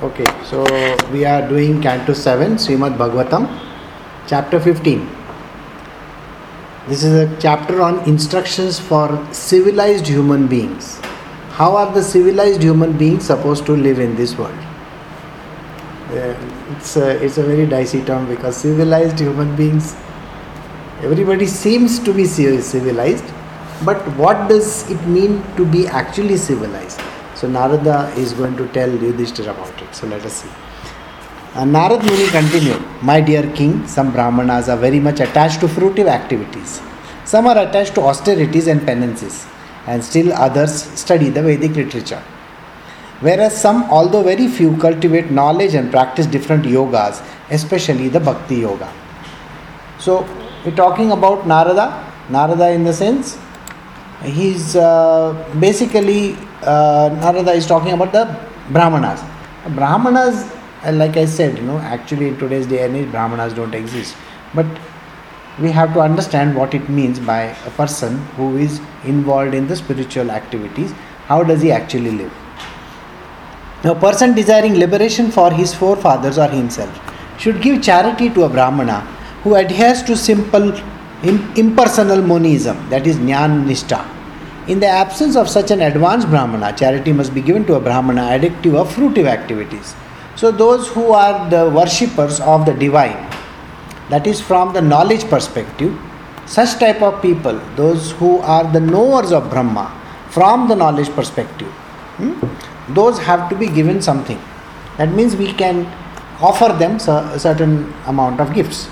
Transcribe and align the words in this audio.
Okay, 0.00 0.26
so 0.44 0.62
we 1.10 1.24
are 1.24 1.48
doing 1.48 1.82
Canto 1.82 2.12
7, 2.12 2.52
Srimad 2.52 2.96
Bhagavatam, 2.96 3.48
chapter 4.28 4.60
15. 4.60 5.04
This 6.86 7.02
is 7.02 7.14
a 7.14 7.40
chapter 7.40 7.82
on 7.82 7.98
instructions 8.08 8.78
for 8.78 9.26
civilized 9.32 10.06
human 10.06 10.46
beings. 10.46 11.00
How 11.50 11.74
are 11.74 11.92
the 11.92 12.00
civilized 12.00 12.62
human 12.62 12.96
beings 12.96 13.26
supposed 13.26 13.66
to 13.66 13.72
live 13.72 13.98
in 13.98 14.14
this 14.14 14.38
world? 14.38 14.56
Uh, 16.10 16.36
it's, 16.76 16.96
a, 16.96 17.20
it's 17.24 17.38
a 17.38 17.42
very 17.42 17.66
dicey 17.66 18.04
term 18.04 18.28
because 18.28 18.56
civilized 18.56 19.18
human 19.18 19.56
beings, 19.56 19.96
everybody 21.02 21.46
seems 21.48 21.98
to 21.98 22.14
be 22.14 22.24
civilized, 22.24 23.24
but 23.84 23.96
what 24.16 24.48
does 24.48 24.88
it 24.88 25.04
mean 25.08 25.42
to 25.56 25.66
be 25.66 25.88
actually 25.88 26.36
civilized? 26.36 27.00
So 27.38 27.46
Narada 27.46 28.12
is 28.16 28.32
going 28.32 28.56
to 28.56 28.66
tell 28.68 28.90
Yudhishthira 28.90 29.52
about 29.52 29.80
it. 29.80 29.94
So 29.94 30.08
let 30.08 30.24
us 30.24 30.42
see. 30.42 30.48
Uh, 31.54 31.64
Narad 31.64 32.02
Muni 32.04 32.28
continued, 32.30 32.82
My 33.00 33.20
dear 33.20 33.52
king, 33.52 33.86
some 33.86 34.10
Brahmanas 34.10 34.68
are 34.68 34.76
very 34.76 34.98
much 34.98 35.20
attached 35.20 35.60
to 35.60 35.68
fruitive 35.68 36.08
activities. 36.08 36.80
Some 37.24 37.46
are 37.46 37.56
attached 37.58 37.94
to 37.94 38.00
austerities 38.00 38.66
and 38.66 38.84
penances, 38.84 39.46
and 39.86 40.02
still 40.02 40.32
others 40.32 40.82
study 40.98 41.28
the 41.28 41.40
Vedic 41.42 41.76
literature. 41.76 42.22
Whereas 43.20 43.60
some, 43.60 43.84
although 43.84 44.24
very 44.24 44.48
few, 44.48 44.76
cultivate 44.78 45.30
knowledge 45.30 45.74
and 45.74 45.92
practice 45.92 46.26
different 46.26 46.64
yogas, 46.64 47.24
especially 47.50 48.08
the 48.08 48.18
Bhakti 48.18 48.56
Yoga. 48.56 48.92
So 50.00 50.26
we're 50.64 50.74
talking 50.74 51.12
about 51.12 51.46
Narada. 51.46 52.04
Narada, 52.30 52.70
in 52.70 52.82
the 52.82 52.92
sense, 52.92 53.38
he's 54.22 54.74
uh, 54.74 55.32
basically 55.60 56.36
uh, 56.62 57.10
Narada 57.20 57.52
is 57.52 57.66
talking 57.66 57.92
about 57.92 58.12
the 58.12 58.24
Brahmanas. 58.70 59.22
Brahmanas, 59.74 60.50
uh, 60.84 60.92
like 60.92 61.16
I 61.16 61.24
said, 61.24 61.56
you 61.58 61.64
know, 61.64 61.78
actually 61.78 62.28
in 62.28 62.38
today's 62.38 62.66
day 62.66 62.84
and 62.84 62.96
age, 62.96 63.10
Brahmanas 63.10 63.54
don't 63.54 63.74
exist. 63.74 64.16
But 64.54 64.66
we 65.60 65.70
have 65.72 65.92
to 65.94 66.00
understand 66.00 66.56
what 66.56 66.74
it 66.74 66.88
means 66.88 67.18
by 67.18 67.42
a 67.66 67.70
person 67.70 68.18
who 68.36 68.56
is 68.56 68.80
involved 69.04 69.54
in 69.54 69.66
the 69.66 69.76
spiritual 69.76 70.30
activities. 70.30 70.92
How 71.26 71.42
does 71.42 71.62
he 71.62 71.72
actually 71.72 72.12
live? 72.12 72.32
A 73.84 73.94
person 73.94 74.34
desiring 74.34 74.74
liberation 74.74 75.30
for 75.30 75.52
his 75.52 75.74
forefathers 75.74 76.38
or 76.38 76.48
himself 76.48 76.90
should 77.38 77.62
give 77.62 77.82
charity 77.82 78.30
to 78.30 78.44
a 78.44 78.48
Brahmana 78.48 79.00
who 79.42 79.54
adheres 79.54 80.02
to 80.02 80.16
simple 80.16 80.72
impersonal 81.22 82.22
monism, 82.22 82.88
that 82.90 83.06
is 83.06 83.16
Jnana 83.16 83.64
Nishta. 83.64 84.17
In 84.68 84.80
the 84.80 84.86
absence 84.86 85.34
of 85.34 85.48
such 85.48 85.70
an 85.70 85.80
advanced 85.80 86.28
Brahmana, 86.28 86.76
charity 86.76 87.10
must 87.10 87.34
be 87.34 87.40
given 87.40 87.64
to 87.64 87.76
a 87.76 87.80
Brahmana 87.80 88.24
addictive 88.38 88.74
of 88.74 88.94
fruitive 88.94 89.24
activities. 89.26 89.94
So, 90.36 90.50
those 90.50 90.88
who 90.88 91.12
are 91.12 91.48
the 91.48 91.70
worshippers 91.70 92.38
of 92.38 92.66
the 92.66 92.74
divine, 92.74 93.16
that 94.10 94.26
is 94.26 94.42
from 94.42 94.74
the 94.74 94.82
knowledge 94.82 95.24
perspective, 95.30 95.98
such 96.44 96.78
type 96.78 97.00
of 97.00 97.22
people, 97.22 97.58
those 97.76 98.10
who 98.12 98.40
are 98.40 98.70
the 98.70 98.80
knowers 98.80 99.32
of 99.32 99.48
Brahma 99.48 99.86
from 100.28 100.68
the 100.68 100.76
knowledge 100.76 101.08
perspective, 101.12 101.68
hmm, 102.18 102.34
those 102.92 103.18
have 103.20 103.48
to 103.48 103.56
be 103.56 103.68
given 103.68 104.02
something. 104.02 104.38
That 104.98 105.12
means 105.12 105.34
we 105.34 105.54
can 105.54 105.86
offer 106.42 106.74
them 106.74 106.96
a 106.96 107.38
certain 107.38 107.94
amount 108.06 108.38
of 108.38 108.52
gifts. 108.52 108.90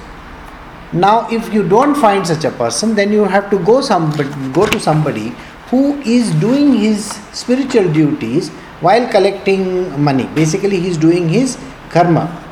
Now, 0.92 1.28
if 1.30 1.52
you 1.52 1.68
don't 1.68 1.94
find 1.94 2.26
such 2.26 2.44
a 2.44 2.50
person, 2.50 2.94
then 2.94 3.12
you 3.12 3.24
have 3.24 3.50
to 3.50 3.58
go 3.58 3.80
some 3.82 4.10
go 4.52 4.64
to 4.66 4.80
somebody 4.80 5.34
who 5.70 6.00
is 6.02 6.30
doing 6.34 6.74
his 6.74 7.06
spiritual 7.32 7.92
duties 7.92 8.50
while 8.80 9.08
collecting 9.08 10.00
money. 10.02 10.26
Basically, 10.34 10.78
he 10.80 10.88
is 10.88 10.96
doing 10.96 11.28
his 11.28 11.58
karma. 11.90 12.42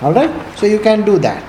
All 0.00 0.12
right. 0.12 0.30
So 0.56 0.66
you 0.66 0.78
can 0.78 1.04
do 1.04 1.18
that 1.18 1.44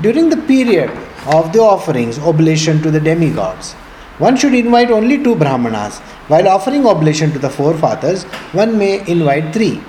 during 0.00 0.28
the 0.28 0.36
period 0.36 0.90
of 1.26 1.52
the 1.52 1.58
offerings, 1.58 2.18
oblation 2.18 2.80
to 2.82 2.90
the 2.90 3.00
demigods. 3.00 3.72
One 4.18 4.36
should 4.36 4.54
invite 4.54 4.90
only 4.90 5.22
two 5.22 5.34
brahmanas. 5.34 5.98
While 6.28 6.48
offering 6.48 6.86
oblation 6.86 7.32
to 7.32 7.38
the 7.38 7.50
forefathers, 7.50 8.24
one 8.52 8.78
may 8.78 9.06
invite 9.08 9.52
three. 9.52 9.80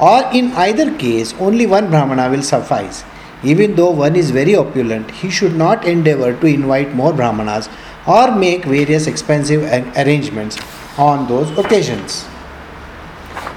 Or 0.00 0.22
in 0.32 0.52
either 0.52 0.96
case, 0.96 1.34
only 1.38 1.66
one 1.66 1.90
brahmana 1.90 2.30
will 2.30 2.42
suffice. 2.42 3.04
Even 3.44 3.74
though 3.74 3.90
one 3.90 4.16
is 4.16 4.30
very 4.30 4.54
opulent, 4.54 5.10
he 5.10 5.30
should 5.30 5.54
not 5.56 5.84
endeavor 5.84 6.34
to 6.40 6.46
invite 6.46 6.94
more 6.94 7.12
brahmanas 7.12 7.68
or 8.06 8.34
make 8.34 8.64
various 8.64 9.06
expensive 9.06 9.62
arrangements 9.96 10.58
on 10.98 11.28
those 11.28 11.56
occasions. 11.58 12.24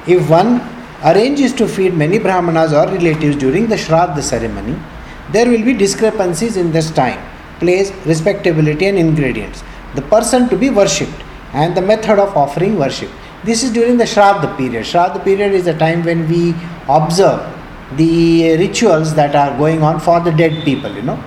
If 0.08 0.30
one 0.30 0.62
arranges 1.04 1.54
to 1.54 1.68
feed 1.68 1.94
many 1.94 2.20
brahmanas 2.20 2.74
or 2.74 2.86
relatives 2.86 3.36
during 3.36 3.68
the 3.68 3.76
Shraddha 3.76 4.22
ceremony, 4.22 4.78
there 5.32 5.50
will 5.50 5.64
be 5.64 5.74
discrepancies 5.74 6.58
in 6.58 6.72
this 6.72 6.92
time, 6.92 7.20
place, 7.60 7.92
respectability, 8.06 8.86
and 8.86 8.98
ingredients. 8.98 9.64
The 9.96 10.04
person 10.04 10.50
to 10.50 10.58
be 10.58 10.70
worshipped 10.70 11.24
and 11.54 11.76
the 11.76 11.82
method 11.82 12.20
of 12.20 12.36
offering 12.38 12.78
worship. 12.78 13.10
This 13.44 13.64
is 13.64 13.72
during 13.72 13.98
the 13.98 14.04
Shraddha 14.04 14.56
period. 14.58 14.86
Shraddha 14.86 15.24
period 15.24 15.54
is 15.54 15.68
a 15.68 15.78
time 15.78 16.04
when 16.04 16.28
we 16.30 16.54
observe 16.88 17.52
the 17.98 18.58
rituals 18.58 19.16
that 19.16 19.36
are 19.36 19.58
going 19.58 19.82
on 19.84 20.00
for 20.00 20.20
the 20.20 20.32
dead 20.32 20.64
people, 20.64 20.92
you 20.92 21.02
know. 21.02 21.24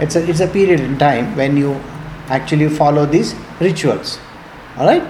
It's 0.00 0.16
a, 0.16 0.28
it's 0.28 0.40
a 0.40 0.48
period 0.48 0.80
in 0.80 0.98
time 0.98 1.36
when 1.36 1.56
you 1.56 1.80
actually 2.28 2.68
follow 2.68 3.06
these 3.06 3.34
rituals. 3.60 4.18
Alright? 4.78 5.02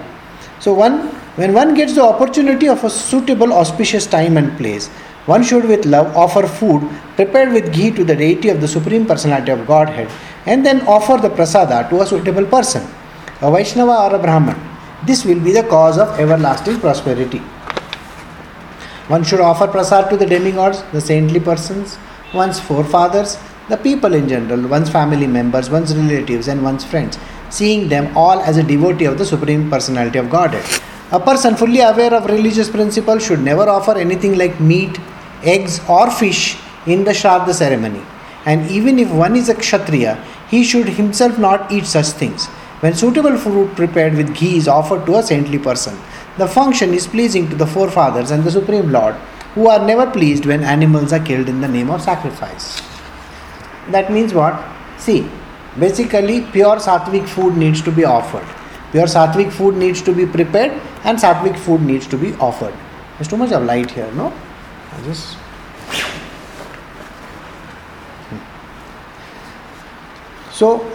So 0.59 0.73
one 0.73 1.09
when 1.35 1.53
one 1.53 1.73
gets 1.73 1.95
the 1.95 2.03
opportunity 2.03 2.69
of 2.69 2.83
a 2.85 2.89
suitable 2.89 3.51
auspicious 3.51 4.07
time 4.07 4.37
and 4.37 4.57
place, 4.57 4.87
one 5.25 5.43
should 5.43 5.65
with 5.65 5.85
love 5.85 6.15
offer 6.15 6.47
food 6.47 6.89
prepared 7.15 7.51
with 7.51 7.73
ghee 7.73 7.91
to 7.91 8.05
the 8.05 8.15
deity 8.15 8.49
of 8.49 8.61
the 8.61 8.67
Supreme 8.67 9.05
Personality 9.05 9.51
of 9.51 9.67
Godhead 9.67 10.09
and 10.45 10.65
then 10.65 10.87
offer 10.87 11.17
the 11.17 11.29
prasada 11.29 11.89
to 11.89 12.01
a 12.01 12.05
suitable 12.05 12.45
person, 12.45 12.87
a 13.41 13.51
Vaishnava 13.51 13.97
or 14.03 14.15
a 14.15 14.19
Brahman. 14.19 14.55
This 15.05 15.25
will 15.25 15.39
be 15.39 15.51
the 15.51 15.63
cause 15.63 15.97
of 15.97 16.19
everlasting 16.19 16.79
prosperity. 16.79 17.39
One 19.07 19.23
should 19.23 19.41
offer 19.41 19.67
prasad 19.67 20.09
to 20.11 20.17
the 20.17 20.25
demigods, 20.25 20.83
the 20.93 21.01
saintly 21.01 21.39
persons, 21.39 21.97
one's 22.33 22.59
forefathers, 22.59 23.37
the 23.69 23.77
people 23.77 24.13
in 24.13 24.27
general, 24.29 24.67
one's 24.67 24.89
family 24.89 25.27
members, 25.27 25.69
one's 25.69 25.95
relatives, 25.95 26.47
and 26.47 26.63
one's 26.63 26.83
friends, 26.83 27.17
seeing 27.49 27.89
them 27.89 28.15
all 28.15 28.39
as 28.41 28.57
a 28.57 28.63
devotee 28.63 29.05
of 29.05 29.17
the 29.17 29.25
Supreme 29.25 29.69
Personality 29.69 30.19
of 30.19 30.29
Godhead. 30.29 30.63
A 31.11 31.19
person 31.19 31.55
fully 31.55 31.79
aware 31.79 32.13
of 32.13 32.25
religious 32.25 32.69
principles 32.69 33.25
should 33.25 33.41
never 33.41 33.67
offer 33.69 33.97
anything 33.97 34.37
like 34.37 34.59
meat, 34.59 34.99
eggs, 35.43 35.79
or 35.89 36.11
fish 36.11 36.57
in 36.85 37.03
the 37.03 37.11
Shraddha 37.11 37.53
ceremony. 37.53 38.01
And 38.45 38.69
even 38.69 38.99
if 38.99 39.11
one 39.11 39.35
is 39.35 39.49
a 39.49 39.55
Kshatriya, 39.55 40.23
he 40.49 40.63
should 40.63 40.89
himself 40.89 41.39
not 41.39 41.71
eat 41.71 41.85
such 41.85 42.07
things. 42.07 42.45
When 42.81 42.93
suitable 42.93 43.37
food 43.37 43.75
prepared 43.75 44.15
with 44.15 44.35
ghee 44.35 44.57
is 44.57 44.67
offered 44.67 45.05
to 45.07 45.15
a 45.15 45.23
saintly 45.23 45.57
person, 45.57 45.97
the 46.37 46.47
function 46.47 46.93
is 46.93 47.07
pleasing 47.07 47.49
to 47.49 47.55
the 47.55 47.65
forefathers 47.65 48.29
and 48.29 48.43
the 48.43 48.51
Supreme 48.51 48.91
Lord, 48.91 49.15
who 49.55 49.69
are 49.69 49.83
never 49.83 50.09
pleased 50.11 50.45
when 50.45 50.63
animals 50.63 51.13
are 51.13 51.23
killed 51.23 51.49
in 51.49 51.61
the 51.61 51.67
name 51.67 51.89
of 51.89 52.01
sacrifice. 52.01 52.94
That 53.89 54.11
means 54.11 54.33
what? 54.33 54.59
See, 54.97 55.29
basically, 55.79 56.41
pure 56.41 56.77
sattvic 56.77 57.27
food 57.27 57.57
needs 57.57 57.81
to 57.83 57.91
be 57.91 58.03
offered. 58.03 58.47
Pure 58.91 59.07
sattvic 59.07 59.51
food 59.51 59.75
needs 59.75 60.01
to 60.01 60.13
be 60.13 60.25
prepared, 60.25 60.71
and 61.03 61.17
sattvic 61.17 61.57
food 61.57 61.81
needs 61.81 62.07
to 62.07 62.17
be 62.17 62.33
offered. 62.35 62.73
There's 63.17 63.27
too 63.27 63.37
much 63.37 63.51
of 63.51 63.63
light 63.63 63.91
here, 63.91 64.11
no? 64.13 64.33
I 64.93 65.01
just. 65.03 65.35
Hmm. 68.29 68.39
So, 70.51 70.91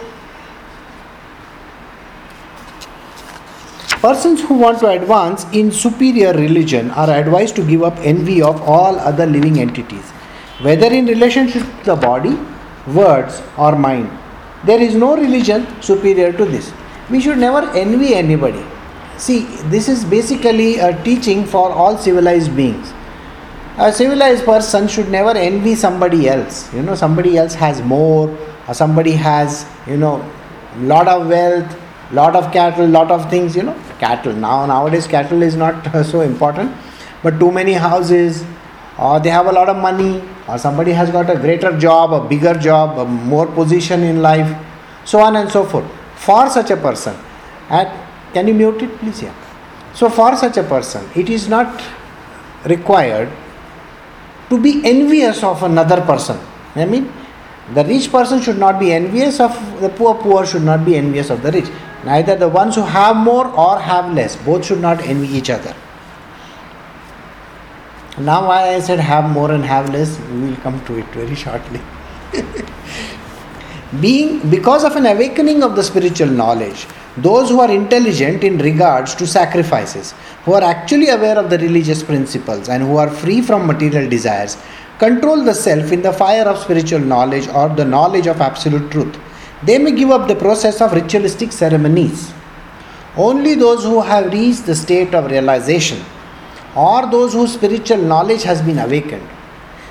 persons 4.01 4.41
who 4.41 4.55
want 4.55 4.79
to 4.79 4.87
advance 4.87 5.45
in 5.53 5.71
superior 5.71 6.33
religion 6.33 6.91
are 6.91 7.09
advised 7.09 7.55
to 7.57 7.63
give 7.63 7.83
up 7.83 7.97
envy 7.99 8.41
of 8.41 8.61
all 8.61 8.99
other 8.99 9.25
living 9.25 9.59
entities, 9.59 10.09
whether 10.61 10.87
in 10.87 11.05
relationship 11.05 11.63
to 11.83 11.85
the 11.85 11.95
body, 11.95 12.37
words, 12.87 13.41
or 13.57 13.75
mind. 13.75 14.09
There 14.63 14.79
is 14.79 14.95
no 14.95 15.15
religion 15.15 15.65
superior 15.81 16.31
to 16.33 16.45
this. 16.45 16.71
We 17.09 17.19
should 17.19 17.37
never 17.37 17.69
envy 17.71 18.13
anybody. 18.15 18.63
See, 19.17 19.45
this 19.75 19.89
is 19.89 20.05
basically 20.05 20.79
a 20.79 21.03
teaching 21.03 21.45
for 21.45 21.71
all 21.71 21.97
civilized 21.97 22.55
beings. 22.55 22.93
A 23.77 23.91
civilized 23.91 24.45
person 24.45 24.87
should 24.87 25.09
never 25.09 25.31
envy 25.31 25.75
somebody 25.75 26.27
else. 26.27 26.73
You 26.73 26.81
know, 26.81 26.95
somebody 26.95 27.37
else 27.37 27.53
has 27.53 27.81
more, 27.81 28.29
or 28.67 28.73
somebody 28.73 29.11
has, 29.11 29.65
you 29.87 29.97
know, 29.97 30.25
lot 30.77 31.07
of 31.07 31.27
wealth, 31.27 31.77
lot 32.11 32.35
of 32.35 32.51
cattle, 32.51 32.87
lot 32.87 33.11
of 33.11 33.29
things, 33.29 33.55
you 33.55 33.63
know. 33.63 33.79
Cattle. 33.99 34.33
Now 34.33 34.65
nowadays 34.65 35.07
cattle 35.07 35.41
is 35.41 35.55
not 35.55 36.05
so 36.05 36.21
important, 36.21 36.71
but 37.23 37.39
too 37.39 37.51
many 37.51 37.73
houses, 37.73 38.43
or 39.01 39.19
they 39.19 39.31
have 39.31 39.47
a 39.47 39.51
lot 39.51 39.67
of 39.67 39.77
money, 39.77 40.23
or 40.47 40.57
somebody 40.59 40.91
has 40.91 41.09
got 41.09 41.29
a 41.29 41.35
greater 41.35 41.77
job, 41.77 42.13
a 42.13 42.27
bigger 42.27 42.53
job, 42.53 42.99
a 42.99 43.05
more 43.05 43.47
position 43.47 44.03
in 44.03 44.21
life, 44.21 44.55
so 45.05 45.19
on 45.19 45.35
and 45.35 45.51
so 45.51 45.65
forth. 45.65 45.85
For 46.15 46.47
such 46.49 46.69
a 46.69 46.77
person, 46.77 47.15
can 47.67 48.47
you 48.47 48.53
mute 48.53 48.83
it, 48.83 48.95
please? 48.99 49.23
Yeah. 49.23 49.33
So 49.95 50.07
for 50.07 50.35
such 50.35 50.57
a 50.57 50.63
person, 50.63 51.09
it 51.15 51.29
is 51.29 51.49
not 51.49 51.83
required 52.65 53.29
to 54.49 54.61
be 54.61 54.81
envious 54.85 55.43
of 55.43 55.63
another 55.63 56.01
person. 56.01 56.37
I 56.75 56.85
mean, 56.85 57.11
the 57.73 57.83
rich 57.85 58.11
person 58.11 58.39
should 58.41 58.59
not 58.59 58.79
be 58.79 58.93
envious 58.93 59.39
of 59.39 59.81
the 59.81 59.89
poor, 59.89 60.13
poor 60.13 60.45
should 60.45 60.63
not 60.63 60.85
be 60.85 60.95
envious 60.95 61.29
of 61.31 61.41
the 61.41 61.51
rich. 61.51 61.69
Neither 62.05 62.35
the 62.35 62.49
ones 62.49 62.75
who 62.75 62.81
have 62.81 63.15
more 63.15 63.47
or 63.47 63.79
have 63.79 64.13
less, 64.13 64.35
both 64.35 64.65
should 64.65 64.81
not 64.81 65.01
envy 65.01 65.27
each 65.27 65.49
other. 65.49 65.75
Now, 68.23 68.47
why 68.47 68.75
I 68.75 68.79
said 68.79 68.99
have 68.99 69.31
more 69.31 69.51
and 69.51 69.65
have 69.65 69.89
less, 69.89 70.19
we 70.29 70.41
will 70.41 70.55
come 70.57 70.83
to 70.85 70.99
it 70.99 71.05
very 71.07 71.33
shortly. 71.33 71.81
Being 73.99 74.47
because 74.49 74.83
of 74.83 74.95
an 74.95 75.07
awakening 75.07 75.63
of 75.63 75.75
the 75.75 75.81
spiritual 75.81 76.27
knowledge, 76.27 76.85
those 77.17 77.49
who 77.49 77.59
are 77.61 77.71
intelligent 77.71 78.43
in 78.43 78.59
regards 78.59 79.15
to 79.15 79.25
sacrifices, 79.25 80.13
who 80.45 80.53
are 80.53 80.61
actually 80.61 81.09
aware 81.09 81.35
of 81.35 81.49
the 81.49 81.57
religious 81.57 82.03
principles, 82.03 82.69
and 82.69 82.83
who 82.83 82.97
are 82.97 83.09
free 83.09 83.41
from 83.41 83.65
material 83.65 84.07
desires, 84.07 84.55
control 84.99 85.43
the 85.43 85.55
self 85.55 85.91
in 85.91 86.03
the 86.03 86.13
fire 86.13 86.43
of 86.43 86.59
spiritual 86.59 86.99
knowledge 86.99 87.47
or 87.47 87.69
the 87.69 87.85
knowledge 87.85 88.27
of 88.27 88.39
absolute 88.39 88.91
truth. 88.91 89.19
They 89.63 89.79
may 89.79 89.93
give 89.93 90.11
up 90.11 90.27
the 90.27 90.35
process 90.35 90.79
of 90.79 90.93
ritualistic 90.93 91.51
ceremonies. 91.51 92.31
Only 93.17 93.55
those 93.55 93.83
who 93.83 93.99
have 94.01 94.31
reached 94.31 94.67
the 94.67 94.75
state 94.75 95.15
of 95.15 95.31
realization 95.31 96.05
or 96.75 97.09
those 97.09 97.33
whose 97.33 97.53
spiritual 97.53 97.97
knowledge 97.97 98.43
has 98.43 98.61
been 98.61 98.79
awakened. 98.79 99.27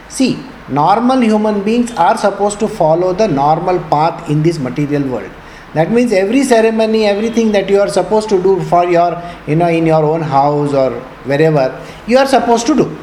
See, 0.08 0.38
normal 0.68 1.20
human 1.20 1.62
beings 1.62 1.92
are 1.92 2.16
supposed 2.16 2.58
to 2.60 2.68
follow 2.68 3.12
the 3.12 3.28
normal 3.28 3.78
path 3.78 4.28
in 4.28 4.42
this 4.42 4.58
material 4.58 5.02
world. 5.08 5.30
That 5.74 5.92
means 5.92 6.12
every 6.12 6.42
ceremony, 6.42 7.06
everything 7.06 7.52
that 7.52 7.68
you 7.68 7.80
are 7.80 7.88
supposed 7.88 8.28
to 8.30 8.42
do 8.42 8.60
for 8.64 8.88
your, 8.90 9.22
you 9.46 9.54
know, 9.54 9.68
in 9.68 9.86
your 9.86 10.04
own 10.04 10.20
house 10.20 10.74
or 10.74 10.90
wherever, 11.24 11.86
you 12.08 12.18
are 12.18 12.26
supposed 12.26 12.66
to 12.66 12.74
do. 12.74 12.98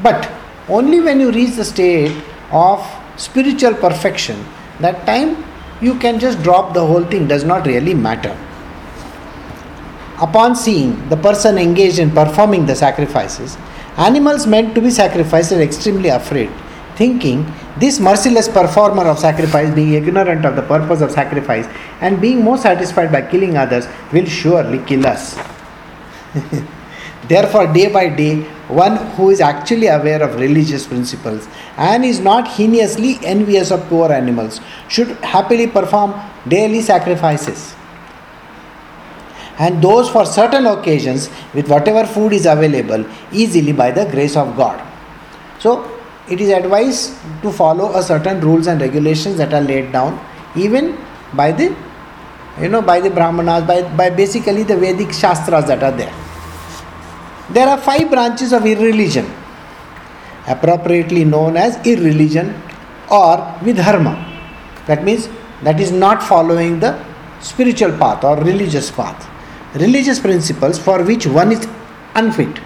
But 0.00 0.30
only 0.68 1.00
when 1.00 1.18
you 1.18 1.32
reach 1.32 1.56
the 1.56 1.64
state 1.64 2.16
of 2.52 2.86
spiritual 3.16 3.74
perfection, 3.74 4.44
that 4.80 5.04
time 5.04 5.44
you 5.80 5.98
can 5.98 6.20
just 6.20 6.42
drop 6.42 6.74
the 6.74 6.86
whole 6.86 7.04
thing, 7.04 7.26
does 7.26 7.44
not 7.44 7.66
really 7.66 7.94
matter. 7.94 8.36
Upon 10.20 10.54
seeing 10.54 11.08
the 11.08 11.16
person 11.16 11.58
engaged 11.58 11.98
in 11.98 12.10
performing 12.10 12.66
the 12.66 12.76
sacrifices, 12.76 13.56
animals 13.96 14.46
meant 14.46 14.74
to 14.76 14.80
be 14.80 14.90
sacrificed 14.90 15.50
are 15.50 15.60
extremely 15.60 16.08
afraid, 16.08 16.50
thinking 16.94 17.52
this 17.78 17.98
merciless 17.98 18.48
performer 18.48 19.04
of 19.08 19.18
sacrifice, 19.18 19.74
being 19.74 19.94
ignorant 19.94 20.44
of 20.44 20.54
the 20.54 20.62
purpose 20.62 21.00
of 21.00 21.10
sacrifice 21.10 21.66
and 22.00 22.20
being 22.20 22.42
more 22.42 22.56
satisfied 22.56 23.10
by 23.10 23.22
killing 23.22 23.56
others, 23.56 23.88
will 24.12 24.26
surely 24.26 24.78
kill 24.86 25.04
us. 25.04 25.36
Therefore, 27.28 27.72
day 27.72 27.90
by 27.90 28.08
day, 28.08 28.42
one 28.68 28.96
who 29.16 29.30
is 29.30 29.40
actually 29.40 29.88
aware 29.88 30.22
of 30.22 30.38
religious 30.38 30.86
principles 30.86 31.48
and 31.76 32.04
is 32.04 32.20
not 32.20 32.46
heinously 32.46 33.18
envious 33.24 33.72
of 33.72 33.82
poor 33.88 34.12
animals 34.12 34.60
should 34.88 35.08
happily 35.24 35.66
perform 35.66 36.14
daily 36.46 36.82
sacrifices 36.82 37.73
and 39.58 39.82
those 39.82 40.08
for 40.10 40.26
certain 40.26 40.66
occasions 40.66 41.30
with 41.54 41.68
whatever 41.68 42.06
food 42.06 42.32
is 42.32 42.46
available 42.46 43.04
easily 43.32 43.72
by 43.72 43.90
the 43.90 44.04
grace 44.06 44.36
of 44.36 44.56
God. 44.56 44.82
So, 45.60 45.90
it 46.28 46.40
is 46.40 46.48
advised 46.50 47.14
to 47.42 47.52
follow 47.52 47.94
a 47.94 48.02
certain 48.02 48.40
rules 48.40 48.66
and 48.66 48.80
regulations 48.80 49.36
that 49.36 49.52
are 49.52 49.60
laid 49.60 49.92
down 49.92 50.18
even 50.56 50.98
by 51.34 51.52
the 51.52 51.76
you 52.60 52.68
know 52.68 52.80
by 52.80 53.00
the 53.00 53.10
brahmanas 53.10 53.64
by, 53.64 53.82
by 53.96 54.08
basically 54.10 54.62
the 54.62 54.76
vedic 54.76 55.12
shastras 55.12 55.66
that 55.66 55.82
are 55.82 55.92
there. 55.92 56.12
There 57.50 57.68
are 57.68 57.78
five 57.78 58.10
branches 58.10 58.52
of 58.52 58.64
irreligion 58.64 59.30
appropriately 60.46 61.24
known 61.24 61.56
as 61.56 61.76
irreligion 61.86 62.54
or 63.10 63.36
vidharma. 63.60 64.14
That 64.86 65.04
means 65.04 65.28
that 65.62 65.78
is 65.80 65.92
not 65.92 66.22
following 66.22 66.80
the 66.80 66.98
spiritual 67.40 67.92
path 67.98 68.24
or 68.24 68.36
religious 68.36 68.90
path 68.90 69.30
religious 69.74 70.20
principles 70.20 70.78
for 70.78 71.02
which 71.02 71.26
one 71.26 71.52
is 71.52 71.66
unfit. 72.14 72.60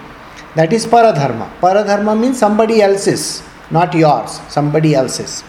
That 0.55 0.73
is 0.73 0.85
paradharma. 0.85 1.49
Paradharma 1.59 2.19
means 2.19 2.37
somebody 2.37 2.81
else's, 2.81 3.43
not 3.71 3.93
yours, 3.93 4.39
somebody 4.49 4.95
else's. 4.95 5.43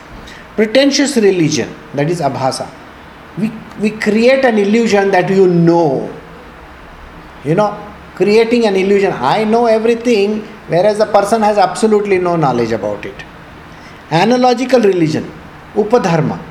Pretentious 0.56 1.16
religion, 1.16 1.74
that 1.94 2.10
is 2.10 2.20
abhasa. 2.20 2.68
We, 3.38 3.50
we 3.80 3.90
create 3.90 4.44
an 4.44 4.58
illusion 4.58 5.10
that 5.10 5.30
you 5.30 5.46
know. 5.46 6.12
You 7.44 7.54
know, 7.54 7.94
creating 8.14 8.66
an 8.66 8.76
illusion. 8.76 9.12
I 9.12 9.44
know 9.44 9.66
everything, 9.66 10.42
whereas 10.68 10.98
the 10.98 11.06
person 11.06 11.40
has 11.42 11.56
absolutely 11.56 12.18
no 12.18 12.36
knowledge 12.36 12.72
about 12.72 13.06
it. 13.06 13.14
Analogical 14.10 14.80
religion, 14.80 15.30
upadharma 15.74 16.49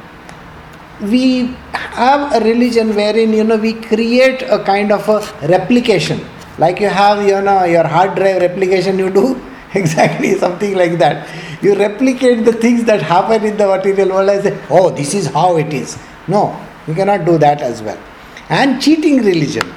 we 1.02 1.56
have 1.74 2.34
a 2.36 2.46
religion 2.46 2.96
wherein 2.96 3.34
you 3.34 3.44
know 3.44 3.58
we 3.58 3.74
create 3.74 4.42
a 4.44 4.64
kind 4.64 4.92
of 4.92 5.08
a 5.08 5.48
replication. 5.48 6.26
Like 6.58 6.80
you 6.80 6.90
have 6.90 7.26
you 7.26 7.42
know 7.42 7.64
your 7.64 7.88
hard 7.88 8.16
drive 8.16 8.42
replication 8.42 9.00
you 9.00 9.10
do 9.10 9.42
exactly 9.74 10.36
something 10.36 10.76
like 10.76 10.98
that. 11.00 11.28
You 11.64 11.76
replicate 11.76 12.46
the 12.46 12.54
things 12.54 12.84
that 12.86 13.02
happen 13.02 13.44
in 13.46 13.58
the 13.58 13.68
material 13.68 14.10
world 14.10 14.30
and 14.30 14.44
say 14.44 14.62
oh 14.70 14.90
this 14.90 15.14
is 15.14 15.28
how 15.28 15.58
it 15.58 15.74
is. 15.74 15.98
No 16.28 16.60
you 16.88 16.94
cannot 16.94 17.26
do 17.26 17.38
that 17.38 17.62
as 17.62 17.82
well. 17.82 17.98
And 18.50 18.82
cheating 18.82 19.18
religion 19.24 19.74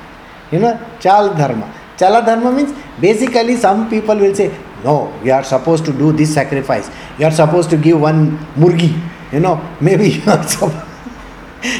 you 0.51 0.59
know 0.59 0.79
chal 1.01 1.35
dharma. 1.35 1.73
Chala 1.97 2.25
dharma 2.25 2.51
means 2.51 2.73
basically 3.01 3.57
some 3.57 3.89
people 3.89 4.17
will 4.17 4.35
say 4.35 4.49
no 4.83 5.17
you 5.23 5.31
are 5.33 5.45
supposed 5.45 5.85
to 5.85 5.93
do 5.93 6.11
this 6.13 6.35
sacrifice. 6.35 6.91
You 7.19 7.27
are 7.27 7.31
supposed 7.31 7.71
to 7.71 7.77
give 7.77 8.01
one 8.01 8.39
murgi 8.57 8.99
you 9.33 9.39
know 9.41 9.57
maybe 9.81 10.11
you 10.11 10.31
are 10.31 10.43
supposed 10.43 10.92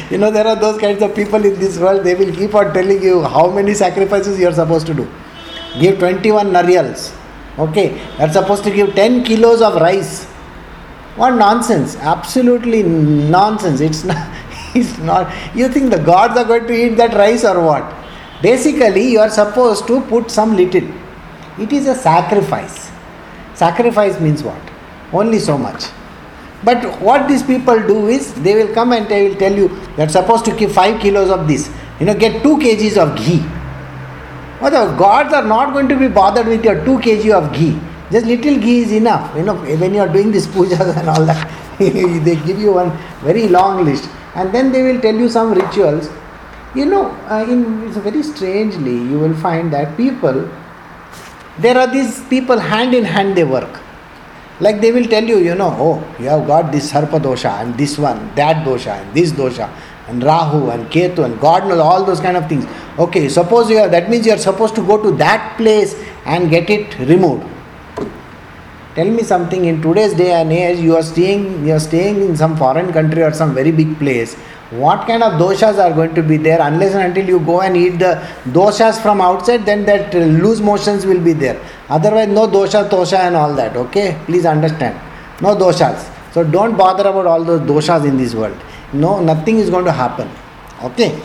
you 0.09 0.17
know, 0.17 0.31
there 0.31 0.47
are 0.47 0.55
those 0.55 0.79
kinds 0.79 1.01
of 1.01 1.15
people 1.15 1.43
in 1.43 1.59
this 1.59 1.77
world, 1.77 2.03
they 2.03 2.15
will 2.15 2.33
keep 2.33 2.53
on 2.55 2.73
telling 2.73 3.01
you 3.01 3.23
how 3.23 3.49
many 3.49 3.73
sacrifices 3.73 4.39
you 4.39 4.47
are 4.47 4.53
supposed 4.53 4.87
to 4.87 4.93
do. 4.93 5.09
Give 5.79 5.97
21 5.99 6.51
naryals. 6.51 7.15
Okay, 7.57 8.01
are 8.19 8.31
supposed 8.31 8.63
to 8.63 8.71
give 8.71 8.95
10 8.95 9.23
kilos 9.23 9.61
of 9.61 9.75
rice. 9.75 10.25
What 11.15 11.31
nonsense! 11.35 11.95
Absolutely 11.97 12.81
nonsense. 12.83 13.81
It's 13.81 14.03
not. 14.03 14.29
It's 14.75 14.97
not. 14.97 15.31
You 15.55 15.69
think 15.69 15.91
the 15.91 15.99
gods 15.99 16.35
are 16.35 16.45
going 16.45 16.65
to 16.65 16.73
eat 16.73 16.95
that 16.97 17.13
rice 17.13 17.43
or 17.45 17.61
what? 17.61 17.93
Basically, 18.41 19.11
you 19.11 19.19
are 19.19 19.29
supposed 19.29 19.85
to 19.85 20.01
put 20.01 20.31
some 20.31 20.55
little. 20.55 20.87
It 21.59 21.71
is 21.71 21.87
a 21.87 21.93
sacrifice. 21.93 22.89
Sacrifice 23.53 24.19
means 24.19 24.41
what? 24.41 24.59
Only 25.11 25.37
so 25.37 25.59
much. 25.59 25.85
But 26.63 27.01
what 27.01 27.27
these 27.27 27.43
people 27.43 27.79
do 27.87 28.07
is 28.07 28.33
they 28.35 28.55
will 28.55 28.73
come 28.73 28.93
and 28.93 29.07
they 29.07 29.27
will 29.27 29.35
tell 29.35 29.53
you 29.53 29.69
you're 29.97 30.09
supposed 30.09 30.45
to 30.45 30.55
keep 30.55 30.69
5 30.69 31.01
kilos 31.01 31.29
of 31.29 31.47
this. 31.47 31.69
You 31.99 32.05
know, 32.05 32.15
get 32.15 32.41
2 32.41 32.57
kgs 32.57 32.97
of 32.97 33.17
ghee. 33.17 33.43
Well, 34.61 34.71
the 34.71 34.97
gods 34.97 35.33
are 35.33 35.45
not 35.45 35.73
going 35.73 35.89
to 35.89 35.97
be 35.97 36.07
bothered 36.07 36.47
with 36.47 36.63
your 36.63 36.75
2 36.85 36.99
kg 36.99 37.31
of 37.31 37.53
ghee. 37.53 37.77
Just 38.11 38.25
little 38.25 38.57
ghee 38.59 38.79
is 38.79 38.91
enough. 38.93 39.35
You 39.35 39.43
know, 39.43 39.55
when 39.55 39.93
you 39.93 39.99
are 39.99 40.07
doing 40.07 40.31
this 40.31 40.47
pujas 40.47 40.97
and 40.97 41.09
all 41.09 41.25
that, 41.25 41.51
they 41.79 42.35
give 42.47 42.59
you 42.59 42.73
one 42.73 42.97
very 43.21 43.47
long 43.49 43.83
list. 43.83 44.09
And 44.35 44.53
then 44.53 44.71
they 44.71 44.83
will 44.83 45.01
tell 45.01 45.15
you 45.15 45.29
some 45.29 45.53
rituals. 45.53 46.09
You 46.75 46.85
know, 46.85 47.11
uh, 47.29 47.45
in 47.47 47.91
very 47.91 48.23
strangely, 48.23 48.95
you 48.95 49.19
will 49.19 49.35
find 49.35 49.71
that 49.73 49.95
people, 49.97 50.49
there 51.59 51.77
are 51.77 51.87
these 51.87 52.23
people 52.29 52.57
hand 52.57 52.95
in 52.95 53.03
hand 53.03 53.35
they 53.35 53.43
work 53.43 53.82
like 54.63 54.81
they 54.81 54.91
will 54.91 55.05
tell 55.05 55.23
you, 55.23 55.39
you 55.39 55.55
know, 55.55 55.71
oh, 55.87 55.95
you 56.19 56.29
have 56.29 56.47
got 56.47 56.71
this 56.71 56.91
Sarpa 56.91 57.19
dosha 57.19 57.61
and 57.61 57.77
this 57.77 57.97
one, 57.97 58.33
that 58.35 58.65
dosha 58.65 58.93
and 59.01 59.13
this 59.13 59.31
dosha 59.31 59.69
and 60.07 60.23
Rahu 60.23 60.69
and 60.69 60.89
Ketu 60.89 61.25
and 61.25 61.39
God 61.39 61.67
knows 61.67 61.79
all 61.79 62.03
those 62.05 62.19
kind 62.19 62.37
of 62.37 62.47
things. 62.47 62.65
Okay, 62.97 63.27
suppose 63.29 63.69
you 63.69 63.77
are, 63.77 63.89
that 63.89 64.09
means 64.09 64.25
you 64.25 64.33
are 64.33 64.43
supposed 64.49 64.75
to 64.75 64.85
go 64.85 65.01
to 65.01 65.11
that 65.17 65.57
place 65.57 65.95
and 66.25 66.49
get 66.49 66.69
it 66.69 66.97
removed. 66.99 67.49
Tell 68.95 69.09
me 69.09 69.23
something 69.23 69.65
in 69.65 69.81
today's 69.81 70.13
day 70.13 70.31
and 70.33 70.51
age, 70.53 70.79
you 70.79 70.95
are 70.95 71.03
staying, 71.03 71.65
you 71.65 71.73
are 71.73 71.79
staying 71.79 72.21
in 72.21 72.37
some 72.37 72.55
foreign 72.55 72.93
country 72.93 73.23
or 73.23 73.33
some 73.33 73.53
very 73.53 73.71
big 73.71 73.97
place 73.97 74.37
what 74.81 75.05
kind 75.07 75.21
of 75.21 75.33
doshas 75.33 75.77
are 75.77 75.93
going 75.93 76.15
to 76.15 76.23
be 76.23 76.37
there 76.37 76.59
unless 76.61 76.95
and 76.95 77.03
until 77.03 77.27
you 77.27 77.39
go 77.39 77.61
and 77.61 77.77
eat 77.77 77.99
the 77.99 78.13
doshas 78.57 78.99
from 79.01 79.21
outside 79.21 79.65
then 79.65 79.85
that 79.85 80.15
uh, 80.15 80.19
loose 80.19 80.59
motions 80.59 81.05
will 81.05 81.19
be 81.19 81.33
there 81.33 81.59
otherwise 81.89 82.27
no 82.29 82.47
dosha 82.47 82.89
tosha 82.89 83.19
and 83.19 83.35
all 83.35 83.53
that 83.53 83.75
okay? 83.75 84.17
Please 84.25 84.45
understand. 84.45 84.99
No 85.41 85.55
doshas. 85.55 86.09
So 86.33 86.43
don't 86.43 86.77
bother 86.77 87.07
about 87.07 87.27
all 87.27 87.43
those 87.43 87.61
doshas 87.61 88.07
in 88.07 88.17
this 88.17 88.33
world. 88.33 88.57
No 88.93 89.19
nothing 89.21 89.57
is 89.57 89.69
going 89.69 89.85
to 89.85 89.91
happen 89.91 90.29
okay? 90.83 91.19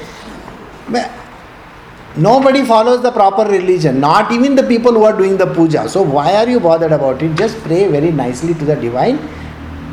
Nobody 2.16 2.64
follows 2.64 3.02
the 3.02 3.12
proper 3.12 3.44
religion 3.48 4.00
not 4.00 4.32
even 4.32 4.56
the 4.56 4.62
people 4.62 4.92
who 4.92 5.04
are 5.04 5.16
doing 5.16 5.36
the 5.36 5.46
puja. 5.46 5.88
So 5.88 6.02
why 6.02 6.34
are 6.34 6.48
you 6.48 6.58
bothered 6.58 6.92
about 6.92 7.22
it? 7.22 7.36
Just 7.36 7.56
pray 7.62 7.86
very 7.86 8.10
nicely 8.10 8.54
to 8.54 8.64
the 8.64 8.74
divine. 8.74 9.18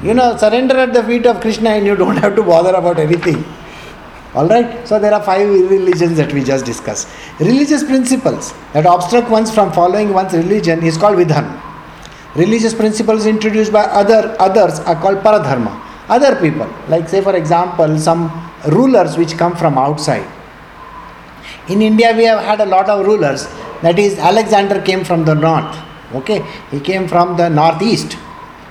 You 0.03 0.13
know, 0.13 0.35
surrender 0.37 0.77
at 0.77 0.93
the 0.93 1.03
feet 1.03 1.25
of 1.25 1.41
Krishna 1.41 1.71
and 1.71 1.85
you 1.85 1.95
don't 1.95 2.17
have 2.25 2.35
to 2.35 2.43
bother 2.43 2.73
about 2.73 2.99
anything. 2.99 3.43
All 4.35 4.49
right. 4.49 4.85
So 4.85 4.99
there 4.99 5.13
are 5.13 5.23
five 5.23 5.47
religions 5.47 6.17
that 6.17 6.33
we 6.33 6.43
just 6.43 6.65
discussed. 6.65 7.07
Religious 7.39 7.83
principles 7.83 8.53
that 8.73 8.85
obstruct 8.85 9.29
one's 9.29 9.49
from 9.49 9.71
following 9.71 10.11
one's 10.11 10.33
religion 10.33 10.83
is 10.83 10.97
called 10.97 11.17
vidharma. 11.17 11.61
Religious 12.35 12.73
principles 12.73 13.25
introduced 13.25 13.71
by 13.71 13.83
other 13.83 14.35
others 14.39 14.79
are 14.81 14.95
called 14.95 15.19
paradharma. 15.19 15.81
Other 16.09 16.35
people, 16.35 16.67
like 16.89 17.07
say 17.07 17.21
for 17.21 17.35
example, 17.35 17.97
some 17.97 18.29
rulers 18.67 19.17
which 19.17 19.37
come 19.37 19.55
from 19.55 19.77
outside. 19.77 20.29
In 21.69 21.81
India, 21.81 22.13
we 22.15 22.25
have 22.25 22.43
had 22.43 22.59
a 22.59 22.65
lot 22.65 22.89
of 22.89 23.05
rulers. 23.07 23.47
That 23.81 23.97
is, 23.97 24.19
Alexander 24.19 24.81
came 24.81 25.03
from 25.03 25.23
the 25.25 25.33
north. 25.33 25.77
Okay, 26.13 26.45
he 26.71 26.79
came 26.79 27.07
from 27.07 27.37
the 27.37 27.49
northeast, 27.49 28.17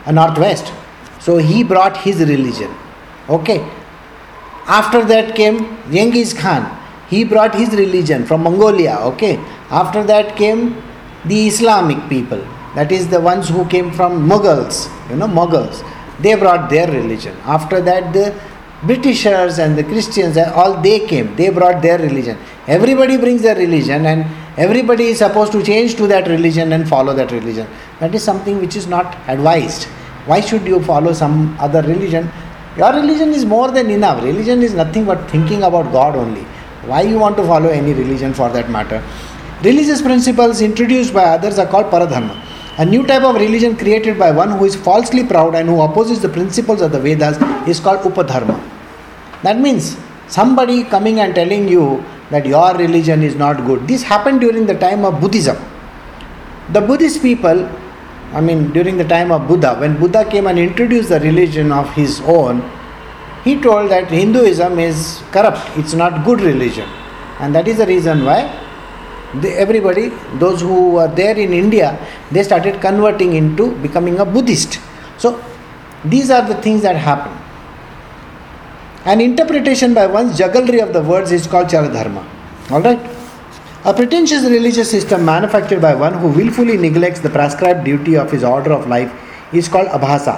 a 0.04 0.12
northwest. 0.12 0.72
So 1.20 1.38
he 1.38 1.64
brought 1.64 1.96
his 1.96 2.18
religion. 2.20 2.72
Okay. 3.28 3.66
After 4.66 5.04
that 5.04 5.34
came 5.34 5.76
Genghis 5.90 6.32
Khan. 6.32 6.80
He 7.08 7.24
brought 7.24 7.54
his 7.54 7.70
religion 7.70 8.24
from 8.24 8.42
Mongolia. 8.42 8.96
Okay. 9.12 9.36
After 9.70 10.02
that 10.04 10.36
came 10.36 10.82
the 11.24 11.46
Islamic 11.46 12.08
people. 12.08 12.44
That 12.74 12.90
is 12.90 13.08
the 13.08 13.20
ones 13.20 13.48
who 13.48 13.64
came 13.66 13.92
from 13.92 14.28
Mughals. 14.28 14.90
You 15.10 15.16
know, 15.16 15.28
Mughals. 15.28 15.84
They 16.20 16.34
brought 16.34 16.70
their 16.70 16.90
religion. 16.90 17.36
After 17.44 17.80
that, 17.80 18.12
the 18.12 18.34
Britishers 18.82 19.58
and 19.58 19.78
the 19.78 19.84
Christians, 19.84 20.36
all 20.36 20.80
they 20.82 21.06
came. 21.06 21.34
They 21.36 21.48
brought 21.48 21.80
their 21.80 21.98
religion. 21.98 22.36
Everybody 22.66 23.16
brings 23.16 23.42
their 23.42 23.56
religion, 23.56 24.04
and 24.04 24.26
everybody 24.58 25.04
is 25.04 25.18
supposed 25.18 25.52
to 25.52 25.62
change 25.62 25.94
to 25.96 26.06
that 26.08 26.28
religion 26.28 26.72
and 26.72 26.86
follow 26.86 27.14
that 27.14 27.30
religion. 27.32 27.66
That 28.00 28.14
is 28.14 28.22
something 28.22 28.60
which 28.60 28.76
is 28.76 28.86
not 28.86 29.16
advised. 29.26 29.84
Why 30.26 30.40
should 30.40 30.66
you 30.66 30.82
follow 30.82 31.12
some 31.12 31.56
other 31.58 31.80
religion? 31.82 32.30
Your 32.76 32.92
religion 32.92 33.32
is 33.32 33.44
more 33.44 33.70
than 33.70 33.88
enough. 33.90 34.22
Religion 34.22 34.62
is 34.62 34.74
nothing 34.74 35.04
but 35.04 35.30
thinking 35.30 35.62
about 35.62 35.92
God 35.92 36.16
only. 36.16 36.42
Why 36.86 37.02
you 37.02 37.18
want 37.18 37.36
to 37.36 37.44
follow 37.44 37.68
any 37.68 37.92
religion 37.94 38.34
for 38.34 38.48
that 38.50 38.68
matter? 38.68 39.02
Religious 39.62 40.02
principles 40.02 40.60
introduced 40.60 41.14
by 41.14 41.24
others 41.24 41.58
are 41.58 41.66
called 41.66 41.86
paradharma. 41.86 42.40
A 42.78 42.84
new 42.84 43.06
type 43.06 43.22
of 43.22 43.36
religion 43.36 43.76
created 43.76 44.18
by 44.18 44.32
one 44.32 44.50
who 44.58 44.64
is 44.64 44.74
falsely 44.74 45.24
proud 45.24 45.54
and 45.54 45.68
who 45.68 45.80
opposes 45.80 46.20
the 46.20 46.28
principles 46.28 46.80
of 46.80 46.90
the 46.90 46.98
Vedas 46.98 47.38
is 47.68 47.78
called 47.78 48.00
upadharma. 48.00 48.60
That 49.44 49.60
means 49.60 49.96
somebody 50.26 50.82
coming 50.82 51.20
and 51.20 51.34
telling 51.34 51.68
you 51.68 52.04
that 52.30 52.44
your 52.44 52.74
religion 52.74 53.22
is 53.22 53.36
not 53.36 53.64
good. 53.64 53.86
This 53.86 54.02
happened 54.02 54.40
during 54.40 54.66
the 54.66 54.74
time 54.74 55.04
of 55.04 55.20
Buddhism. 55.20 55.56
The 56.72 56.80
Buddhist 56.80 57.22
people 57.22 57.68
I 58.34 58.40
mean, 58.40 58.72
during 58.72 58.96
the 58.96 59.04
time 59.04 59.30
of 59.30 59.46
Buddha, 59.46 59.76
when 59.76 59.98
Buddha 59.98 60.28
came 60.28 60.48
and 60.48 60.58
introduced 60.58 61.08
the 61.08 61.20
religion 61.20 61.70
of 61.70 61.92
his 61.94 62.20
own, 62.22 62.68
he 63.44 63.60
told 63.60 63.90
that 63.90 64.10
Hinduism 64.10 64.78
is 64.78 65.22
corrupt, 65.30 65.60
it's 65.76 65.94
not 65.94 66.24
good 66.24 66.40
religion. 66.40 66.88
And 67.38 67.54
that 67.54 67.68
is 67.68 67.78
the 67.78 67.86
reason 67.86 68.24
why 68.24 68.60
everybody, 69.42 70.08
those 70.38 70.60
who 70.60 70.90
were 70.90 71.08
there 71.08 71.36
in 71.36 71.52
India, 71.52 71.98
they 72.30 72.42
started 72.42 72.80
converting 72.80 73.34
into 73.34 73.74
becoming 73.76 74.18
a 74.18 74.24
Buddhist. 74.24 74.80
So, 75.18 75.42
these 76.04 76.30
are 76.30 76.46
the 76.46 76.60
things 76.60 76.82
that 76.82 76.96
happen. 76.96 77.32
An 79.04 79.20
interpretation 79.20 79.94
by 79.94 80.06
one's 80.06 80.38
jugglery 80.38 80.80
of 80.80 80.92
the 80.92 81.02
words 81.02 81.30
is 81.30 81.46
called 81.46 81.68
chaladharma. 81.68 82.26
Alright? 82.70 83.13
A 83.86 83.92
pretentious 83.92 84.44
religious 84.44 84.90
system 84.90 85.26
manufactured 85.26 85.82
by 85.82 85.94
one 85.94 86.14
who 86.14 86.28
willfully 86.28 86.78
neglects 86.78 87.20
the 87.20 87.28
prescribed 87.28 87.84
duty 87.84 88.16
of 88.16 88.30
his 88.32 88.42
order 88.42 88.72
of 88.72 88.86
life 88.88 89.12
is 89.52 89.68
called 89.68 89.88
abhasa, 89.88 90.36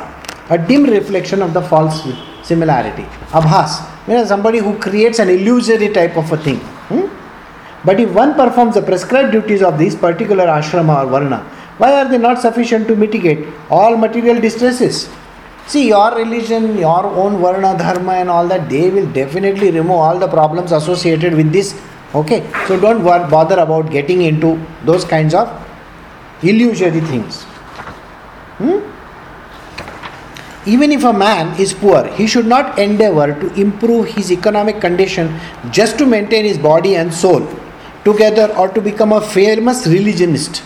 a 0.50 0.58
dim 0.58 0.82
reflection 0.82 1.42
of 1.42 1.54
the 1.54 1.62
false 1.62 2.02
similarity. 2.42 3.04
Abhas, 3.30 3.86
means 4.08 4.26
somebody 4.26 4.58
who 4.58 4.76
creates 4.80 5.20
an 5.20 5.28
illusory 5.28 5.90
type 5.90 6.16
of 6.16 6.32
a 6.32 6.36
thing. 6.36 6.58
Hmm? 6.88 7.06
But 7.84 8.00
if 8.00 8.12
one 8.12 8.34
performs 8.34 8.74
the 8.74 8.82
prescribed 8.82 9.30
duties 9.30 9.62
of 9.62 9.78
this 9.78 9.94
particular 9.94 10.46
ashrama 10.46 11.04
or 11.04 11.08
varna, 11.08 11.38
why 11.78 11.92
are 12.00 12.08
they 12.08 12.18
not 12.18 12.40
sufficient 12.40 12.88
to 12.88 12.96
mitigate 12.96 13.46
all 13.70 13.96
material 13.96 14.40
distresses? 14.40 15.08
See, 15.68 15.86
your 15.86 16.16
religion, 16.16 16.76
your 16.76 17.06
own 17.06 17.40
varna, 17.40 17.78
dharma, 17.78 18.14
and 18.14 18.28
all 18.28 18.48
that, 18.48 18.68
they 18.68 18.90
will 18.90 19.06
definitely 19.12 19.70
remove 19.70 20.00
all 20.08 20.18
the 20.18 20.26
problems 20.26 20.72
associated 20.72 21.34
with 21.34 21.52
this 21.52 21.80
Okay, 22.16 22.50
so 22.66 22.80
don't 22.80 23.04
bother 23.04 23.58
about 23.60 23.90
getting 23.90 24.22
into 24.22 24.58
those 24.84 25.04
kinds 25.04 25.34
of 25.34 25.48
illusory 26.42 27.00
things. 27.00 27.42
Hmm? 28.60 28.78
Even 30.64 30.92
if 30.92 31.04
a 31.04 31.12
man 31.12 31.60
is 31.60 31.74
poor, 31.74 32.06
he 32.14 32.26
should 32.26 32.46
not 32.46 32.78
endeavor 32.78 33.38
to 33.40 33.52
improve 33.60 34.08
his 34.08 34.32
economic 34.32 34.80
condition 34.80 35.38
just 35.70 35.98
to 35.98 36.06
maintain 36.06 36.44
his 36.44 36.56
body 36.56 36.96
and 36.96 37.12
soul 37.12 37.46
together 38.04 38.46
or 38.56 38.68
to 38.70 38.80
become 38.80 39.12
a 39.12 39.20
famous 39.20 39.86
religionist. 39.86 40.62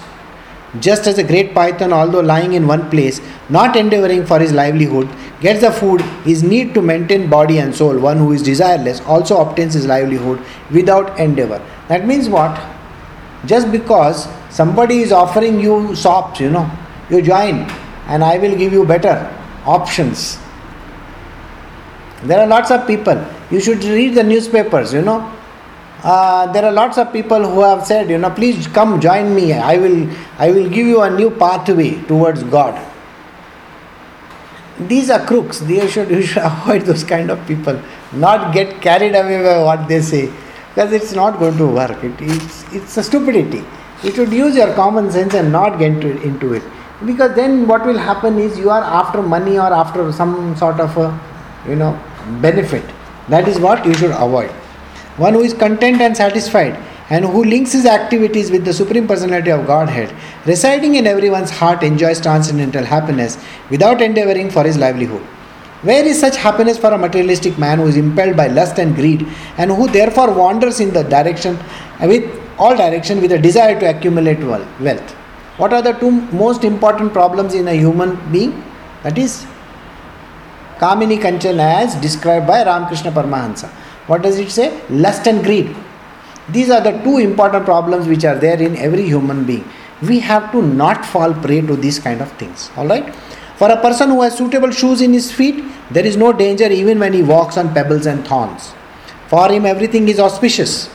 Just 0.79 1.09
as 1.09 1.19
a 1.19 1.25
great 1.25 1.53
python, 1.53 1.93
although 1.93 2.21
lying 2.21 2.53
in 2.53 2.67
one 2.67 2.89
place, 2.91 3.21
not 3.49 3.77
endeavoring 3.77 4.25
for 4.25 4.39
his 4.39 4.53
livelihood, 4.53 5.09
gets 5.41 5.61
the 5.61 5.71
food 5.71 6.01
his 6.25 6.43
need 6.43 6.75
to 6.75 6.83
maintain 6.83 7.29
body 7.29 7.59
and 7.59 7.75
soul, 7.75 7.99
one 7.99 8.19
who 8.19 8.33
is 8.33 8.43
desireless 8.43 9.05
also 9.07 9.41
obtains 9.41 9.75
his 9.75 9.87
livelihood 9.87 10.41
without 10.71 11.19
endeavor. 11.19 11.61
That 11.89 12.07
means 12.07 12.29
what? 12.29 12.61
Just 13.47 13.73
because 13.73 14.29
somebody 14.51 15.01
is 15.01 15.13
offering 15.13 15.61
you 15.61 15.95
sops, 15.95 16.41
you 16.41 16.51
know, 16.51 16.71
you 17.09 17.23
join 17.23 17.71
and 18.07 18.23
I 18.23 18.39
will 18.39 18.57
give 18.57 18.73
you 18.73 18.85
better 18.85 19.35
options. 19.65 20.39
There 22.23 22.39
are 22.39 22.47
lots 22.47 22.71
of 22.71 22.87
people. 22.87 23.25
You 23.51 23.61
should 23.61 23.83
read 23.83 24.15
the 24.15 24.23
newspapers, 24.23 24.93
you 24.93 25.03
know 25.03 25.37
uh, 26.03 26.51
there 26.53 26.65
are 26.65 26.73
lots 26.73 26.99
of 26.99 27.13
people 27.13 27.43
who 27.45 27.61
have 27.63 27.87
said, 27.87 28.09
you 28.09 28.19
know, 28.19 28.31
please 28.31 28.67
come 28.69 29.01
join 29.01 29.35
me. 29.35 29.53
I 29.53 29.77
will, 29.77 30.09
I 30.39 30.51
will 30.51 30.69
give 30.69 30.87
you 30.87 31.03
a 31.03 31.11
new 31.11 31.31
pathway 31.31 32.01
towards 32.03 32.43
God. 32.45 32.90
These 34.89 35.11
are 35.11 35.25
crooks. 35.25 35.61
They 35.61 35.87
should, 35.89 36.11
you 36.11 36.23
should 36.23 36.43
avoid 36.53 36.83
those 36.83 37.05
kind 37.05 37.31
of 37.31 37.47
people. 37.47 37.81
Not 38.13 38.53
get 38.53 38.81
carried 38.81 39.15
away 39.15 39.43
by 39.43 39.63
what 39.63 39.89
they 39.89 40.01
say, 40.01 40.33
because 40.75 40.93
it's 40.93 41.13
not 41.13 41.39
going 41.39 41.57
to 41.59 41.67
work. 41.67 42.03
It, 42.03 42.15
it's, 42.21 42.73
it's 42.73 42.97
a 42.97 43.03
stupidity. 43.03 43.65
You 44.03 44.13
should 44.13 44.33
use 44.33 44.57
your 44.57 44.73
common 44.75 45.11
sense 45.11 45.35
and 45.35 45.53
not 45.53 45.79
get 45.79 45.93
into, 45.93 46.23
into 46.23 46.55
it. 46.55 46.63
Because 47.05 47.35
then 47.35 47.67
what 47.67 47.85
will 47.87 47.99
happen 47.99 48.39
is 48.39 48.59
you 48.59 48.71
are 48.71 48.83
after 48.83 49.23
money 49.23 49.59
or 49.59 49.73
after 49.73 50.13
some 50.13 50.57
sort 50.57 50.81
of 50.81 50.97
a, 50.97 51.19
you 51.69 51.77
know, 51.77 51.99
benefit. 52.41 52.85
That 53.29 53.49
is 53.49 53.59
what 53.59 53.85
you 53.85 53.95
should 53.95 54.11
avoid 54.11 54.51
one 55.21 55.35
who 55.35 55.41
is 55.41 55.53
content 55.53 56.01
and 56.01 56.17
satisfied, 56.17 56.79
and 57.11 57.25
who 57.25 57.45
links 57.45 57.73
his 57.73 57.87
activities 57.87 58.51
with 58.51 58.65
the 58.65 58.73
Supreme 58.73 59.07
Personality 59.07 59.51
of 59.51 59.67
Godhead, 59.67 60.15
residing 60.47 60.95
in 60.95 61.07
everyone's 61.07 61.51
heart, 61.51 61.83
enjoys 61.83 62.21
transcendental 62.21 62.85
happiness 62.85 63.37
without 63.69 64.01
endeavoring 64.01 64.49
for 64.49 64.65
his 64.65 64.79
livelihood. 64.79 65.23
Where 65.83 66.05
is 66.05 66.21
such 66.21 66.37
happiness 66.37 66.79
for 66.79 66.93
a 66.93 66.99
materialistic 66.99 67.59
man 67.59 67.79
who 67.79 67.87
is 67.87 67.97
impelled 67.97 68.37
by 68.37 68.47
lust 68.47 68.79
and 68.79 68.95
greed, 68.95 69.27
and 69.59 69.71
who 69.73 69.89
therefore 69.89 70.33
wanders 70.33 70.79
in 70.79 70.93
the 70.93 71.03
direction 71.03 71.59
with 72.01 72.25
all 72.59 72.77
direction 72.77 73.21
with 73.21 73.33
a 73.33 73.39
desire 73.39 73.79
to 73.81 73.91
accumulate 73.91 74.39
wealth? 74.39 75.13
What 75.57 75.73
are 75.73 75.83
the 75.83 75.93
two 75.93 76.11
most 76.11 76.65
important 76.65 77.13
problems 77.13 77.55
in 77.55 77.67
a 77.67 77.75
human 77.75 78.19
being? 78.31 78.63
That 79.03 79.19
is 79.19 79.47
Kamini 80.79 81.19
Kanchan 81.19 81.59
as 81.59 81.97
described 81.97 82.47
by 82.47 82.65
Ramakrishna 82.65 83.11
Paramahansa. 83.11 83.69
What 84.07 84.23
does 84.23 84.39
it 84.39 84.51
say? 84.51 84.81
Lust 84.91 85.27
and 85.27 85.43
greed. 85.43 85.75
These 86.53 86.71
are 86.71 86.81
the 86.81 86.93
two 87.03 87.19
important 87.19 87.65
problems 87.65 88.09
which 88.09 88.25
are 88.25 88.35
there 88.35 88.61
in 88.61 88.77
every 88.77 89.05
human 89.05 89.45
being. 89.45 89.65
We 90.03 90.21
have 90.21 90.51
to 90.53 90.63
not 90.63 91.05
fall 91.05 91.35
prey 91.35 91.61
to 91.61 91.77
these 91.77 91.99
kind 91.99 92.21
of 92.21 92.33
things. 92.33 92.71
Alright? 92.77 93.15
For 93.57 93.71
a 93.71 93.81
person 93.81 94.11
who 94.11 94.23
has 94.23 94.37
suitable 94.37 94.71
shoes 94.71 95.03
in 95.03 95.13
his 95.13 95.31
feet, 95.31 95.63
there 95.91 96.07
is 96.07 96.17
no 96.17 96.33
danger 96.33 96.67
even 96.67 96.99
when 96.99 97.13
he 97.13 97.23
walks 97.23 97.59
on 97.59 97.75
pebbles 97.75 98.07
and 98.07 98.27
thorns. 98.27 98.73
For 99.29 99.51
him, 99.51 99.67
everything 99.67 100.09
is 100.09 100.19
auspicious. 100.19 100.91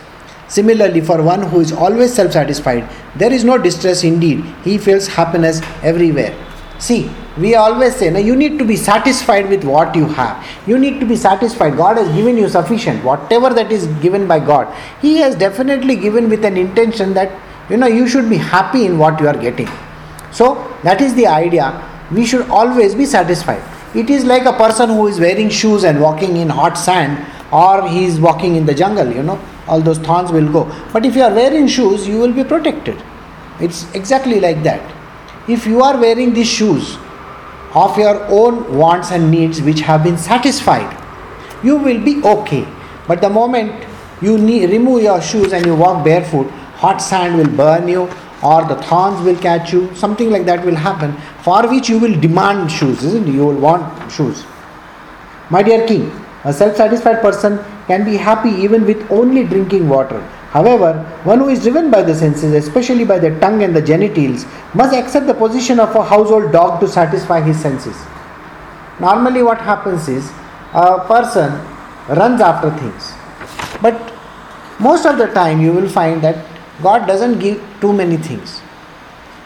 Similarly, 0.48 1.02
for 1.02 1.22
one 1.22 1.44
who 1.44 1.60
is 1.60 1.72
always 1.72 2.14
self 2.14 2.34
satisfied, 2.34 2.90
there 3.16 3.32
is 3.32 3.44
no 3.44 3.58
distress 3.58 4.04
indeed. 4.04 4.44
He 4.64 4.78
feels 4.78 5.08
happiness 5.08 5.62
everywhere. 5.84 6.36
See, 6.78 7.10
we 7.38 7.56
always 7.56 7.96
say, 7.96 8.10
now 8.10 8.20
you 8.20 8.36
need 8.36 8.60
to 8.60 8.66
be 8.66 8.76
satisfied 8.76 9.50
with 9.50 9.64
what 9.64 9.96
you 9.96 10.06
have. 10.06 10.46
You 10.68 10.78
need 10.78 11.00
to 11.00 11.06
be 11.06 11.16
satisfied. 11.16 11.78
God 11.78 11.98
has 11.98 12.14
given 12.16 12.38
you 12.38 12.50
sufficient. 12.50 13.04
Whatever 13.04 13.54
that 13.54 13.72
is 13.72 13.88
given 14.02 14.28
by 14.28 14.40
God, 14.40 14.74
He 15.02 15.18
has 15.18 15.36
definitely 15.36 15.96
given 15.96 16.30
with 16.30 16.44
an 16.44 16.58
intention 16.58 17.14
that 17.14 17.32
you 17.70 17.78
know 17.78 17.88
you 17.88 18.08
should 18.08 18.30
be 18.30 18.38
happy 18.38 18.86
in 18.86 18.98
what 18.98 19.20
you 19.20 19.28
are 19.28 19.38
getting. 19.38 19.70
So 20.32 20.56
that 20.84 21.02
is 21.02 21.16
the 21.16 21.28
idea. 21.28 21.82
We 22.12 22.26
should 22.26 22.50
always 22.50 22.94
be 22.94 23.06
satisfied. 23.06 23.64
It 23.96 24.10
is 24.10 24.26
like 24.26 24.46
a 24.46 24.54
person 24.54 24.90
who 24.90 25.08
is 25.08 25.20
wearing 25.20 25.50
shoes 25.50 25.86
and 25.86 26.02
walking 26.02 26.36
in 26.36 26.50
hot 26.50 26.78
sand, 26.78 27.26
or 27.54 27.88
he 27.88 28.04
is 28.06 28.20
walking 28.20 28.58
in 28.58 28.66
the 28.66 28.76
jungle. 28.76 29.10
You 29.10 29.24
know, 29.24 29.40
all 29.68 29.80
those 29.80 29.98
thorns 30.00 30.32
will 30.32 30.52
go. 30.52 30.66
But 30.92 31.06
if 31.06 31.16
you 31.16 31.24
are 31.24 31.34
wearing 31.34 31.68
shoes, 31.68 32.06
you 32.06 32.20
will 32.20 32.34
be 32.34 32.44
protected. 32.44 33.02
It's 33.62 33.90
exactly 33.94 34.42
like 34.42 34.62
that. 34.64 34.82
If 35.48 35.66
you 35.68 35.82
are 35.82 35.98
wearing 35.98 36.34
these 36.34 36.50
shoes, 36.50 36.98
of 37.76 37.98
your 37.98 38.24
own 38.32 38.78
wants 38.78 39.12
and 39.12 39.30
needs 39.30 39.62
which 39.62 39.82
have 39.82 40.04
been 40.04 40.18
satisfied, 40.18 40.98
you 41.64 41.76
will 41.78 42.02
be 42.04 42.24
okay. 42.24 42.66
But 43.08 43.22
the 43.22 43.30
moment 43.30 43.86
you 44.22 44.38
need, 44.38 44.70
remove 44.70 45.04
your 45.04 45.22
shoes 45.22 45.52
and 45.52 45.66
you 45.66 45.76
walk 45.76 46.04
barefoot, 46.06 46.50
hot 46.84 47.00
sand 47.00 47.38
will 47.38 47.50
burn 47.50 47.88
you 47.88 48.10
or 48.42 48.64
the 48.66 48.76
thorns 48.82 49.22
will 49.26 49.38
catch 49.38 49.74
you, 49.74 49.94
something 49.96 50.30
like 50.30 50.46
that 50.46 50.66
will 50.66 50.76
happen, 50.76 51.14
for 51.44 51.68
which 51.68 51.90
you 51.90 52.00
will 52.00 52.20
demand 52.20 52.72
shoes, 52.72 53.04
isn't 53.04 53.28
it? 53.28 53.34
You 53.34 53.46
will 53.46 53.60
want 53.60 54.12
shoes. 54.12 54.46
My 55.50 55.62
dear 55.64 55.88
king, 55.88 56.12
a 56.44 56.54
self 56.54 56.76
satisfied 56.78 57.22
person 57.22 57.60
can 57.88 58.06
be 58.06 58.18
happy 58.18 58.50
even 58.50 58.86
with 58.86 59.10
only 59.12 59.44
drinking 59.44 59.90
water. 59.90 60.22
However, 60.56 60.94
one 61.26 61.40
who 61.40 61.50
is 61.50 61.64
driven 61.64 61.92
by 61.92 62.02
the 62.02 62.16
senses, 62.16 62.54
especially 62.54 63.04
by 63.04 63.20
the 63.20 63.38
tongue 63.42 63.62
and 63.62 63.76
the 63.76 63.82
genitals, 63.82 64.46
must 64.74 64.96
accept 64.96 65.28
the 65.28 65.34
position 65.34 65.82
of 65.82 65.94
a 65.94 66.02
household 66.02 66.54
dog 66.54 66.80
to 66.80 66.88
satisfy 66.88 67.42
his 67.42 67.60
senses. 67.60 67.98
Normally, 69.02 69.44
what 69.44 69.60
happens 69.60 70.08
is 70.08 70.32
a 70.74 71.04
person 71.10 71.52
runs 72.08 72.40
after 72.40 72.72
things, 72.78 73.12
but 73.82 74.14
most 74.80 75.06
of 75.06 75.18
the 75.18 75.28
time 75.34 75.60
you 75.60 75.74
will 75.74 75.90
find 75.90 76.22
that 76.22 76.46
God 76.82 77.06
doesn't 77.06 77.40
give 77.40 77.62
too 77.82 77.92
many 77.92 78.16
things. 78.16 78.62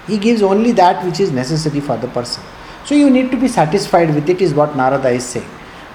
He 0.05 0.19
gives 0.19 0.43
only 0.43 0.73
that 0.73 1.03
which 1.03 1.19
is 1.19 1.31
necessary 1.31 1.79
for 1.79 1.97
the 1.97 2.07
person. 2.09 2.43
So 2.85 2.93
you 2.93 3.09
need 3.09 3.31
to 3.31 3.37
be 3.37 3.47
satisfied 3.47 4.13
with 4.13 4.29
it, 4.29 4.41
is 4.41 4.53
what 4.53 4.75
Narada 4.75 5.09
is 5.09 5.25
saying. 5.25 5.49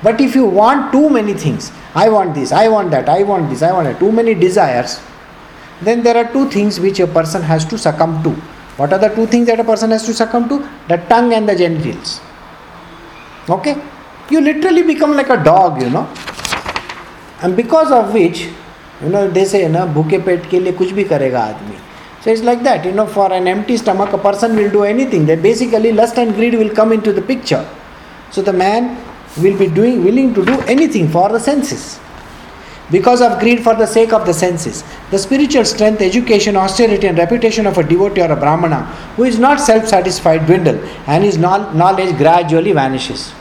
But 0.04 0.20
if 0.20 0.34
you 0.34 0.44
want 0.44 0.92
too 0.92 1.08
many 1.08 1.32
things, 1.32 1.72
I 1.94 2.10
want 2.10 2.34
this, 2.34 2.52
I 2.52 2.68
want 2.68 2.90
that, 2.90 3.08
I 3.08 3.22
want 3.22 3.48
this, 3.48 3.62
I 3.62 3.72
want 3.72 3.86
that, 3.88 3.98
too 3.98 4.12
many 4.12 4.34
desires, 4.34 5.00
then 5.80 6.02
there 6.02 6.16
are 6.18 6.30
two 6.30 6.50
things 6.50 6.78
which 6.78 7.00
a 7.00 7.06
person 7.06 7.40
has 7.42 7.64
to 7.64 7.78
succumb 7.78 8.22
to. 8.22 8.32
What 8.76 8.92
are 8.92 8.98
the 8.98 9.08
two 9.08 9.26
things 9.26 9.46
that 9.46 9.58
a 9.60 9.64
person 9.64 9.92
has 9.92 10.04
to 10.04 10.12
succumb 10.12 10.46
to? 10.50 10.58
The 10.88 10.98
tongue 11.08 11.32
and 11.32 11.48
the 11.48 11.56
genitals. 11.56 12.20
Okay? 13.48 13.80
You 14.28 14.42
literally 14.42 14.82
become 14.82 15.16
like 15.16 15.30
a 15.30 15.42
dog, 15.42 15.80
you 15.80 15.88
know. 15.88 16.06
And 17.40 17.56
because 17.56 17.90
of 17.90 18.12
which, 18.12 18.50
you 19.02 19.08
know, 19.08 19.30
they 19.30 19.46
say, 19.46 19.66
na, 19.68 19.86
bhuke 19.86 20.22
pet 20.22 20.42
ke 20.44 20.60
liye 20.66 20.76
kuch 20.82 20.92
bhi 20.98 21.06
karega 21.06 21.40
aadmi. 21.48 21.78
So 22.20 22.30
it's 22.30 22.42
like 22.42 22.62
that, 22.64 22.84
you 22.84 22.92
know, 22.92 23.06
for 23.06 23.32
an 23.32 23.48
empty 23.48 23.78
stomach, 23.78 24.12
a 24.12 24.18
person 24.18 24.54
will 24.56 24.70
do 24.70 24.84
anything. 24.84 25.24
That 25.26 25.42
basically 25.42 25.92
lust 25.92 26.18
and 26.18 26.34
greed 26.34 26.54
will 26.54 26.74
come 26.74 26.92
into 26.92 27.12
the 27.12 27.22
picture. 27.22 27.66
So 28.30 28.42
the 28.42 28.52
man 28.52 28.96
will 29.38 29.58
be 29.58 29.66
doing 29.66 30.04
willing 30.04 30.32
to 30.34 30.44
do 30.44 30.60
anything 30.62 31.08
for 31.08 31.28
the 31.28 31.40
senses. 31.40 31.98
Because 32.90 33.22
of 33.22 33.40
greed 33.40 33.62
for 33.64 33.74
the 33.74 33.86
sake 33.86 34.12
of 34.12 34.26
the 34.26 34.34
senses. 34.34 34.84
The 35.10 35.18
spiritual 35.18 35.64
strength 35.64 36.02
education 36.02 36.54
austerity 36.54 37.06
and 37.06 37.16
reputation 37.16 37.66
of 37.66 37.78
a 37.78 37.82
devotee 37.82 38.20
or 38.20 38.30
a 38.30 38.36
brahmana 38.36 38.84
who 39.16 39.24
is 39.24 39.38
not 39.38 39.58
self-satisfied 39.58 40.46
dwindle 40.46 40.78
and 41.06 41.24
his 41.24 41.38
knowledge 41.38 42.16
gradually 42.18 42.72
vanishes. 42.72 43.32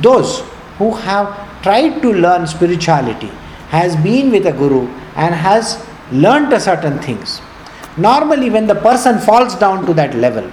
Those 0.00 0.40
who 0.78 0.94
have 0.94 1.62
tried 1.62 2.00
to 2.02 2.12
learn 2.12 2.46
spirituality 2.46 3.30
has 3.68 3.94
been 3.96 4.30
with 4.30 4.46
a 4.46 4.52
guru 4.52 4.86
and 5.14 5.34
has 5.34 5.86
learnt 6.10 6.50
certain 6.60 6.98
things. 7.00 7.42
Normally 7.98 8.48
when 8.48 8.66
the 8.66 8.76
person 8.76 9.18
falls 9.18 9.54
down 9.56 9.84
to 9.86 9.92
that 9.94 10.14
level 10.14 10.50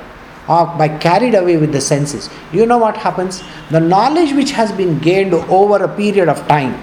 or 0.48 0.66
by 0.78 0.88
carried 0.88 1.36
away 1.36 1.58
with 1.58 1.72
the 1.72 1.82
senses. 1.82 2.30
You 2.52 2.66
know 2.66 2.78
what 2.78 2.98
happens? 2.98 3.44
The 3.72 3.80
knowledge 3.80 4.34
which 4.34 4.52
has 4.52 4.72
been 4.72 5.00
gained 5.00 5.34
over 5.34 5.84
a 5.84 5.96
period 5.96 6.30
of 6.30 6.48
time. 6.48 6.82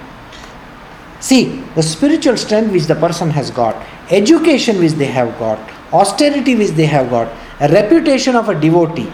See, 1.21 1.63
the 1.77 1.83
spiritual 1.83 2.37
strength 2.37 2.73
which 2.73 2.87
the 2.87 2.97
person 2.97 3.31
has 3.31 3.51
got, 3.51 3.77
education 4.11 4.79
which 4.81 4.93
they 4.93 5.07
have 5.07 5.39
got, 5.39 5.59
austerity 5.93 6.57
which 6.57 6.71
they 6.71 6.87
have 6.87 7.11
got, 7.11 7.29
a 7.61 7.73
reputation 7.73 8.35
of 8.35 8.49
a 8.49 8.61
devotee, 8.61 9.13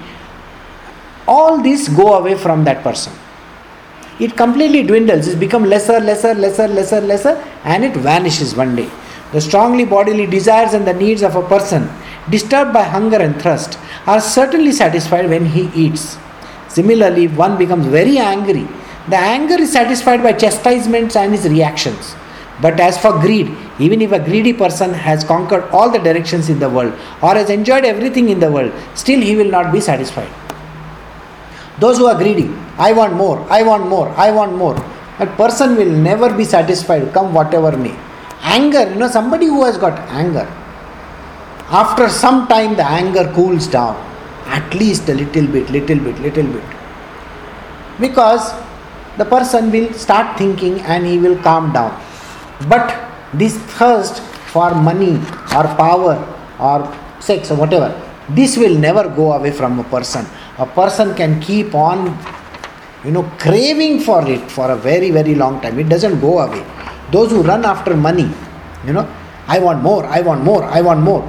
all 1.26 1.60
these 1.60 1.88
go 1.90 2.14
away 2.14 2.34
from 2.34 2.64
that 2.64 2.82
person. 2.82 3.12
It 4.18 4.36
completely 4.36 4.82
dwindles, 4.82 5.28
it 5.28 5.38
becomes 5.38 5.68
lesser, 5.68 6.00
lesser, 6.00 6.34
lesser, 6.34 6.66
lesser, 6.66 7.00
lesser, 7.02 7.44
and 7.64 7.84
it 7.84 7.94
vanishes 7.94 8.54
one 8.54 8.74
day. 8.74 8.90
The 9.32 9.40
strongly 9.42 9.84
bodily 9.84 10.26
desires 10.26 10.72
and 10.72 10.86
the 10.86 10.94
needs 10.94 11.22
of 11.22 11.36
a 11.36 11.46
person 11.46 11.90
disturbed 12.30 12.72
by 12.72 12.82
hunger 12.82 13.18
and 13.18 13.40
thirst, 13.40 13.78
are 14.06 14.20
certainly 14.20 14.72
satisfied 14.72 15.28
when 15.28 15.46
he 15.46 15.70
eats. 15.74 16.18
Similarly, 16.68 17.24
if 17.24 17.36
one 17.36 17.58
becomes 17.58 17.86
very 17.86 18.18
angry, 18.18 18.66
the 19.08 19.16
anger 19.16 19.54
is 19.54 19.72
satisfied 19.72 20.22
by 20.22 20.32
chastisements 20.32 21.16
and 21.16 21.32
his 21.32 21.48
reactions. 21.48 22.14
But 22.60 22.80
as 22.80 23.00
for 23.00 23.12
greed, 23.12 23.54
even 23.78 24.02
if 24.02 24.12
a 24.12 24.18
greedy 24.18 24.52
person 24.52 24.92
has 24.92 25.22
conquered 25.24 25.64
all 25.70 25.90
the 25.90 25.98
directions 25.98 26.48
in 26.48 26.58
the 26.58 26.68
world 26.68 26.92
or 27.22 27.34
has 27.34 27.50
enjoyed 27.50 27.84
everything 27.84 28.28
in 28.28 28.40
the 28.40 28.50
world, 28.50 28.72
still 28.94 29.20
he 29.20 29.36
will 29.36 29.50
not 29.50 29.72
be 29.72 29.80
satisfied. 29.80 30.28
Those 31.78 31.98
who 31.98 32.06
are 32.06 32.16
greedy, 32.16 32.48
I 32.76 32.92
want 32.92 33.14
more, 33.14 33.38
I 33.48 33.62
want 33.62 33.86
more, 33.86 34.08
I 34.10 34.32
want 34.32 34.56
more. 34.56 34.74
That 35.18 35.36
person 35.36 35.76
will 35.76 35.90
never 35.90 36.36
be 36.36 36.44
satisfied, 36.44 37.12
come 37.12 37.32
whatever 37.32 37.76
may. 37.76 37.96
Anger, 38.42 38.90
you 38.90 38.96
know, 38.96 39.08
somebody 39.08 39.46
who 39.46 39.64
has 39.64 39.78
got 39.78 39.98
anger, 40.10 40.46
after 41.70 42.08
some 42.08 42.48
time, 42.48 42.76
the 42.76 42.84
anger 42.84 43.30
cools 43.34 43.66
down, 43.66 43.96
at 44.46 44.74
least 44.74 45.08
a 45.08 45.14
little 45.14 45.46
bit, 45.46 45.68
little 45.70 45.98
bit, 45.98 46.18
little 46.20 46.46
bit. 46.46 46.64
Because 48.00 48.54
the 49.18 49.24
person 49.24 49.70
will 49.70 49.92
start 49.92 50.38
thinking 50.38 50.80
and 50.80 51.04
he 51.04 51.18
will 51.18 51.36
calm 51.42 51.72
down. 51.72 51.92
But 52.68 52.96
this 53.34 53.58
thirst 53.76 54.22
for 54.52 54.74
money 54.74 55.16
or 55.54 55.64
power 55.76 56.16
or 56.58 56.78
sex 57.20 57.50
or 57.50 57.56
whatever, 57.56 57.90
this 58.30 58.56
will 58.56 58.78
never 58.78 59.08
go 59.08 59.32
away 59.32 59.50
from 59.50 59.78
a 59.78 59.84
person. 59.84 60.24
A 60.58 60.66
person 60.66 61.14
can 61.14 61.40
keep 61.40 61.74
on, 61.74 62.16
you 63.04 63.10
know, 63.10 63.24
craving 63.38 64.00
for 64.00 64.26
it 64.26 64.50
for 64.50 64.70
a 64.70 64.76
very, 64.76 65.10
very 65.10 65.34
long 65.34 65.60
time. 65.60 65.78
It 65.78 65.88
doesn't 65.88 66.20
go 66.20 66.38
away. 66.38 66.64
Those 67.10 67.30
who 67.30 67.42
run 67.42 67.64
after 67.64 67.96
money, 67.96 68.30
you 68.86 68.92
know, 68.92 69.08
I 69.46 69.58
want 69.58 69.82
more, 69.82 70.04
I 70.04 70.20
want 70.20 70.44
more, 70.44 70.64
I 70.64 70.80
want 70.80 71.00
more. 71.00 71.22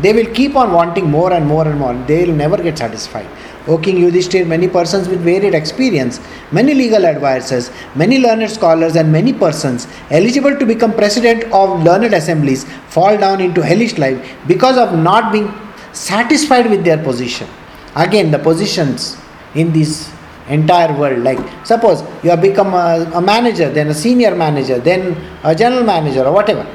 They 0.00 0.12
will 0.12 0.32
keep 0.32 0.54
on 0.56 0.72
wanting 0.72 1.10
more 1.10 1.32
and 1.32 1.46
more 1.46 1.66
and 1.66 1.78
more. 1.78 1.94
They 2.06 2.24
will 2.24 2.34
never 2.34 2.56
get 2.56 2.78
satisfied. 2.78 3.28
O 3.66 3.76
King 3.76 3.96
Yudhishthir, 3.96 4.46
many 4.46 4.68
persons 4.68 5.08
with 5.08 5.20
varied 5.20 5.54
experience, 5.54 6.20
many 6.52 6.72
legal 6.74 7.04
advisors, 7.04 7.70
many 7.94 8.18
learned 8.18 8.50
scholars, 8.50 8.96
and 8.96 9.12
many 9.12 9.32
persons 9.32 9.86
eligible 10.10 10.56
to 10.56 10.64
become 10.64 10.92
president 10.94 11.44
of 11.52 11.82
learned 11.82 12.14
assemblies 12.14 12.64
fall 12.88 13.18
down 13.18 13.40
into 13.40 13.60
hellish 13.60 13.98
life 13.98 14.36
because 14.46 14.78
of 14.78 14.98
not 14.98 15.32
being 15.32 15.52
satisfied 15.92 16.70
with 16.70 16.84
their 16.84 17.02
position. 17.02 17.48
Again, 17.96 18.30
the 18.30 18.38
positions 18.38 19.16
in 19.54 19.72
this 19.72 20.10
entire 20.48 20.92
world 20.98 21.22
like 21.22 21.38
suppose 21.64 22.02
you 22.22 22.30
have 22.30 22.40
become 22.40 22.72
a, 22.72 23.10
a 23.14 23.20
manager 23.20 23.68
then 23.70 23.88
a 23.88 23.94
senior 23.94 24.34
manager 24.34 24.78
then 24.78 25.14
a 25.44 25.54
general 25.54 25.84
manager 25.84 26.24
or 26.24 26.32
whatever 26.32 26.66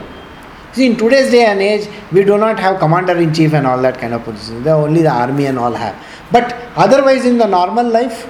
See, 0.73 0.87
in 0.87 0.97
today's 0.97 1.29
day 1.29 1.45
and 1.45 1.61
age, 1.61 1.87
we 2.11 2.23
do 2.23 2.35
not 2.35 2.59
have 2.59 2.79
commander 2.79 3.15
in 3.15 3.31
chief 3.31 3.53
and 3.53 3.67
all 3.67 3.79
that 3.83 3.99
kind 3.99 4.11
of 4.11 4.23
positions. 4.23 4.65
Only 4.65 5.03
the 5.03 5.11
army 5.11 5.45
and 5.45 5.59
all 5.59 5.71
have. 5.71 5.95
But 6.31 6.51
otherwise, 6.75 7.25
in 7.25 7.37
the 7.37 7.45
normal 7.45 7.87
life, 7.87 8.27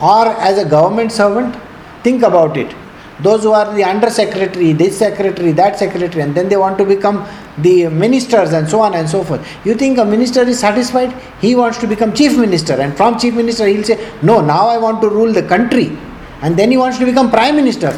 or 0.00 0.26
as 0.48 0.58
a 0.58 0.64
government 0.64 1.10
servant, 1.10 1.56
think 2.04 2.22
about 2.22 2.56
it. 2.56 2.72
Those 3.20 3.42
who 3.42 3.50
are 3.50 3.74
the 3.74 3.82
under 3.82 4.08
secretary, 4.08 4.72
this 4.72 4.96
secretary, 4.96 5.50
that 5.50 5.76
secretary, 5.76 6.22
and 6.22 6.32
then 6.32 6.48
they 6.48 6.56
want 6.56 6.78
to 6.78 6.84
become 6.84 7.26
the 7.58 7.88
ministers 7.88 8.52
and 8.52 8.68
so 8.68 8.78
on 8.78 8.94
and 8.94 9.08
so 9.08 9.24
forth. 9.24 9.44
You 9.64 9.74
think 9.74 9.98
a 9.98 10.04
minister 10.04 10.42
is 10.42 10.60
satisfied? 10.60 11.12
He 11.40 11.56
wants 11.56 11.78
to 11.78 11.88
become 11.88 12.14
chief 12.14 12.38
minister, 12.38 12.74
and 12.74 12.96
from 12.96 13.18
chief 13.18 13.34
minister, 13.34 13.66
he'll 13.66 13.82
say, 13.82 14.12
No, 14.22 14.40
now 14.40 14.68
I 14.68 14.78
want 14.78 15.02
to 15.02 15.08
rule 15.08 15.32
the 15.32 15.42
country. 15.42 15.98
And 16.40 16.56
then 16.56 16.70
he 16.70 16.76
wants 16.76 16.98
to 16.98 17.04
become 17.04 17.32
prime 17.32 17.56
minister. 17.56 17.90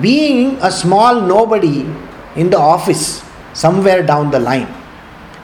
Being 0.00 0.58
a 0.60 0.72
small 0.72 1.20
nobody 1.20 1.86
in 2.36 2.50
the 2.50 2.58
office 2.58 3.24
somewhere 3.52 4.02
down 4.02 4.30
the 4.30 4.38
line 4.38 4.68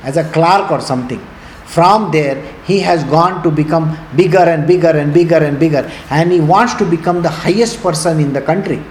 as 0.02 0.16
a 0.16 0.24
clerk 0.32 0.70
or 0.70 0.80
something. 0.80 1.20
From 1.64 2.10
there, 2.10 2.42
he 2.64 2.80
has 2.80 3.04
gone 3.04 3.44
to 3.44 3.50
become 3.50 3.96
bigger 4.16 4.38
and 4.38 4.66
bigger 4.66 4.88
and 4.88 5.14
bigger 5.14 5.36
and 5.36 5.60
bigger, 5.60 5.88
and 6.10 6.32
he 6.32 6.40
wants 6.40 6.74
to 6.74 6.84
become 6.84 7.22
the 7.22 7.28
highest 7.28 7.80
person 7.80 8.18
in 8.18 8.32
the 8.32 8.40
country. 8.40 8.82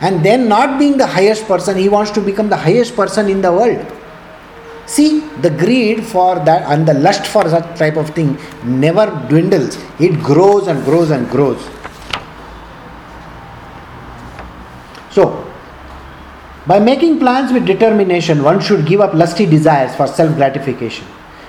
And 0.00 0.24
then, 0.24 0.48
not 0.48 0.78
being 0.78 0.98
the 0.98 1.06
highest 1.06 1.46
person, 1.48 1.76
he 1.76 1.88
wants 1.88 2.12
to 2.12 2.20
become 2.20 2.48
the 2.48 2.56
highest 2.56 2.94
person 2.94 3.28
in 3.28 3.40
the 3.40 3.50
world. 3.50 3.84
See, 4.86 5.20
the 5.40 5.50
greed 5.50 6.04
for 6.04 6.36
that 6.36 6.62
and 6.70 6.86
the 6.86 6.94
lust 6.94 7.26
for 7.26 7.48
such 7.48 7.76
type 7.76 7.96
of 7.96 8.10
thing 8.10 8.38
never 8.62 9.06
dwindles, 9.28 9.76
it 9.98 10.22
grows 10.22 10.68
and 10.68 10.84
grows 10.84 11.10
and 11.10 11.28
grows. 11.28 11.60
So, 15.10 15.45
by 16.66 16.80
making 16.80 17.20
plans 17.20 17.52
with 17.52 17.64
determination, 17.64 18.42
one 18.42 18.60
should 18.60 18.86
give 18.86 19.00
up 19.00 19.14
lusty 19.14 19.46
desires 19.46 19.94
for 19.94 20.06
self 20.08 20.34
gratification. 20.34 21.06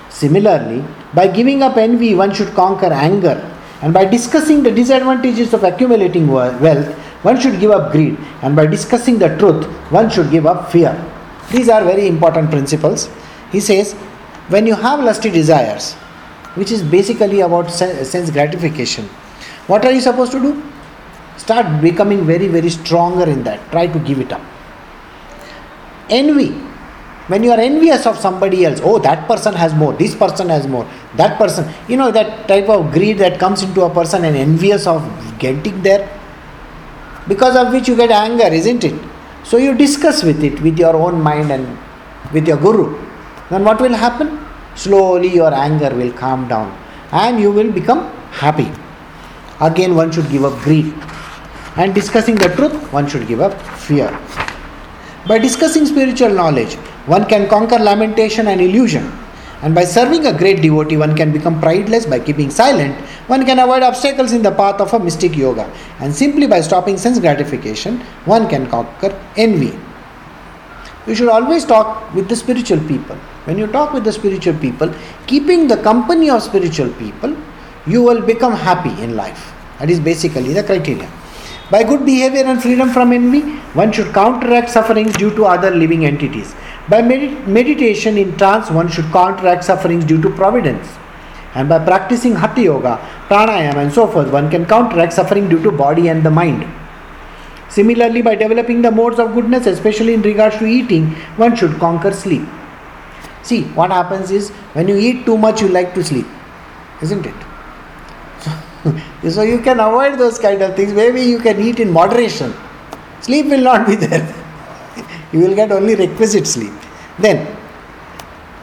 Similarly, 0.09 0.83
by 1.13 1.27
giving 1.27 1.63
up 1.63 1.77
envy, 1.77 2.13
one 2.13 2.33
should 2.33 2.53
conquer 2.53 2.93
anger. 2.93 3.37
And 3.81 3.93
by 3.93 4.05
discussing 4.05 4.63
the 4.63 4.71
disadvantages 4.71 5.53
of 5.53 5.63
accumulating 5.63 6.27
wealth, 6.27 6.93
one 7.23 7.39
should 7.39 7.59
give 7.59 7.71
up 7.71 7.91
greed. 7.91 8.17
And 8.41 8.55
by 8.55 8.67
discussing 8.67 9.17
the 9.17 9.35
truth, 9.37 9.65
one 9.91 10.09
should 10.09 10.29
give 10.29 10.45
up 10.45 10.71
fear. 10.71 10.93
These 11.51 11.69
are 11.69 11.83
very 11.83 12.07
important 12.07 12.51
principles. 12.51 13.09
He 13.51 13.59
says, 13.59 13.93
when 14.49 14.67
you 14.67 14.75
have 14.75 15.03
lusty 15.03 15.29
desires, 15.29 15.93
which 16.55 16.71
is 16.71 16.83
basically 16.83 17.41
about 17.41 17.71
sense 17.71 18.29
gratification, 18.29 19.05
what 19.67 19.85
are 19.85 19.91
you 19.91 20.01
supposed 20.01 20.31
to 20.33 20.39
do? 20.39 20.63
Start 21.37 21.81
becoming 21.81 22.25
very, 22.25 22.47
very 22.47 22.69
stronger 22.69 23.29
in 23.29 23.43
that. 23.43 23.71
Try 23.71 23.87
to 23.87 23.99
give 23.99 24.19
it 24.19 24.31
up. 24.31 24.41
Envy. 26.09 26.49
When 27.27 27.43
you 27.43 27.51
are 27.51 27.59
envious 27.59 28.05
of 28.05 28.17
somebody 28.17 28.65
else, 28.65 28.79
oh, 28.83 28.99
that 28.99 29.27
person 29.27 29.53
has 29.53 29.73
more, 29.73 29.91
this 29.93 30.15
person 30.15 30.47
has 30.47 30.65
more, 30.65 30.89
that 31.15 31.37
person, 31.37 31.69
you 31.89 31.97
know, 31.97 32.09
that 32.09 32.47
type 32.47 32.69
of 32.69 32.93
greed 32.93 33.17
that 33.17 33.37
comes 33.37 33.63
into 33.63 33.81
a 33.81 33.89
person 33.93 34.23
and 34.23 34.37
envious 34.37 34.87
of 34.87 35.03
getting 35.37 35.81
there, 35.81 36.09
because 37.27 37.57
of 37.57 37.73
which 37.73 37.89
you 37.89 37.97
get 37.97 38.11
anger, 38.11 38.47
isn't 38.47 38.85
it? 38.85 38.95
So 39.43 39.57
you 39.57 39.75
discuss 39.75 40.23
with 40.23 40.41
it, 40.41 40.61
with 40.61 40.79
your 40.79 40.95
own 40.95 41.21
mind 41.21 41.51
and 41.51 41.77
with 42.31 42.47
your 42.47 42.57
guru. 42.57 42.97
Then 43.49 43.65
what 43.65 43.81
will 43.81 43.93
happen? 43.93 44.45
Slowly 44.75 45.33
your 45.33 45.53
anger 45.53 45.93
will 45.93 46.13
calm 46.13 46.47
down 46.47 46.77
and 47.11 47.39
you 47.39 47.51
will 47.51 47.71
become 47.71 48.09
happy. 48.31 48.71
Again, 49.59 49.95
one 49.95 50.11
should 50.11 50.29
give 50.29 50.45
up 50.45 50.57
greed. 50.59 50.93
And 51.75 51.93
discussing 51.93 52.35
the 52.35 52.49
truth, 52.55 52.91
one 52.93 53.07
should 53.07 53.27
give 53.27 53.41
up 53.41 53.53
fear. 53.77 54.09
By 55.27 55.39
discussing 55.39 55.85
spiritual 55.85 56.29
knowledge, 56.29 56.75
one 57.05 57.25
can 57.25 57.49
conquer 57.49 57.77
lamentation 57.79 58.47
and 58.47 58.61
illusion. 58.61 59.11
And 59.61 59.75
by 59.75 59.83
serving 59.83 60.25
a 60.25 60.31
great 60.31 60.61
devotee, 60.61 60.95
one 60.95 61.17
can 61.17 61.33
become 61.33 61.59
prideless 61.59 62.09
by 62.09 62.19
keeping 62.19 62.49
silent. 62.49 62.95
One 63.27 63.45
can 63.45 63.59
avoid 63.59 63.83
obstacles 63.83 64.31
in 64.31 64.41
the 64.41 64.51
path 64.51 64.79
of 64.79 64.93
a 64.93 64.99
mystic 64.99 65.35
yoga. 65.35 65.69
And 65.99 66.15
simply 66.15 66.47
by 66.47 66.61
stopping 66.61 66.97
sense 66.97 67.19
gratification, 67.19 67.99
one 68.23 68.47
can 68.47 68.69
conquer 68.69 69.11
envy. 69.35 69.77
You 71.07 71.15
should 71.15 71.27
always 71.27 71.65
talk 71.65 72.13
with 72.13 72.29
the 72.29 72.35
spiritual 72.37 72.79
people. 72.87 73.17
When 73.43 73.57
you 73.57 73.67
talk 73.67 73.91
with 73.91 74.05
the 74.05 74.13
spiritual 74.13 74.53
people, 74.53 74.93
keeping 75.25 75.67
the 75.67 75.77
company 75.77 76.29
of 76.29 76.41
spiritual 76.41 76.93
people, 76.93 77.35
you 77.85 78.01
will 78.01 78.21
become 78.21 78.53
happy 78.53 79.01
in 79.03 79.17
life. 79.17 79.53
That 79.79 79.89
is 79.89 79.99
basically 79.99 80.53
the 80.53 80.63
criteria. 80.63 81.09
By 81.69 81.83
good 81.83 82.05
behavior 82.05 82.45
and 82.45 82.61
freedom 82.61 82.89
from 82.89 83.11
envy, 83.11 83.41
one 83.73 83.91
should 83.91 84.13
counteract 84.13 84.69
sufferings 84.69 85.13
due 85.17 85.35
to 85.35 85.45
other 85.45 85.69
living 85.69 86.05
entities. 86.05 86.55
By 86.87 87.01
med- 87.01 87.45
meditation 87.45 88.17
in 88.17 88.37
trance, 88.37 88.71
one 88.71 88.87
should 88.87 89.11
counteract 89.11 89.65
sufferings 89.65 90.05
due 90.05 90.21
to 90.21 90.29
providence. 90.29 90.87
And 91.55 91.67
by 91.67 91.79
practicing 91.83 92.35
Hatha 92.35 92.61
Yoga, 92.61 92.99
Pranayama, 93.27 93.83
and 93.83 93.91
so 93.91 94.07
forth, 94.07 94.31
one 94.31 94.49
can 94.49 94.65
counteract 94.65 95.11
suffering 95.11 95.49
due 95.49 95.61
to 95.63 95.71
body 95.71 96.07
and 96.07 96.23
the 96.23 96.31
mind. 96.31 96.65
Similarly, 97.67 98.21
by 98.21 98.35
developing 98.35 98.81
the 98.81 98.91
modes 98.91 99.19
of 99.19 99.33
goodness, 99.33 99.67
especially 99.67 100.13
in 100.13 100.21
regards 100.21 100.57
to 100.59 100.65
eating, 100.65 101.09
one 101.35 101.53
should 101.55 101.77
conquer 101.79 102.13
sleep. 102.13 102.47
See, 103.43 103.63
what 103.79 103.91
happens 103.91 104.31
is 104.31 104.51
when 104.71 104.87
you 104.87 104.95
eat 104.95 105.25
too 105.25 105.37
much, 105.37 105.61
you 105.61 105.67
like 105.67 105.93
to 105.95 106.03
sleep, 106.03 106.27
isn't 107.01 107.25
it? 107.25 107.46
So, 109.29 109.41
you 109.41 109.59
can 109.61 109.79
avoid 109.79 110.17
those 110.17 110.39
kind 110.39 110.61
of 110.61 110.75
things. 110.75 110.93
Maybe 110.93 111.21
you 111.21 111.39
can 111.39 111.59
eat 111.59 111.79
in 111.79 111.91
moderation. 111.91 112.53
Sleep 113.21 113.47
will 113.47 113.61
not 113.61 113.87
be 113.87 113.95
there. 114.07 114.25
you 115.31 115.39
will 115.39 115.55
get 115.55 115.71
only 115.71 115.95
requisite 115.95 116.47
sleep. 116.47 116.73
Then, 117.19 117.55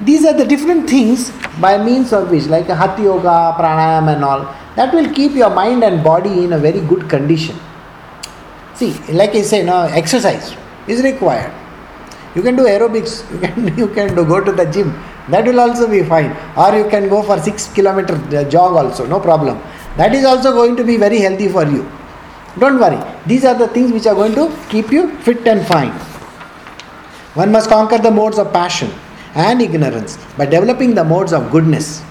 these 0.01 0.25
are 0.25 0.33
the 0.33 0.45
different 0.45 0.89
things 0.89 1.31
by 1.61 1.83
means 1.83 2.13
of 2.13 2.31
which, 2.31 2.47
like 2.47 2.67
Hatha 2.67 3.03
Yoga, 3.03 3.55
Pranayama, 3.59 4.15
and 4.15 4.25
all, 4.25 4.55
that 4.77 4.93
will 4.93 5.13
keep 5.15 5.33
your 5.33 5.51
mind 5.51 5.85
and 5.85 6.03
body 6.03 6.45
in 6.45 6.53
a 6.53 6.59
very 6.59 6.81
good 6.81 7.09
condition. 7.09 7.57
See, 8.75 8.93
like 9.13 9.35
I 9.35 9.43
say, 9.43 9.63
now 9.63 9.83
exercise 9.83 10.57
is 10.89 11.03
required. 11.03 11.53
You 12.35 12.43
can 12.43 12.57
do 12.57 12.65
aerobics, 12.65 13.31
you 13.33 13.39
can, 13.39 13.79
you 13.79 13.89
can 13.89 14.15
do, 14.17 14.25
go 14.25 14.43
to 14.43 14.51
the 14.51 14.65
gym, 14.65 14.93
that 15.29 15.45
will 15.45 15.61
also 15.61 15.89
be 15.89 16.03
fine. 16.03 16.37
Or 16.57 16.77
you 16.77 16.89
can 16.91 17.09
go 17.09 17.23
for 17.23 17.39
six 17.41 17.73
kilometer 17.73 18.15
uh, 18.37 18.45
jog 18.45 18.73
also, 18.77 19.07
no 19.07 19.21
problem. 19.21 19.63
That 19.97 20.15
is 20.15 20.25
also 20.25 20.53
going 20.53 20.77
to 20.77 20.85
be 20.85 20.97
very 20.97 21.19
healthy 21.19 21.49
for 21.49 21.65
you. 21.65 21.91
Don't 22.59 22.79
worry. 22.79 23.01
These 23.27 23.45
are 23.45 23.55
the 23.55 23.69
things 23.69 23.93
which 23.93 24.07
are 24.07 24.15
going 24.15 24.35
to 24.35 24.57
keep 24.69 24.91
you 24.91 25.17
fit 25.19 25.47
and 25.47 25.67
fine. 25.67 25.93
One 27.35 27.51
must 27.51 27.69
conquer 27.69 27.99
the 27.99 28.11
modes 28.11 28.39
of 28.39 28.53
passion 28.53 28.91
and 29.35 29.61
ignorance 29.61 30.17
by 30.37 30.47
developing 30.47 30.95
the 30.95 31.05
modes 31.05 31.33
of 31.33 31.51
goodness. 31.51 32.03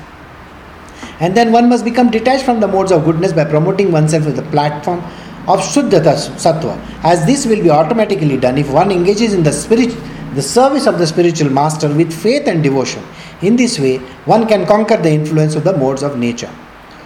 And 1.19 1.35
then 1.35 1.51
one 1.51 1.69
must 1.69 1.85
become 1.85 2.11
detached 2.11 2.43
from 2.43 2.59
the 2.59 2.67
modes 2.67 2.91
of 2.91 3.05
goodness 3.05 3.31
by 3.31 3.45
promoting 3.45 3.91
oneself 3.91 4.25
with 4.25 4.35
the 4.35 4.43
platform 4.43 4.99
of 5.47 5.59
Shuddha 5.59 6.01
Sattva, 6.01 6.77
as 7.03 7.25
this 7.25 7.45
will 7.45 7.61
be 7.61 7.69
automatically 7.69 8.37
done 8.37 8.57
if 8.57 8.71
one 8.71 8.91
engages 8.91 9.33
in 9.33 9.43
the 9.43 9.51
spirit, 9.51 9.95
the 10.35 10.41
service 10.41 10.87
of 10.87 10.97
the 10.99 11.07
spiritual 11.07 11.49
master 11.49 11.93
with 11.93 12.13
faith 12.13 12.47
and 12.47 12.63
devotion. 12.63 13.03
In 13.41 13.55
this 13.55 13.77
way, 13.77 13.97
one 14.25 14.47
can 14.47 14.65
conquer 14.65 14.97
the 14.97 15.11
influence 15.11 15.55
of 15.55 15.63
the 15.63 15.77
modes 15.77 16.01
of 16.01 16.17
nature. 16.17 16.49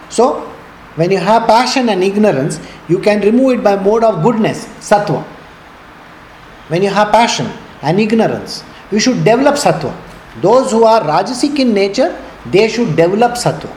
So, 0.08 0.52
when 0.98 1.12
you 1.12 1.18
have 1.18 1.46
passion 1.46 1.88
and 1.90 2.02
ignorance, 2.02 2.58
you 2.88 2.98
can 2.98 3.20
remove 3.20 3.58
it 3.58 3.62
by 3.62 3.76
mode 3.76 4.02
of 4.02 4.22
goodness, 4.22 4.64
sattva. 4.80 5.22
When 6.66 6.82
you 6.82 6.90
have 6.90 7.12
passion 7.12 7.46
and 7.82 8.00
ignorance, 8.00 8.64
you 8.90 8.98
should 8.98 9.24
develop 9.24 9.54
sattva. 9.54 9.94
Those 10.42 10.72
who 10.72 10.82
are 10.84 11.00
rajasic 11.00 11.56
in 11.60 11.72
nature, 11.72 12.10
they 12.46 12.68
should 12.68 12.96
develop 12.96 13.32
sattva. 13.32 13.72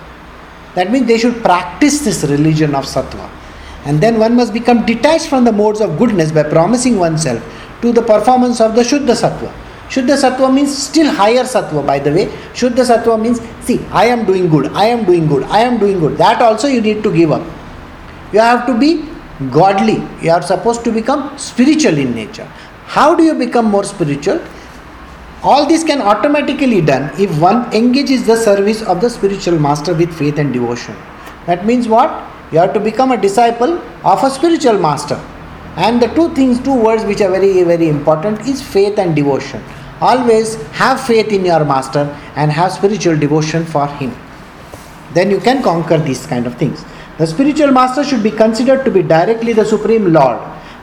That 0.73 0.91
means 0.91 1.05
they 1.05 1.19
should 1.19 1.43
practice 1.43 1.99
this 1.99 2.23
religion 2.23 2.73
of 2.73 2.85
sattva. 2.85 3.29
And 3.85 4.01
then 4.01 4.17
one 4.17 4.35
must 4.35 4.51
become 4.51 4.83
detached 4.85 5.27
from 5.27 5.43
the 5.43 5.51
modes 5.51 5.79
of 5.79 5.99
goodness 5.99 6.31
by 6.31 6.43
promising 6.43 6.97
oneself 6.97 7.43
to 7.81 7.91
the 7.91 8.01
performance 8.01 8.59
of 8.61 8.75
the 8.75 8.81
Shuddha 8.81 9.15
Sattva. 9.15 9.51
Shuddha 9.91 10.15
Sattva 10.15 10.53
means 10.53 10.75
still 10.75 11.13
higher 11.13 11.43
Sattva, 11.43 11.85
by 11.85 11.99
the 11.99 12.11
way. 12.11 12.27
Shuddha 12.53 12.85
Sattva 12.89 13.21
means, 13.21 13.41
see, 13.65 13.79
I 13.91 14.05
am 14.05 14.25
doing 14.25 14.47
good, 14.47 14.67
I 14.71 14.85
am 14.85 15.03
doing 15.03 15.27
good, 15.27 15.43
I 15.43 15.59
am 15.59 15.79
doing 15.79 15.99
good. 15.99 16.17
That 16.17 16.41
also 16.41 16.69
you 16.69 16.79
need 16.79 17.03
to 17.03 17.13
give 17.13 17.33
up. 17.33 17.45
You 18.31 18.39
have 18.39 18.65
to 18.67 18.77
be 18.77 19.05
godly. 19.51 20.01
You 20.21 20.31
are 20.31 20.41
supposed 20.41 20.85
to 20.85 20.93
become 20.93 21.37
spiritual 21.37 21.97
in 21.97 22.15
nature. 22.15 22.45
How 22.85 23.13
do 23.15 23.23
you 23.23 23.33
become 23.33 23.65
more 23.65 23.83
spiritual? 23.83 24.41
All 25.43 25.65
this 25.65 25.83
can 25.83 26.01
automatically 26.01 26.79
done 26.79 27.11
if 27.19 27.37
one 27.41 27.73
engages 27.73 28.25
the 28.25 28.37
service 28.37 28.81
of 28.83 29.01
the 29.01 29.09
spiritual 29.09 29.59
master 29.59 29.93
with 29.93 30.13
faith 30.17 30.37
and 30.37 30.53
devotion. 30.53 30.95
That 31.47 31.65
means 31.65 31.89
what? 31.89 32.09
You 32.53 32.59
have 32.59 32.73
to 32.75 32.79
become 32.79 33.11
a 33.11 33.19
disciple 33.19 33.81
of 34.05 34.23
a 34.23 34.29
spiritual 34.29 34.79
master. 34.79 35.19
And 35.75 36.01
the 36.01 36.07
two 36.07 36.33
things, 36.33 36.61
two 36.61 36.75
words 36.75 37.03
which 37.03 37.19
are 37.19 37.31
very, 37.31 37.63
very 37.63 37.89
important 37.89 38.41
is 38.41 38.61
faith 38.61 38.97
and 38.97 39.15
devotion. 39.15 39.61
Always 40.01 40.55
have 40.71 41.05
faith 41.05 41.31
in 41.31 41.45
your 41.45 41.63
master 41.63 42.05
and 42.35 42.51
have 42.51 42.71
spiritual 42.71 43.17
devotion 43.17 43.65
for 43.65 43.87
him. 43.87 44.15
Then 45.13 45.29
you 45.29 45.39
can 45.39 45.61
conquer 45.61 45.97
these 45.97 46.25
kind 46.25 46.47
of 46.47 46.57
things. 46.57 46.83
The 47.17 47.27
spiritual 47.27 47.71
master 47.71 48.03
should 48.03 48.23
be 48.23 48.31
considered 48.31 48.83
to 48.85 48.91
be 48.91 49.03
directly 49.03 49.53
the 49.53 49.65
Supreme 49.65 50.11
Lord 50.11 50.39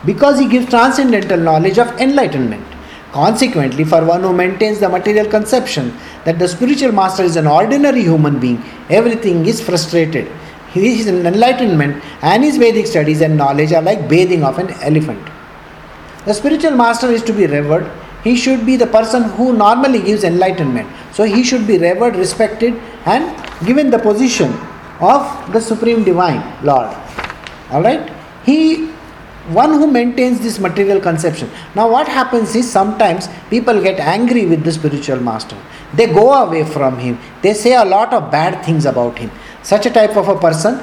because 0.06 0.38
he 0.38 0.48
gives 0.48 0.68
transcendental 0.68 1.38
knowledge 1.38 1.78
of 1.78 1.88
enlightenment. 2.00 2.64
Consequently, 3.12 3.84
for 3.84 4.04
one 4.04 4.20
who 4.20 4.32
maintains 4.32 4.80
the 4.80 4.88
material 4.88 5.26
conception 5.26 5.96
that 6.24 6.38
the 6.38 6.46
spiritual 6.46 6.92
master 6.92 7.22
is 7.22 7.36
an 7.36 7.46
ordinary 7.46 8.02
human 8.02 8.38
being, 8.38 8.62
everything 8.90 9.46
is 9.46 9.60
frustrated 9.60 10.30
his 10.72 11.06
enlightenment 11.06 12.02
and 12.22 12.44
his 12.44 12.56
Vedic 12.58 12.86
studies 12.86 13.20
and 13.20 13.36
knowledge 13.36 13.72
are 13.72 13.82
like 13.82 14.08
bathing 14.08 14.44
of 14.44 14.58
an 14.58 14.70
elephant. 14.82 15.26
The 16.24 16.34
spiritual 16.34 16.72
master 16.72 17.08
is 17.08 17.22
to 17.24 17.32
be 17.32 17.46
revered. 17.46 17.90
He 18.24 18.36
should 18.36 18.66
be 18.66 18.76
the 18.76 18.86
person 18.86 19.22
who 19.22 19.52
normally 19.52 20.02
gives 20.02 20.24
enlightenment. 20.24 20.88
So 21.12 21.24
he 21.24 21.42
should 21.42 21.66
be 21.66 21.78
revered, 21.78 22.16
respected, 22.16 22.74
and 23.06 23.24
given 23.66 23.90
the 23.90 23.98
position 23.98 24.52
of 25.00 25.52
the 25.52 25.60
Supreme 25.60 26.04
Divine 26.04 26.42
Lord. 26.64 26.94
Alright? 27.70 28.12
He 28.44 28.88
one 29.48 29.72
who 29.72 29.86
maintains 29.86 30.40
this 30.40 30.58
material 30.58 31.00
conception. 31.00 31.50
Now, 31.74 31.90
what 31.90 32.06
happens 32.06 32.54
is 32.54 32.70
sometimes 32.70 33.28
people 33.48 33.80
get 33.82 33.98
angry 33.98 34.44
with 34.44 34.62
the 34.62 34.70
spiritual 34.70 35.20
master. 35.20 35.56
They 35.94 36.06
go 36.06 36.34
away 36.34 36.66
from 36.66 36.98
him. 36.98 37.18
They 37.40 37.54
say 37.54 37.74
a 37.74 37.84
lot 37.84 38.12
of 38.12 38.30
bad 38.30 38.62
things 38.62 38.84
about 38.84 39.16
him 39.16 39.30
such 39.62 39.86
a 39.86 39.90
type 39.90 40.16
of 40.16 40.28
a 40.28 40.38
person, 40.38 40.80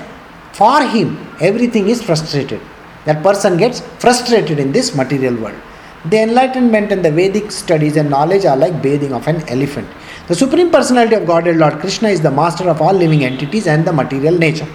for 0.53 0.81
him, 0.83 1.07
everything 1.41 1.89
is 1.89 2.01
frustrated. 2.03 2.61
That 3.05 3.23
person 3.23 3.57
gets 3.57 3.81
frustrated 4.03 4.59
in 4.59 4.71
this 4.71 4.95
material 4.95 5.35
world. 5.35 5.59
The 6.07 6.21
enlightenment 6.21 6.91
and 6.91 7.03
the 7.03 7.09
Vedic 7.09 7.51
studies 7.51 7.97
and 7.97 8.11
knowledge 8.11 8.45
are 8.45 8.55
like 8.55 8.79
bathing 8.79 9.11
of 9.11 9.27
an 9.27 9.37
elephant. 9.49 9.87
The 10.27 10.35
Supreme 10.35 10.69
Personality 10.69 11.15
of 11.15 11.25
Godhead, 11.25 11.57
Lord 11.57 11.79
Krishna, 11.79 12.09
is 12.09 12.21
the 12.21 12.29
master 12.29 12.69
of 12.69 12.79
all 12.79 12.93
living 12.93 13.25
entities 13.25 13.65
and 13.65 13.83
the 13.85 13.91
material 13.91 14.37
nature. 14.37 14.67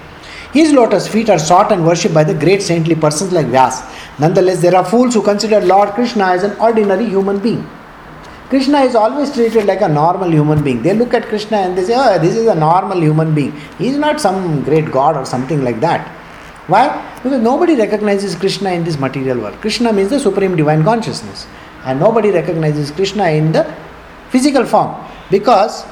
His 0.52 0.72
lotus 0.72 1.06
feet 1.06 1.30
are 1.30 1.38
sought 1.38 1.70
and 1.70 1.86
worshipped 1.86 2.14
by 2.14 2.24
the 2.24 2.34
great 2.34 2.62
saintly 2.62 2.96
persons 2.96 3.30
like 3.30 3.46
Vyas. 3.46 3.78
Nonetheless, 4.18 4.60
there 4.60 4.74
are 4.74 4.84
fools 4.84 5.14
who 5.14 5.22
consider 5.22 5.60
Lord 5.60 5.90
Krishna 5.90 6.24
as 6.24 6.42
an 6.42 6.58
ordinary 6.58 7.06
human 7.06 7.38
being. 7.38 7.64
Krishna 8.48 8.80
is 8.80 8.96
always 8.96 9.32
treated 9.32 9.66
like 9.66 9.82
a 9.82 9.88
normal 9.88 10.28
human 10.28 10.64
being. 10.64 10.82
They 10.82 10.94
look 10.94 11.14
at 11.14 11.26
Krishna 11.26 11.58
and 11.58 11.78
they 11.78 11.84
say, 11.84 11.94
oh, 11.96 12.18
this 12.18 12.34
is 12.34 12.48
a 12.48 12.56
normal 12.56 13.00
human 13.00 13.36
being. 13.36 13.52
He 13.78 13.86
is 13.86 13.96
not 13.96 14.20
some 14.20 14.64
great 14.64 14.90
god 14.90 15.16
or 15.16 15.24
something 15.24 15.62
like 15.62 15.78
that. 15.78 16.16
Why? 16.70 16.85
Because 17.22 17.42
nobody 17.42 17.74
recognizes 17.74 18.37
Krishna 18.37 18.70
in 18.70 18.85
this 18.85 18.96
material 18.96 19.40
world. 19.40 19.56
Krishna 19.61 19.92
means 19.92 20.11
the 20.11 20.20
supreme 20.20 20.54
divine 20.54 20.85
consciousness. 20.85 21.48
And 21.85 21.98
nobody 21.98 22.30
recognizes 22.30 22.92
Krishna 22.92 23.24
in 23.30 23.50
the 23.50 23.64
physical 24.28 24.64
form 24.64 24.94
because 25.30 25.85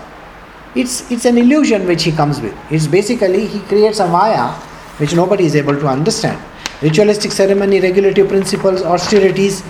it's, 0.77 1.11
it's 1.11 1.25
an 1.25 1.37
illusion 1.37 1.85
which 1.87 2.05
he 2.05 2.13
comes 2.13 2.41
with. 2.41 2.57
It's 2.71 2.87
basically 2.87 3.47
he 3.47 3.59
creates 3.61 3.99
a 3.99 4.07
Maya 4.07 4.53
which 4.99 5.15
nobody 5.17 5.47
is 5.47 5.57
able 5.57 5.75
to 5.75 5.89
understand. 5.89 6.41
Ritualistic 6.81 7.33
ceremony, 7.33 7.81
regulative 7.81 8.29
principles, 8.29 8.83
austerities, 8.83 9.65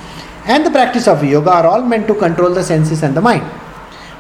and 0.45 0.67
the 0.67 0.71
practice 0.71 1.09
of 1.09 1.25
yoga 1.25 1.51
are 1.51 1.67
all 1.67 1.83
meant 1.83 2.07
to 2.09 2.15
control 2.15 2.53
the 2.53 2.63
senses 2.63 3.03
and 3.03 3.17
the 3.17 3.23
mind. 3.23 3.51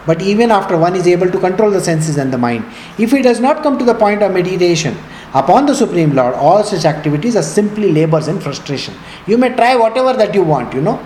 But 0.06 0.22
even 0.22 0.50
after 0.50 0.78
one 0.78 0.96
is 0.96 1.06
able 1.06 1.30
to 1.30 1.38
control 1.38 1.70
the 1.70 1.82
senses 1.82 2.16
and 2.16 2.32
the 2.32 2.38
mind, 2.38 2.64
if 2.96 3.10
he 3.10 3.20
does 3.20 3.40
not 3.40 3.62
come 3.62 3.78
to 3.78 3.84
the 3.84 3.94
point 3.94 4.22
of 4.22 4.32
meditation 4.32 4.96
upon 5.34 5.66
the 5.66 5.74
Supreme 5.74 6.14
Lord, 6.14 6.34
all 6.34 6.62
such 6.64 6.84
activities 6.84 7.36
are 7.36 7.42
simply 7.42 7.92
labors 7.92 8.28
and 8.28 8.42
frustration. 8.42 8.94
You 9.26 9.38
may 9.38 9.54
try 9.54 9.76
whatever 9.76 10.12
that 10.14 10.34
you 10.34 10.42
want, 10.42 10.74
you 10.74 10.80
know. 10.80 11.04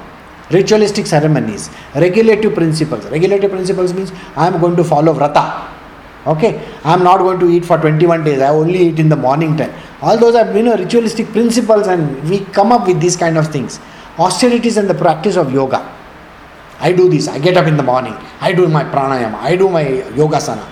Ritualistic 0.51 1.07
ceremonies, 1.07 1.71
regulative 1.95 2.55
principles. 2.55 3.07
Regulative 3.07 3.51
principles 3.51 3.95
means 3.95 4.13
I 4.37 4.47
am 4.47 4.61
going 4.61 4.77
to 4.77 4.85
follow 4.85 5.15
vrata. 5.15 5.69
Okay, 6.27 6.63
I 6.85 6.93
am 6.93 7.03
not 7.03 7.19
going 7.19 7.41
to 7.41 7.49
eat 7.49 7.65
for 7.65 7.79
21 7.79 8.23
days. 8.25 8.41
I 8.41 8.49
only 8.49 8.89
eat 8.89 8.99
in 8.99 9.09
the 9.09 9.17
morning 9.17 9.57
time. 9.57 9.73
All 10.03 10.19
those 10.19 10.35
are 10.35 10.55
you 10.57 10.63
know 10.63 10.77
ritualistic 10.77 11.29
principles, 11.29 11.87
and 11.87 12.23
we 12.29 12.41
come 12.41 12.71
up 12.71 12.87
with 12.87 13.01
these 13.01 13.17
kind 13.17 13.39
of 13.39 13.49
things. 13.49 13.81
Austerities 14.19 14.77
and 14.77 14.89
the 14.89 14.95
practice 14.95 15.37
of 15.37 15.53
yoga 15.53 15.81
I 16.83 16.91
do 16.91 17.09
this, 17.09 17.29
I 17.29 17.39
get 17.39 17.57
up 17.57 17.69
in 17.69 17.77
the 17.77 17.83
morning, 17.83 18.15
I 18.41 18.53
do 18.53 18.67
my 18.69 18.83
pranayama, 18.83 19.35
I 19.35 19.55
do 19.55 19.69
my 19.69 19.85
yogasana, 20.19 20.67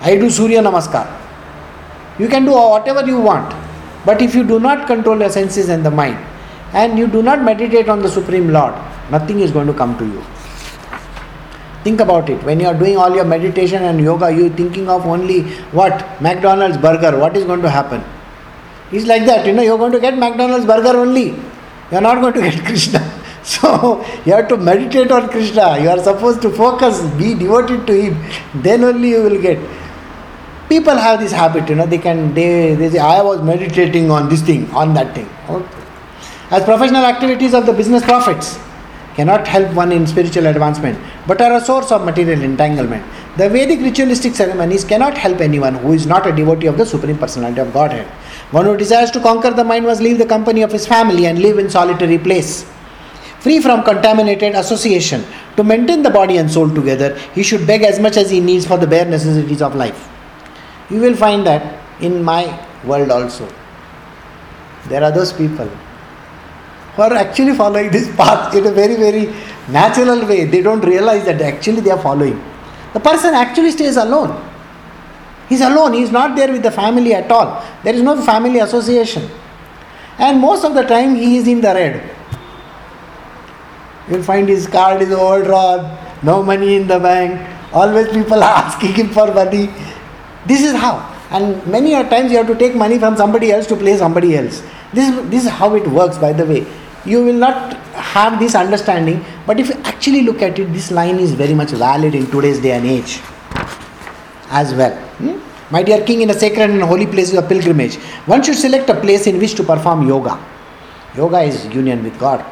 I 0.00 0.14
do 0.14 0.30
Surya 0.30 0.62
Namaskar. 0.62 1.27
You 2.18 2.28
can 2.28 2.44
do 2.44 2.52
whatever 2.52 3.06
you 3.06 3.20
want, 3.20 3.54
but 4.04 4.20
if 4.20 4.34
you 4.34 4.44
do 4.44 4.58
not 4.58 4.86
control 4.86 5.18
your 5.18 5.30
senses 5.30 5.68
and 5.68 5.84
the 5.84 5.90
mind, 5.90 6.18
and 6.72 6.98
you 6.98 7.06
do 7.06 7.22
not 7.22 7.42
meditate 7.42 7.88
on 7.88 8.00
the 8.00 8.08
Supreme 8.08 8.48
Lord, 8.48 8.74
nothing 9.10 9.40
is 9.40 9.50
going 9.50 9.66
to 9.66 9.72
come 9.72 9.96
to 9.98 10.04
you. 10.04 10.22
Think 11.84 12.00
about 12.00 12.28
it. 12.28 12.42
When 12.42 12.60
you 12.60 12.66
are 12.66 12.74
doing 12.74 12.96
all 12.96 13.14
your 13.14 13.24
meditation 13.24 13.84
and 13.84 14.00
yoga, 14.00 14.30
you 14.30 14.50
thinking 14.50 14.88
of 14.88 15.06
only 15.06 15.42
what? 15.70 16.20
McDonald's 16.20 16.76
burger. 16.76 17.16
What 17.18 17.36
is 17.36 17.44
going 17.44 17.62
to 17.62 17.70
happen? 17.70 18.02
It's 18.90 19.06
like 19.06 19.24
that, 19.26 19.46
you 19.46 19.52
know, 19.52 19.62
you're 19.62 19.78
going 19.78 19.92
to 19.92 20.00
get 20.00 20.18
McDonald's 20.18 20.66
burger 20.66 20.98
only. 20.98 21.36
You're 21.90 22.00
not 22.00 22.20
going 22.20 22.34
to 22.34 22.40
get 22.40 22.64
Krishna. 22.64 23.00
So 23.48 24.04
you 24.26 24.34
have 24.34 24.48
to 24.48 24.58
meditate 24.58 25.10
on 25.10 25.28
Krishna. 25.30 25.80
You 25.80 25.88
are 25.88 26.02
supposed 26.02 26.42
to 26.42 26.50
focus, 26.50 27.00
be 27.16 27.34
devoted 27.34 27.86
to 27.86 27.94
Him. 27.94 28.62
Then 28.62 28.84
only 28.84 29.10
you 29.10 29.22
will 29.22 29.40
get. 29.40 29.58
People 30.68 30.96
have 30.96 31.18
this 31.20 31.32
habit, 31.32 31.68
you 31.68 31.74
know, 31.74 31.86
they 31.86 31.98
can, 31.98 32.34
they, 32.34 32.74
they 32.74 32.90
say, 32.90 32.98
I 32.98 33.22
was 33.22 33.42
meditating 33.42 34.10
on 34.10 34.28
this 34.28 34.42
thing, 34.42 34.70
on 34.72 34.92
that 34.94 35.14
thing. 35.14 35.28
Okay. 35.48 35.84
As 36.50 36.64
professional 36.64 37.04
activities 37.04 37.54
of 37.54 37.66
the 37.66 37.72
business 37.72 38.02
profits 38.02 38.58
cannot 39.14 39.46
help 39.48 39.74
one 39.74 39.92
in 39.92 40.06
spiritual 40.06 40.46
advancement, 40.46 40.98
but 41.26 41.40
are 41.40 41.54
a 41.54 41.60
source 41.60 41.90
of 41.90 42.04
material 42.04 42.42
entanglement. 42.42 43.04
The 43.36 43.48
Vedic 43.48 43.80
ritualistic 43.80 44.34
ceremonies 44.34 44.84
cannot 44.84 45.16
help 45.16 45.40
anyone 45.40 45.74
who 45.74 45.92
is 45.92 46.06
not 46.06 46.26
a 46.26 46.32
devotee 46.34 46.66
of 46.66 46.78
the 46.78 46.86
Supreme 46.86 47.18
Personality 47.18 47.60
of 47.60 47.72
Godhead. 47.72 48.06
One 48.50 48.66
who 48.66 48.76
desires 48.76 49.10
to 49.12 49.20
conquer 49.20 49.50
the 49.50 49.64
mind 49.64 49.86
must 49.86 50.00
leave 50.00 50.18
the 50.18 50.26
company 50.26 50.62
of 50.62 50.72
his 50.72 50.86
family 50.86 51.26
and 51.26 51.38
live 51.38 51.58
in 51.58 51.70
solitary 51.70 52.18
place 52.18 52.64
free 53.40 53.60
from 53.60 53.82
contaminated 53.84 54.54
association. 54.54 55.24
To 55.56 55.64
maintain 55.64 56.02
the 56.02 56.10
body 56.10 56.36
and 56.38 56.50
soul 56.50 56.68
together, 56.68 57.18
he 57.34 57.42
should 57.42 57.66
beg 57.66 57.82
as 57.82 57.98
much 57.98 58.16
as 58.16 58.30
he 58.30 58.40
needs 58.40 58.66
for 58.66 58.76
the 58.76 58.86
bare 58.86 59.04
necessities 59.04 59.62
of 59.62 59.74
life. 59.74 60.08
You 60.90 61.00
will 61.00 61.16
find 61.16 61.46
that 61.46 61.62
in 62.00 62.22
my 62.22 62.42
world 62.84 63.10
also. 63.10 63.48
There 64.88 65.02
are 65.04 65.12
those 65.12 65.32
people 65.32 65.66
who 66.96 67.02
are 67.02 67.12
actually 67.14 67.54
following 67.54 67.90
this 67.90 68.14
path 68.16 68.54
in 68.54 68.66
a 68.66 68.70
very, 68.70 68.96
very 68.96 69.32
natural 69.68 70.26
way. 70.26 70.44
They 70.44 70.62
don't 70.62 70.80
realize 70.80 71.24
that 71.26 71.40
actually 71.40 71.80
they 71.80 71.90
are 71.90 72.00
following. 72.00 72.42
The 72.94 73.00
person 73.00 73.34
actually 73.34 73.70
stays 73.72 73.96
alone. 73.96 74.44
He's 75.48 75.60
alone, 75.60 75.94
he's 75.94 76.10
not 76.10 76.36
there 76.36 76.52
with 76.52 76.62
the 76.62 76.70
family 76.70 77.14
at 77.14 77.30
all. 77.30 77.64
There 77.82 77.94
is 77.94 78.02
no 78.02 78.20
family 78.22 78.58
association. 78.60 79.30
And 80.18 80.40
most 80.40 80.64
of 80.64 80.74
the 80.74 80.82
time 80.82 81.14
he 81.14 81.36
is 81.36 81.46
in 81.48 81.60
the 81.60 81.68
red 81.74 82.18
You'll 84.10 84.22
find 84.22 84.48
his 84.48 84.66
card 84.66 85.02
is 85.02 85.12
overdrawn, 85.12 85.98
no 86.22 86.42
money 86.42 86.76
in 86.76 86.86
the 86.86 86.98
bank. 86.98 87.46
Always 87.72 88.08
people 88.08 88.42
are 88.42 88.56
asking 88.64 88.94
him 88.94 89.08
for 89.10 89.32
money. 89.32 89.68
This 90.48 90.62
is 90.62 90.74
how. 90.74 91.14
And 91.30 91.64
many 91.66 91.94
a 91.94 92.08
times 92.08 92.32
you 92.32 92.38
have 92.38 92.46
to 92.46 92.54
take 92.56 92.74
money 92.74 92.98
from 92.98 93.16
somebody 93.16 93.52
else 93.52 93.66
to 93.66 93.76
play 93.76 93.96
somebody 93.96 94.36
else. 94.36 94.62
This, 94.94 95.14
this 95.30 95.44
is 95.44 95.50
how 95.50 95.74
it 95.74 95.86
works, 95.86 96.16
by 96.16 96.32
the 96.32 96.46
way. 96.46 96.66
You 97.04 97.22
will 97.22 97.34
not 97.34 97.74
have 97.94 98.38
this 98.40 98.54
understanding, 98.54 99.24
but 99.46 99.60
if 99.60 99.68
you 99.68 99.74
actually 99.84 100.22
look 100.22 100.40
at 100.42 100.58
it, 100.58 100.72
this 100.72 100.90
line 100.90 101.18
is 101.18 101.32
very 101.34 101.54
much 101.54 101.70
valid 101.70 102.14
in 102.14 102.26
today's 102.30 102.60
day 102.60 102.72
and 102.72 102.86
age 102.86 103.20
as 104.50 104.74
well. 104.74 104.96
Hmm? 105.18 105.38
My 105.70 105.82
dear 105.82 106.02
king, 106.04 106.22
in 106.22 106.30
a 106.30 106.34
sacred 106.34 106.70
and 106.70 106.82
holy 106.82 107.06
place 107.06 107.34
of 107.34 107.46
pilgrimage, 107.46 107.96
one 108.24 108.42
should 108.42 108.56
select 108.56 108.88
a 108.88 108.98
place 108.98 109.26
in 109.26 109.38
which 109.38 109.54
to 109.56 109.62
perform 109.62 110.08
yoga. 110.08 110.42
Yoga 111.14 111.40
is 111.40 111.66
union 111.66 112.02
with 112.02 112.18
God. 112.18 112.44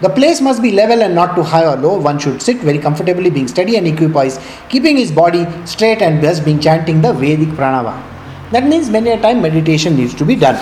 The 0.00 0.08
place 0.08 0.40
must 0.40 0.62
be 0.62 0.72
level 0.72 1.02
and 1.02 1.14
not 1.14 1.34
too 1.34 1.42
high 1.42 1.66
or 1.66 1.76
low. 1.76 1.98
One 1.98 2.18
should 2.18 2.40
sit 2.40 2.58
very 2.58 2.78
comfortably, 2.78 3.28
being 3.28 3.48
steady 3.48 3.76
and 3.76 3.86
equipoised, 3.86 4.40
keeping 4.70 4.96
his 4.96 5.12
body 5.12 5.46
straight 5.66 6.00
and 6.00 6.22
thus 6.22 6.40
being 6.40 6.58
chanting 6.58 7.02
the 7.02 7.12
Vedic 7.12 7.48
pranava. 7.50 8.02
That 8.50 8.64
means 8.64 8.88
many 8.88 9.10
a 9.10 9.20
time 9.20 9.42
meditation 9.42 9.96
needs 9.96 10.14
to 10.14 10.24
be 10.24 10.36
done 10.36 10.56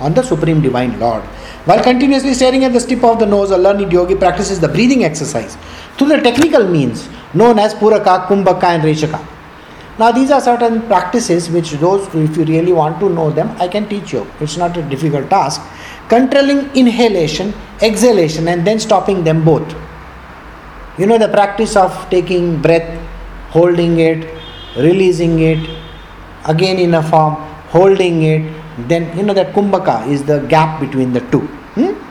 on 0.00 0.12
the 0.12 0.22
Supreme 0.22 0.60
Divine 0.60 1.00
Lord. 1.00 1.22
While 1.64 1.82
continuously 1.82 2.34
staring 2.34 2.64
at 2.64 2.74
the 2.74 2.80
tip 2.80 3.02
of 3.02 3.18
the 3.18 3.24
nose, 3.24 3.50
a 3.52 3.56
learned 3.56 3.90
yogi 3.90 4.16
practices 4.16 4.60
the 4.60 4.68
breathing 4.68 5.02
exercise 5.02 5.56
through 5.96 6.08
the 6.08 6.20
technical 6.20 6.68
means 6.68 7.08
known 7.32 7.58
as 7.58 7.72
Puraka, 7.72 8.26
Kumbhaka, 8.26 8.64
and 8.64 8.82
Rechaka. 8.82 9.26
Now, 9.98 10.12
these 10.12 10.30
are 10.30 10.40
certain 10.40 10.82
practices 10.88 11.48
which, 11.48 11.70
those, 11.72 12.06
if 12.14 12.36
you 12.36 12.44
really 12.44 12.72
want 12.72 13.00
to 13.00 13.08
know 13.08 13.30
them, 13.30 13.48
I 13.60 13.68
can 13.68 13.88
teach 13.88 14.12
you. 14.12 14.26
It's 14.40 14.56
not 14.56 14.76
a 14.76 14.82
difficult 14.82 15.30
task 15.30 15.62
controlling 16.08 16.70
inhalation, 16.74 17.52
exhalation, 17.80 18.48
and 18.48 18.66
then 18.66 18.78
stopping 18.78 19.24
them 19.24 19.44
both. 19.44 19.74
You 20.98 21.06
know 21.06 21.18
the 21.18 21.28
practice 21.28 21.76
of 21.76 21.92
taking 22.10 22.60
breath, 22.62 22.88
holding 23.50 23.98
it, 23.98 24.28
releasing 24.76 25.40
it, 25.40 25.68
again 26.46 26.78
in 26.78 26.94
a 26.94 27.02
form, 27.02 27.34
holding 27.68 28.22
it, 28.22 28.52
then 28.88 29.16
you 29.16 29.22
know 29.24 29.34
that 29.34 29.52
kumbhaka 29.52 30.06
is 30.08 30.24
the 30.24 30.40
gap 30.40 30.80
between 30.80 31.12
the 31.12 31.20
two. 31.32 31.40
Hmm? 31.74 32.03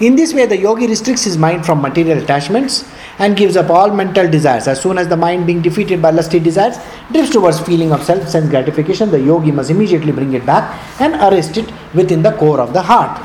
In 0.00 0.16
this 0.16 0.34
way, 0.34 0.44
the 0.44 0.56
yogi 0.56 0.88
restricts 0.88 1.22
his 1.22 1.38
mind 1.38 1.64
from 1.64 1.80
material 1.80 2.18
attachments 2.18 2.84
and 3.20 3.36
gives 3.36 3.56
up 3.56 3.70
all 3.70 3.92
mental 3.92 4.28
desires. 4.28 4.66
As 4.66 4.82
soon 4.82 4.98
as 4.98 5.06
the 5.06 5.16
mind, 5.16 5.46
being 5.46 5.62
defeated 5.62 6.02
by 6.02 6.10
lusty 6.10 6.40
desires, 6.40 6.78
drifts 7.12 7.32
towards 7.32 7.60
feeling 7.60 7.92
of 7.92 8.02
self 8.02 8.28
sense 8.28 8.50
gratification, 8.50 9.10
the 9.10 9.20
yogi 9.20 9.52
must 9.52 9.70
immediately 9.70 10.10
bring 10.10 10.34
it 10.34 10.44
back 10.44 11.00
and 11.00 11.14
arrest 11.14 11.56
it 11.58 11.72
within 11.94 12.22
the 12.22 12.32
core 12.32 12.60
of 12.60 12.72
the 12.72 12.82
heart. 12.82 13.20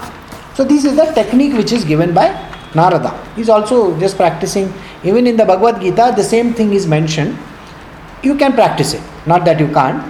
So, 0.56 0.64
this 0.64 0.86
is 0.86 0.96
the 0.96 1.06
technique 1.14 1.54
which 1.54 1.72
is 1.72 1.84
given 1.84 2.14
by 2.14 2.28
Narada. 2.76 3.18
He 3.36 3.42
is 3.42 3.50
also 3.50 4.00
just 4.00 4.16
practicing, 4.16 4.72
even 5.04 5.26
in 5.26 5.38
the 5.38 5.46
Bhagavad 5.46 5.82
Gita, 5.82 6.14
the 6.16 6.24
same 6.24 6.54
thing 6.54 6.74
is 6.74 6.86
mentioned. 6.86 7.36
You 8.22 8.36
can 8.36 8.54
practice 8.54 8.94
it, 8.94 9.02
not 9.26 9.44
that 9.46 9.60
you 9.60 9.70
can't, 9.70 10.04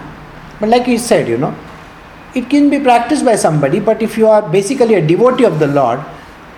but 0.59 0.67
like 0.67 0.85
he 0.85 0.97
said, 0.97 1.29
you 1.29 1.37
know, 1.37 1.55
it 2.35 2.49
can 2.49 2.69
be 2.69 2.79
practiced 2.79 3.23
by 3.23 3.35
somebody, 3.35 3.79
but 3.79 4.01
if 4.01 4.17
you 4.17 4.27
are 4.27 4.41
basically 4.41 4.95
a 4.95 5.07
devotee 5.07 5.45
of 5.45 5.59
the 5.59 5.67
Lord, 5.67 6.03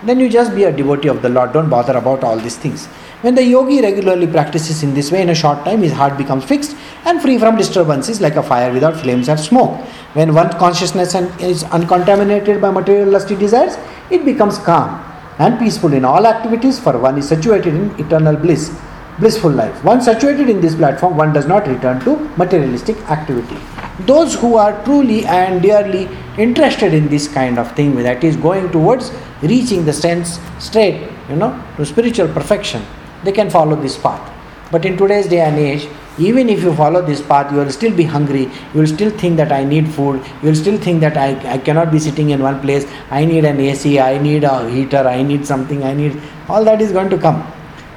then 0.04 0.18
you 0.20 0.28
just 0.28 0.54
be 0.54 0.64
a 0.64 0.72
devotee 0.72 1.08
of 1.08 1.22
the 1.22 1.28
Lord. 1.28 1.52
Don't 1.52 1.68
bother 1.70 1.96
about 1.96 2.24
all 2.24 2.36
these 2.36 2.56
things. 2.56 2.86
When 3.22 3.36
the 3.36 3.44
yogi 3.44 3.80
regularly 3.80 4.26
practices 4.26 4.82
in 4.82 4.94
this 4.94 5.12
way, 5.12 5.22
in 5.22 5.28
a 5.28 5.34
short 5.34 5.64
time 5.64 5.82
his 5.82 5.92
heart 5.92 6.18
becomes 6.18 6.44
fixed 6.44 6.76
and 7.04 7.22
free 7.22 7.38
from 7.38 7.56
disturbances 7.56 8.20
like 8.20 8.34
a 8.34 8.42
fire 8.42 8.72
without 8.72 8.96
flames 8.96 9.28
and 9.28 9.38
smoke. 9.38 9.80
When 10.14 10.34
one's 10.34 10.54
consciousness 10.56 11.14
is 11.40 11.62
uncontaminated 11.64 12.60
by 12.60 12.70
material 12.70 13.10
lusty 13.10 13.36
desires, 13.36 13.76
it 14.10 14.24
becomes 14.24 14.58
calm 14.58 15.02
and 15.38 15.58
peaceful 15.58 15.92
in 15.92 16.04
all 16.04 16.26
activities, 16.26 16.78
for 16.80 16.98
one 16.98 17.16
is 17.16 17.28
situated 17.28 17.74
in 17.74 17.90
eternal 17.98 18.36
bliss, 18.36 18.76
blissful 19.18 19.50
life. 19.50 19.82
Once 19.84 20.04
situated 20.04 20.48
in 20.48 20.60
this 20.60 20.74
platform, 20.74 21.16
one 21.16 21.32
does 21.32 21.46
not 21.46 21.66
return 21.66 22.00
to 22.00 22.16
materialistic 22.36 22.96
activity. 23.08 23.56
Those 24.00 24.34
who 24.34 24.56
are 24.56 24.82
truly 24.84 25.24
and 25.26 25.62
dearly 25.62 26.08
interested 26.38 26.94
in 26.94 27.08
this 27.08 27.28
kind 27.28 27.58
of 27.58 27.72
thing, 27.72 27.94
that 27.96 28.24
is 28.24 28.36
going 28.36 28.72
towards 28.72 29.12
reaching 29.42 29.84
the 29.84 29.92
sense 29.92 30.38
straight, 30.58 31.08
you 31.28 31.36
know, 31.36 31.62
to 31.76 31.84
spiritual 31.84 32.28
perfection, 32.28 32.82
they 33.22 33.32
can 33.32 33.50
follow 33.50 33.76
this 33.76 33.98
path. 33.98 34.30
But 34.70 34.86
in 34.86 34.96
today's 34.96 35.28
day 35.28 35.40
and 35.40 35.58
age, 35.58 35.86
even 36.18 36.48
if 36.48 36.62
you 36.62 36.74
follow 36.74 37.02
this 37.02 37.20
path, 37.20 37.52
you 37.52 37.58
will 37.58 37.70
still 37.70 37.94
be 37.94 38.04
hungry. 38.04 38.42
You 38.72 38.80
will 38.80 38.86
still 38.86 39.10
think 39.10 39.36
that 39.36 39.52
I 39.52 39.64
need 39.64 39.88
food. 39.88 40.24
You 40.42 40.48
will 40.48 40.54
still 40.54 40.78
think 40.78 41.00
that 41.00 41.16
I, 41.16 41.54
I 41.54 41.58
cannot 41.58 41.90
be 41.90 41.98
sitting 41.98 42.30
in 42.30 42.42
one 42.42 42.60
place. 42.60 42.86
I 43.10 43.24
need 43.24 43.44
an 43.44 43.60
AC. 43.60 43.98
I 43.98 44.18
need 44.18 44.44
a 44.44 44.68
heater. 44.68 45.06
I 45.08 45.22
need 45.22 45.46
something. 45.46 45.82
I 45.84 45.92
need 45.94 46.20
all 46.48 46.64
that 46.64 46.80
is 46.80 46.92
going 46.92 47.10
to 47.10 47.18
come. 47.18 47.46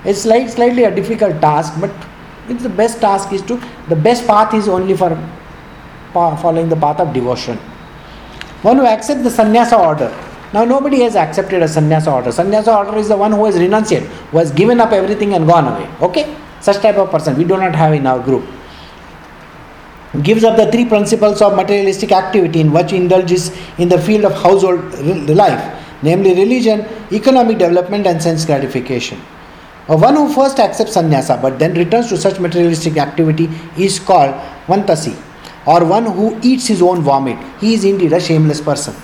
It's 0.06 0.26
like 0.26 0.50
slightly 0.50 0.84
a 0.84 0.94
difficult 0.94 1.42
task, 1.42 1.74
but 1.80 1.92
it's 2.48 2.64
the 2.64 2.70
best 2.70 3.02
task 3.02 3.34
is 3.34 3.42
to 3.44 3.62
the 3.90 3.96
best 3.96 4.28
path 4.28 4.54
is 4.54 4.68
only 4.68 4.96
for 4.96 5.18
following 6.16 6.70
the 6.70 6.76
path 6.76 7.00
of 7.00 7.14
devotion. 7.14 7.58
One 8.64 8.78
who 8.78 8.86
accepts 8.86 9.24
the 9.24 9.30
sannyasa 9.30 9.78
order 9.78 10.12
now 10.56 10.64
nobody 10.64 11.02
has 11.02 11.16
accepted 11.18 11.62
a 11.62 11.68
sannyasa 11.68 12.10
order. 12.10 12.32
Sannyasa 12.32 12.74
order 12.74 12.98
is 12.98 13.10
the 13.10 13.18
one 13.18 13.34
who 13.34 13.44
has 13.44 13.56
renunciated, 13.56 14.08
who 14.32 14.38
has 14.38 14.52
given 14.52 14.80
up 14.80 14.94
everything 14.94 15.34
and 15.34 15.46
gone 15.46 15.68
away. 15.68 15.90
Okay? 16.02 16.34
Such 16.62 16.78
type 16.78 16.96
of 16.96 17.12
person 17.12 17.36
we 17.38 17.44
do 17.44 17.58
not 17.58 17.76
have 17.76 17.94
in 17.94 18.08
our 18.08 18.20
group. 18.20 18.46
Gives 20.24 20.46
up 20.46 20.56
the 20.56 20.72
three 20.72 20.86
principles 20.86 21.42
of 21.42 21.58
materialistic 21.58 22.14
activity 22.14 22.62
in 22.62 22.72
which 22.72 22.94
indulges 22.94 23.52
in 23.78 23.90
the 23.90 24.00
field 24.00 24.24
of 24.24 24.34
household 24.34 24.80
life 25.30 25.82
namely 26.04 26.34
religion, 26.36 26.86
economic 27.12 27.58
development, 27.58 28.06
and 28.06 28.22
sense 28.22 28.46
gratification. 28.46 29.18
One 29.88 30.16
who 30.16 30.34
first 30.34 30.60
accepts 30.60 30.94
sannyasa 30.94 31.40
but 31.42 31.60
then 31.60 31.74
returns 31.74 32.10
to 32.10 32.18
such 32.18 32.40
materialistic 32.40 32.98
activity 32.98 33.50
is 33.78 34.00
called 34.00 34.34
vantasi, 34.68 35.16
or 35.66 35.84
one 35.84 36.06
who 36.06 36.40
eats 36.42 36.68
his 36.68 36.82
own 36.82 37.02
vomit. 37.02 37.38
He 37.60 37.74
is 37.74 37.84
indeed 37.84 38.14
a 38.14 38.20
shameless 38.20 38.62
person. 38.62 38.96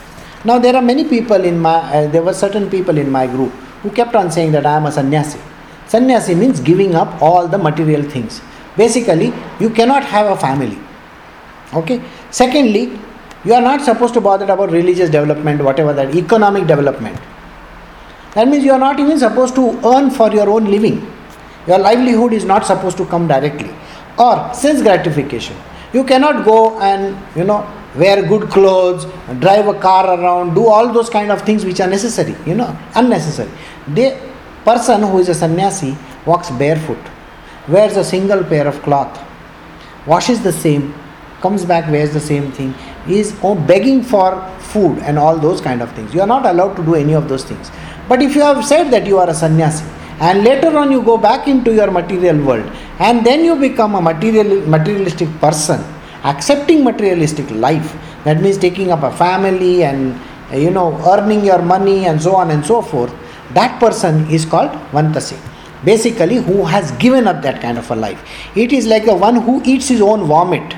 Now 0.43 0.59
there 0.59 0.75
are 0.75 0.81
many 0.81 1.03
people 1.05 1.43
in 1.43 1.59
my, 1.59 1.75
uh, 1.75 2.07
there 2.07 2.23
were 2.23 2.33
certain 2.33 2.69
people 2.69 2.97
in 2.97 3.09
my 3.09 3.27
group 3.27 3.51
who 3.83 3.89
kept 3.91 4.15
on 4.15 4.31
saying 4.31 4.51
that 4.53 4.65
I 4.65 4.75
am 4.77 4.85
a 4.85 4.91
sannyasi. 4.91 5.39
Sannyasi 5.87 6.35
means 6.35 6.59
giving 6.59 6.95
up 6.95 7.21
all 7.21 7.47
the 7.47 7.57
material 7.57 8.03
things. 8.03 8.41
Basically, 8.77 9.33
you 9.59 9.69
cannot 9.69 10.03
have 10.03 10.27
a 10.27 10.37
family. 10.37 10.77
Okay. 11.73 12.01
Secondly, 12.29 12.97
you 13.43 13.53
are 13.53 13.61
not 13.61 13.81
supposed 13.81 14.13
to 14.13 14.21
bother 14.21 14.45
about 14.45 14.71
religious 14.71 15.09
development, 15.09 15.61
whatever 15.63 15.93
that, 15.93 16.15
economic 16.15 16.67
development. 16.67 17.19
That 18.35 18.47
means 18.47 18.63
you 18.63 18.71
are 18.71 18.79
not 18.79 18.99
even 18.99 19.19
supposed 19.19 19.55
to 19.55 19.79
earn 19.85 20.09
for 20.09 20.31
your 20.31 20.49
own 20.49 20.65
living. 20.65 21.11
Your 21.67 21.79
livelihood 21.79 22.33
is 22.33 22.45
not 22.45 22.65
supposed 22.65 22.97
to 22.97 23.05
come 23.05 23.27
directly. 23.27 23.71
Or 24.17 24.53
sense 24.53 24.81
gratification. 24.81 25.55
You 25.93 26.03
cannot 26.03 26.45
go 26.45 26.79
and, 26.79 27.17
you 27.35 27.43
know, 27.43 27.67
wear 27.95 28.25
good 28.25 28.49
clothes, 28.49 29.05
drive 29.39 29.67
a 29.67 29.73
car 29.73 30.19
around, 30.19 30.53
do 30.53 30.67
all 30.67 30.93
those 30.93 31.09
kind 31.09 31.31
of 31.31 31.41
things 31.41 31.65
which 31.65 31.81
are 31.81 31.87
necessary, 31.87 32.35
you 32.45 32.55
know, 32.55 32.77
unnecessary. 32.95 33.51
The 33.87 34.17
person 34.63 35.01
who 35.01 35.19
is 35.19 35.29
a 35.29 35.33
sannyasi 35.35 35.97
walks 36.25 36.49
barefoot, 36.51 36.99
wears 37.67 37.97
a 37.97 38.03
single 38.03 38.43
pair 38.43 38.67
of 38.67 38.81
cloth, 38.83 39.19
washes 40.07 40.41
the 40.41 40.53
same, 40.53 40.93
comes 41.41 41.65
back, 41.65 41.91
wears 41.91 42.13
the 42.13 42.19
same 42.19 42.51
thing, 42.51 42.73
is 43.07 43.35
oh, 43.43 43.55
begging 43.55 44.03
for 44.03 44.47
food 44.59 44.99
and 44.99 45.17
all 45.17 45.37
those 45.37 45.59
kind 45.59 45.81
of 45.81 45.91
things. 45.93 46.13
You 46.13 46.21
are 46.21 46.27
not 46.27 46.45
allowed 46.45 46.75
to 46.75 46.85
do 46.85 46.95
any 46.95 47.13
of 47.13 47.27
those 47.27 47.43
things. 47.43 47.69
But 48.07 48.21
if 48.21 48.35
you 48.35 48.41
have 48.41 48.63
said 48.65 48.91
that 48.91 49.05
you 49.05 49.17
are 49.17 49.29
a 49.29 49.33
sannyasi, 49.33 49.85
and 50.21 50.43
later 50.43 50.77
on 50.77 50.91
you 50.91 51.01
go 51.01 51.17
back 51.17 51.47
into 51.47 51.73
your 51.73 51.89
material 51.89 52.37
world, 52.45 52.71
and 52.99 53.25
then 53.25 53.43
you 53.43 53.55
become 53.55 53.95
a 53.95 54.01
material 54.01 54.61
materialistic 54.67 55.29
person, 55.39 55.83
accepting 56.23 56.83
materialistic 56.83 57.49
life. 57.49 57.97
That 58.23 58.39
means 58.39 58.59
taking 58.59 58.91
up 58.91 59.01
a 59.01 59.11
family 59.11 59.83
and 59.83 60.19
you 60.53 60.69
know 60.69 60.93
earning 61.11 61.43
your 61.43 61.63
money 61.63 62.05
and 62.05 62.21
so 62.21 62.35
on 62.35 62.51
and 62.51 62.63
so 62.63 62.83
forth. 62.83 63.11
That 63.55 63.79
person 63.79 64.29
is 64.29 64.45
called 64.45 64.69
vantasi. 64.91 65.39
Basically 65.83 66.35
who 66.35 66.65
has 66.65 66.91
given 67.03 67.25
up 67.25 67.41
that 67.41 67.59
kind 67.59 67.79
of 67.79 67.89
a 67.89 67.95
life. 67.95 68.21
It 68.55 68.71
is 68.71 68.85
like 68.85 69.05
the 69.05 69.15
one 69.15 69.37
who 69.37 69.63
eats 69.65 69.87
his 69.87 70.01
own 70.01 70.27
vomit. 70.27 70.75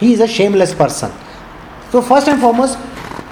He 0.00 0.14
is 0.14 0.20
a 0.20 0.26
shameless 0.26 0.74
person. 0.74 1.12
So 1.90 2.00
first 2.00 2.26
and 2.26 2.40
foremost 2.40 2.78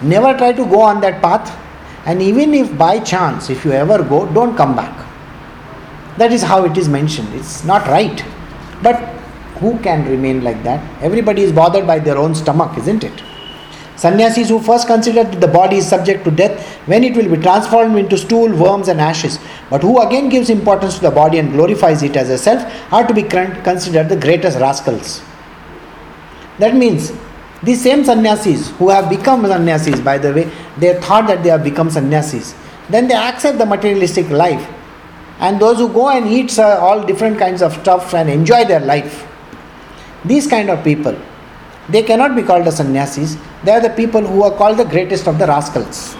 never 0.03 0.37
try 0.37 0.53
to 0.53 0.66
go 0.66 0.83
on 0.83 1.01
that 1.01 1.23
path. 1.23 1.59
And 2.05 2.21
even 2.21 2.53
if 2.53 2.77
by 2.77 3.01
chance 3.01 3.49
if 3.49 3.64
you 3.64 3.73
ever 3.73 4.03
go 4.03 4.27
don't 4.35 4.55
come 4.55 4.77
back 4.77 5.06
that 6.18 6.33
is 6.33 6.42
how 6.42 6.64
it 6.64 6.76
is 6.76 6.88
mentioned 6.88 7.29
it's 7.35 7.64
not 7.64 7.87
right 7.88 8.24
but 8.83 9.16
who 9.61 9.79
can 9.79 10.05
remain 10.09 10.44
like 10.44 10.62
that? 10.64 10.81
Everybody 11.02 11.42
is 11.42 11.52
bothered 11.52 11.87
by 11.87 11.98
their 11.98 12.18
own 12.18 12.35
stomach, 12.35 12.76
isn't 12.79 13.05
it? 13.05 13.22
Sannyasis 13.96 14.50
who 14.50 14.61
first 14.61 14.87
consider 14.87 15.24
that 15.24 15.40
the 15.40 15.48
body 15.48 15.76
is 15.76 15.88
subject 15.88 16.24
to 16.24 16.31
death 16.31 16.62
when 16.87 17.02
it 17.02 17.16
will 17.16 17.35
be 17.35 17.40
transformed 17.42 17.96
into 17.96 18.18
stool, 18.18 18.55
worms, 18.55 18.88
and 18.88 19.00
ashes, 19.00 19.38
but 19.70 19.81
who 19.81 20.00
again 20.02 20.29
gives 20.29 20.50
importance 20.50 20.96
to 20.96 21.00
the 21.00 21.11
body 21.11 21.38
and 21.38 21.52
glorifies 21.52 22.02
it 22.02 22.14
as 22.14 22.29
a 22.29 22.37
self, 22.37 22.62
are 22.92 23.07
to 23.07 23.14
be 23.14 23.22
considered 23.22 24.11
the 24.11 24.16
greatest 24.16 24.59
rascals. 24.59 25.22
That 26.59 26.76
means 26.76 27.12
these 27.62 27.83
same 27.83 28.05
sannyasis 28.05 28.68
who 28.72 28.90
have 28.90 29.09
become 29.09 29.46
sannyasis, 29.46 30.00
by 30.00 30.18
the 30.18 30.35
way, 30.35 30.52
they 30.76 31.00
thought 31.00 31.26
that 31.29 31.42
they 31.42 31.48
have 31.48 31.64
become 31.64 31.90
sannyasis. 31.90 32.55
Then 32.90 33.09
they 33.09 33.14
accept 33.14 33.57
the 33.57 33.66
materialistic 33.66 34.29
life. 34.29 34.76
And 35.38 35.61
those 35.61 35.79
who 35.79 35.88
go 35.88 36.09
and 36.09 36.27
eat 36.27 36.59
uh, 36.59 36.79
all 36.81 37.05
different 37.05 37.38
kinds 37.38 37.62
of 37.62 37.72
stuff 37.75 38.14
and 38.14 38.31
enjoy 38.31 38.64
their 38.64 38.81
life 38.81 39.27
these 40.27 40.46
kind 40.46 40.70
of 40.70 40.83
people, 40.83 41.16
they 41.88 42.03
cannot 42.03 42.35
be 42.35 42.42
called 42.42 42.66
as 42.66 42.79
sannyasis. 42.79 43.37
They 43.62 43.72
are 43.72 43.81
the 43.81 43.90
people 43.90 44.20
who 44.20 44.42
are 44.42 44.51
called 44.51 44.79
the 44.79 44.85
greatest 44.85 45.29
of 45.29 45.38
the 45.38 45.46
rascals. 45.46 46.16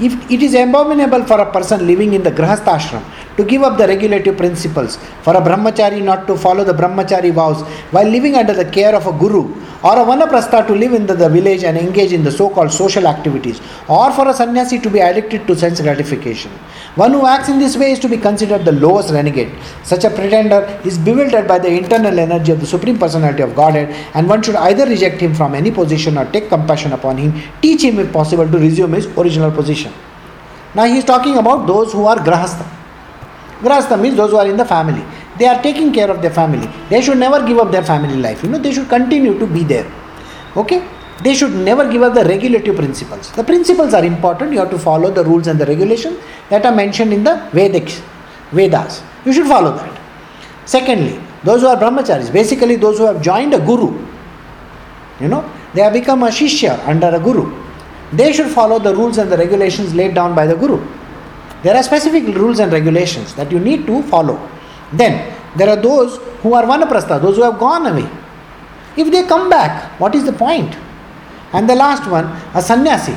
If 0.00 0.30
it 0.30 0.42
is 0.42 0.54
abominable 0.54 1.24
for 1.24 1.40
a 1.40 1.50
person 1.50 1.86
living 1.86 2.14
in 2.14 2.22
the 2.22 2.30
grahastha 2.30 2.78
ashram 2.78 3.02
to 3.36 3.44
give 3.44 3.62
up 3.62 3.76
the 3.78 3.86
regulative 3.86 4.36
principles, 4.36 4.96
for 5.22 5.34
a 5.36 5.40
brahmachari 5.40 6.02
not 6.02 6.26
to 6.26 6.36
follow 6.36 6.64
the 6.64 6.72
brahmachari 6.72 7.32
vows 7.32 7.62
while 7.90 8.08
living 8.08 8.34
under 8.34 8.54
the 8.54 8.64
care 8.64 8.94
of 8.94 9.06
a 9.06 9.12
guru, 9.12 9.42
or 9.82 9.92
a 9.92 10.04
vanaprastha 10.04 10.66
to 10.66 10.74
live 10.74 10.94
in 10.94 11.06
the, 11.06 11.14
the 11.14 11.28
village 11.28 11.62
and 11.62 11.76
engage 11.76 12.12
in 12.12 12.24
the 12.24 12.30
so 12.30 12.48
called 12.48 12.72
social 12.72 13.06
activities, 13.06 13.60
or 13.88 14.10
for 14.12 14.28
a 14.28 14.34
sannyasi 14.34 14.78
to 14.78 14.90
be 14.90 15.00
addicted 15.00 15.46
to 15.46 15.54
sense 15.54 15.80
gratification. 15.80 16.50
One 16.94 17.12
who 17.12 17.26
acts 17.26 17.48
in 17.48 17.58
this 17.58 17.76
way 17.76 17.92
is 17.92 17.98
to 18.00 18.08
be 18.08 18.16
considered 18.16 18.64
the 18.64 18.72
lowest 18.72 19.10
renegade. 19.10 19.52
Such 19.84 20.04
a 20.04 20.10
pretender 20.10 20.80
is 20.84 20.96
bewildered 20.98 21.46
by 21.46 21.58
the 21.58 21.68
internal 21.68 22.18
energy 22.18 22.52
of 22.52 22.60
the 22.60 22.66
Supreme 22.66 22.98
Personality 22.98 23.42
of 23.42 23.54
Godhead, 23.54 23.90
and 24.14 24.28
one 24.28 24.42
should 24.42 24.56
either 24.56 24.86
reject 24.86 25.20
him 25.20 25.34
from 25.34 25.54
any 25.54 25.70
position 25.70 26.16
or 26.16 26.24
take 26.32 26.48
compassion 26.48 26.92
upon 26.92 27.18
him, 27.18 27.40
teach 27.60 27.82
him 27.82 27.98
if 27.98 28.12
possible 28.12 28.48
to 28.48 28.58
resume 28.58 28.94
his 28.94 29.06
original 29.18 29.50
position. 29.50 29.92
Now 30.74 30.84
he 30.84 30.98
is 30.98 31.04
talking 31.04 31.36
about 31.36 31.66
those 31.66 31.92
who 31.92 32.06
are 32.06 32.16
grahastha. 32.16 32.66
Grahastha 33.60 34.00
means 34.00 34.16
those 34.16 34.30
who 34.30 34.36
are 34.36 34.46
in 34.46 34.56
the 34.56 34.64
family. 34.64 35.04
They 35.38 35.46
are 35.46 35.60
taking 35.62 35.92
care 35.92 36.10
of 36.10 36.20
their 36.22 36.30
family. 36.30 36.68
They 36.90 37.00
should 37.00 37.18
never 37.18 37.46
give 37.46 37.58
up 37.58 37.70
their 37.70 37.82
family 37.82 38.16
life. 38.16 38.42
You 38.42 38.50
know, 38.50 38.58
they 38.58 38.72
should 38.72 38.88
continue 38.88 39.38
to 39.38 39.46
be 39.46 39.64
there. 39.64 39.90
Okay? 40.56 40.86
They 41.22 41.34
should 41.34 41.54
never 41.54 41.90
give 41.90 42.02
up 42.02 42.14
the 42.14 42.24
regulative 42.24 42.76
principles. 42.76 43.32
The 43.32 43.44
principles 43.44 43.94
are 43.94 44.04
important. 44.04 44.52
You 44.52 44.58
have 44.58 44.70
to 44.70 44.78
follow 44.78 45.10
the 45.10 45.24
rules 45.24 45.46
and 45.46 45.58
the 45.58 45.66
regulations 45.66 46.18
that 46.50 46.66
are 46.66 46.74
mentioned 46.74 47.12
in 47.12 47.24
the 47.24 47.48
Vedic 47.52 47.88
Vedas. 48.52 49.02
You 49.24 49.32
should 49.32 49.46
follow 49.46 49.74
that. 49.76 50.00
Secondly, 50.66 51.18
those 51.42 51.62
who 51.62 51.68
are 51.68 51.76
brahmacharis, 51.76 52.32
basically 52.32 52.76
those 52.76 52.98
who 52.98 53.06
have 53.06 53.22
joined 53.22 53.54
a 53.54 53.60
guru, 53.60 53.96
you 55.20 55.28
know, 55.28 55.50
they 55.72 55.80
have 55.82 55.92
become 55.92 56.22
a 56.22 56.28
shishya 56.28 56.86
under 56.86 57.08
a 57.08 57.20
guru. 57.20 57.64
They 58.12 58.32
should 58.32 58.50
follow 58.50 58.78
the 58.78 58.94
rules 58.94 59.18
and 59.18 59.30
the 59.30 59.36
regulations 59.36 59.94
laid 59.94 60.14
down 60.14 60.34
by 60.34 60.46
the 60.46 60.54
guru. 60.54 60.84
There 61.66 61.74
are 61.74 61.82
specific 61.82 62.24
rules 62.36 62.60
and 62.60 62.72
regulations 62.72 63.34
that 63.34 63.50
you 63.50 63.58
need 63.58 63.86
to 63.86 64.00
follow. 64.04 64.36
Then 64.92 65.14
there 65.56 65.68
are 65.68 65.80
those 65.90 66.18
who 66.42 66.54
are 66.54 66.62
vanaprastha, 66.62 67.20
those 67.20 67.36
who 67.38 67.42
have 67.42 67.58
gone 67.58 67.86
away. 67.86 68.08
If 68.96 69.10
they 69.10 69.24
come 69.24 69.50
back, 69.50 69.72
what 70.00 70.14
is 70.14 70.24
the 70.24 70.32
point? 70.32 70.76
And 71.52 71.68
the 71.68 71.74
last 71.74 72.08
one, 72.08 72.26
a 72.54 72.62
sannyasi. 72.62 73.16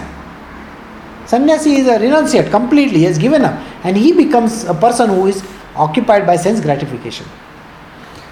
Sannyasi 1.28 1.76
is 1.82 1.88
a 1.88 2.00
renunciate 2.00 2.50
completely, 2.50 3.00
he 3.00 3.04
has 3.04 3.20
given 3.20 3.46
up, 3.46 3.54
and 3.84 3.96
he 3.96 4.14
becomes 4.14 4.64
a 4.64 4.74
person 4.74 5.10
who 5.10 5.28
is 5.28 5.44
occupied 5.76 6.26
by 6.26 6.36
sense 6.36 6.60
gratification. 6.60 7.28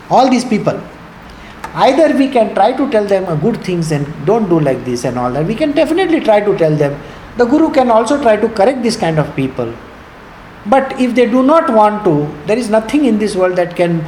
All 0.10 0.32
these 0.32 0.45
people, 0.45 0.82
either 1.75 2.17
we 2.17 2.27
can 2.27 2.56
try 2.56 2.71
to 2.75 2.89
tell 2.89 3.06
them 3.06 3.39
good 3.39 3.63
things 3.63 3.91
and 3.91 4.08
don't 4.25 4.49
do 4.49 4.60
like 4.60 4.84
this 4.84 5.03
and 5.03 5.19
all 5.19 5.32
that. 5.32 5.45
We 5.45 5.53
can 5.53 5.73
definitely 5.73 6.21
try 6.21 6.39
to 6.39 6.58
tell 6.58 6.75
them. 6.75 6.99
The 7.38 7.45
guru 7.45 7.71
can 7.71 7.91
also 7.91 8.19
try 8.19 8.36
to 8.38 8.49
correct 8.49 8.82
this 8.82 8.97
kind 8.97 9.19
of 9.19 9.36
people. 9.36 9.75
But 10.69 10.99
if 10.99 11.15
they 11.15 11.25
do 11.25 11.43
not 11.43 11.69
want 11.73 12.03
to, 12.06 12.27
there 12.45 12.58
is 12.58 12.69
nothing 12.69 13.06
in 13.06 13.19
this 13.19 13.36
world 13.36 13.56
that 13.56 13.75
can, 13.75 14.03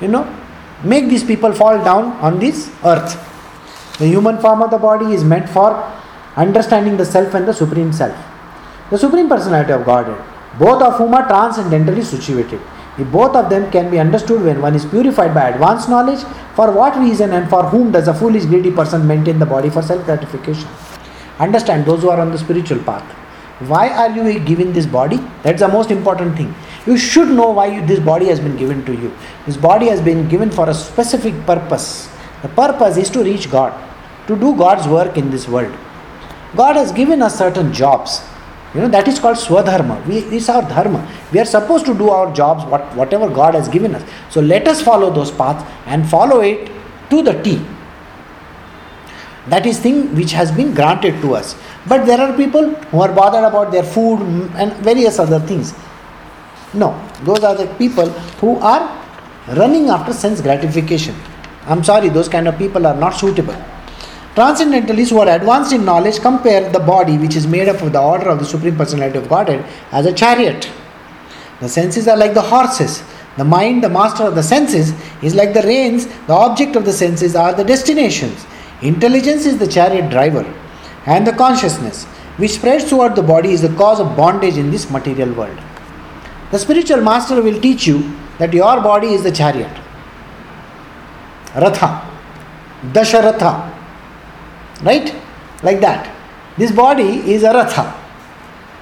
you 0.00 0.08
know, 0.08 0.24
make 0.82 1.08
these 1.08 1.22
people 1.22 1.52
fall 1.52 1.82
down 1.84 2.12
on 2.28 2.38
this 2.38 2.70
earth. 2.84 3.14
The 3.98 4.06
human 4.06 4.38
form 4.38 4.62
of 4.62 4.70
the 4.70 4.78
body 4.78 5.12
is 5.14 5.22
meant 5.22 5.48
for 5.48 5.70
understanding 6.36 6.96
the 6.96 7.04
self 7.04 7.34
and 7.34 7.46
the 7.46 7.52
supreme 7.52 7.92
self. 7.92 8.16
The 8.90 8.98
supreme 8.98 9.28
personality 9.28 9.72
of 9.72 9.84
Godhead, 9.84 10.18
both 10.58 10.82
of 10.82 10.96
whom 10.96 11.14
are 11.14 11.28
transcendently 11.28 12.02
situated. 12.02 12.60
If 12.98 13.10
both 13.12 13.36
of 13.36 13.48
them 13.48 13.70
can 13.70 13.90
be 13.90 14.00
understood 14.00 14.42
when 14.42 14.60
one 14.60 14.74
is 14.74 14.84
purified 14.84 15.32
by 15.32 15.50
advanced 15.50 15.88
knowledge, 15.88 16.22
for 16.54 16.72
what 16.72 16.96
reason 16.96 17.32
and 17.32 17.48
for 17.48 17.62
whom 17.64 17.92
does 17.92 18.08
a 18.08 18.14
foolish 18.14 18.46
greedy 18.46 18.70
person 18.70 19.06
maintain 19.06 19.38
the 19.38 19.46
body 19.46 19.70
for 19.70 19.82
self 19.82 20.04
gratification? 20.04 20.68
Understand 21.38 21.86
those 21.86 22.02
who 22.02 22.10
are 22.10 22.20
on 22.20 22.32
the 22.32 22.38
spiritual 22.38 22.78
path. 22.80 23.19
Why 23.60 23.88
are 23.90 24.10
you 24.10 24.40
given 24.40 24.72
this 24.72 24.86
body? 24.86 25.18
That's 25.42 25.60
the 25.60 25.68
most 25.68 25.90
important 25.90 26.36
thing. 26.36 26.54
You 26.86 26.96
should 26.96 27.28
know 27.28 27.50
why 27.50 27.66
you, 27.66 27.86
this 27.86 28.00
body 28.00 28.26
has 28.26 28.40
been 28.40 28.56
given 28.56 28.84
to 28.86 28.92
you. 28.92 29.12
This 29.46 29.56
body 29.56 29.88
has 29.88 30.00
been 30.00 30.28
given 30.28 30.50
for 30.50 30.68
a 30.70 30.74
specific 30.74 31.34
purpose. 31.44 32.10
The 32.42 32.48
purpose 32.48 32.96
is 32.96 33.10
to 33.10 33.22
reach 33.22 33.50
God 33.50 33.78
to 34.26 34.36
do 34.36 34.56
God's 34.56 34.88
work 34.88 35.16
in 35.16 35.30
this 35.30 35.48
world. 35.48 35.76
God 36.56 36.76
has 36.76 36.92
given 36.92 37.22
us 37.22 37.36
certain 37.38 37.72
jobs. 37.72 38.22
You 38.74 38.82
know, 38.82 38.88
that 38.88 39.08
is 39.08 39.18
called 39.18 39.36
swadharma. 39.36 40.06
We, 40.06 40.18
it's 40.36 40.48
our 40.48 40.62
dharma. 40.62 41.00
We 41.32 41.40
are 41.40 41.44
supposed 41.44 41.86
to 41.86 41.94
do 41.94 42.10
our 42.10 42.32
jobs, 42.32 42.64
what, 42.64 42.82
whatever 42.94 43.28
God 43.28 43.54
has 43.54 43.68
given 43.68 43.94
us. 43.94 44.08
So 44.30 44.40
let 44.40 44.68
us 44.68 44.80
follow 44.80 45.10
those 45.10 45.30
paths 45.30 45.68
and 45.86 46.08
follow 46.08 46.40
it 46.40 46.70
to 47.10 47.22
the 47.22 47.42
T. 47.42 47.60
That 49.50 49.66
is 49.66 49.78
thing 49.80 50.14
which 50.14 50.32
has 50.32 50.50
been 50.52 50.74
granted 50.74 51.20
to 51.22 51.34
us. 51.34 51.56
But 51.86 52.06
there 52.06 52.20
are 52.20 52.36
people 52.36 52.70
who 52.90 53.00
are 53.00 53.12
bothered 53.12 53.44
about 53.44 53.72
their 53.72 53.82
food 53.82 54.20
and 54.54 54.72
various 54.74 55.18
other 55.18 55.40
things. 55.40 55.74
No, 56.72 56.88
those 57.24 57.42
are 57.42 57.56
the 57.56 57.66
people 57.74 58.08
who 58.40 58.56
are 58.58 58.82
running 59.56 59.88
after 59.88 60.12
sense 60.12 60.40
gratification. 60.40 61.16
I'm 61.66 61.82
sorry, 61.82 62.08
those 62.08 62.28
kind 62.28 62.46
of 62.46 62.56
people 62.58 62.86
are 62.86 62.94
not 62.94 63.10
suitable. 63.10 63.56
Transcendentalists 64.36 65.10
who 65.10 65.18
are 65.18 65.28
advanced 65.28 65.72
in 65.72 65.84
knowledge 65.84 66.20
compare 66.20 66.70
the 66.70 66.78
body, 66.78 67.18
which 67.18 67.34
is 67.34 67.48
made 67.48 67.68
up 67.68 67.82
of 67.82 67.92
the 67.92 68.00
order 68.00 68.28
of 68.28 68.38
the 68.38 68.44
Supreme 68.44 68.76
Personality 68.76 69.18
of 69.18 69.28
Godhead, 69.28 69.66
as 69.90 70.06
a 70.06 70.12
chariot. 70.12 70.70
The 71.60 71.68
senses 71.68 72.06
are 72.06 72.16
like 72.16 72.34
the 72.34 72.42
horses. 72.42 73.02
The 73.36 73.44
mind, 73.44 73.82
the 73.82 73.88
master 73.88 74.24
of 74.24 74.36
the 74.36 74.42
senses, 74.42 74.92
is 75.22 75.34
like 75.34 75.52
the 75.54 75.62
reins. 75.62 76.06
The 76.28 76.34
object 76.34 76.76
of 76.76 76.84
the 76.84 76.92
senses 76.92 77.34
are 77.34 77.52
the 77.52 77.64
destinations. 77.64 78.46
Intelligence 78.82 79.44
is 79.46 79.58
the 79.58 79.66
chariot 79.66 80.10
driver, 80.10 80.44
and 81.06 81.26
the 81.26 81.32
consciousness, 81.32 82.04
which 82.36 82.52
spreads 82.52 82.84
throughout 82.84 83.14
the 83.14 83.22
body, 83.22 83.52
is 83.52 83.62
the 83.62 83.74
cause 83.76 84.00
of 84.00 84.16
bondage 84.16 84.56
in 84.56 84.70
this 84.70 84.90
material 84.90 85.32
world. 85.32 85.58
The 86.50 86.58
spiritual 86.58 87.00
master 87.02 87.42
will 87.42 87.60
teach 87.60 87.86
you 87.86 88.16
that 88.38 88.52
your 88.52 88.80
body 88.80 89.08
is 89.08 89.22
the 89.22 89.30
chariot. 89.30 89.70
Ratha, 91.54 92.08
Dasharatha, 92.92 93.72
right? 94.82 95.14
Like 95.62 95.80
that. 95.80 96.16
This 96.56 96.72
body 96.72 97.32
is 97.32 97.42
a 97.42 97.52
Ratha. 97.52 97.96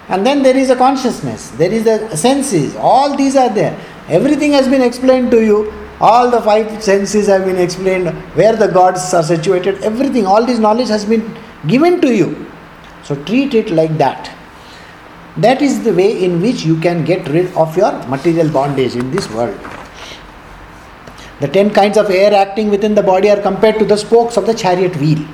And 0.09 0.24
then 0.24 0.42
there 0.42 0.57
is 0.57 0.70
a 0.70 0.76
consciousness, 0.76 1.51
there 1.51 1.70
is 1.70 1.84
the 1.84 2.16
senses, 2.16 2.76
all 2.76 3.16
these 3.16 3.36
are 3.36 3.51
there. 3.51 3.78
Everything 4.09 4.53
has 4.53 4.68
been 4.68 4.80
explained 4.80 5.30
to 5.32 5.44
you. 5.44 5.72
All 6.01 6.30
the 6.30 6.40
five 6.40 6.82
senses 6.82 7.26
have 7.26 7.44
been 7.44 7.59
explained, 7.59 8.09
where 8.34 8.55
the 8.55 8.68
gods 8.68 9.12
are 9.12 9.22
situated, 9.22 9.82
everything, 9.82 10.26
all 10.26 10.46
this 10.46 10.59
knowledge 10.59 10.88
has 10.88 11.05
been 11.05 11.36
given 11.66 12.01
to 12.01 12.14
you. 12.14 12.46
So 13.03 13.16
treat 13.24 13.55
it 13.55 13.70
like 13.70 13.99
that. 13.99 14.34
That 15.36 15.61
is 15.61 15.82
the 15.82 15.92
way 15.92 16.24
in 16.24 16.40
which 16.40 16.64
you 16.64 16.78
can 16.80 17.05
get 17.05 17.28
rid 17.28 17.53
of 17.55 17.76
your 17.76 17.92
material 18.07 18.49
bondage 18.51 18.94
in 18.94 19.11
this 19.11 19.28
world. 19.30 19.59
The 21.40 21.49
ten 21.49 21.70
kinds 21.70 21.96
of 21.96 22.11
air 22.11 22.34
acting 22.34 22.70
within 22.70 22.94
the 22.94 23.03
body 23.03 23.30
are 23.30 23.40
compared 23.40 23.78
to 23.78 23.84
the 23.84 23.96
spokes 23.96 24.36
of 24.36 24.46
the 24.46 24.55
chariot 24.55 24.96
wheel. 24.96 25.26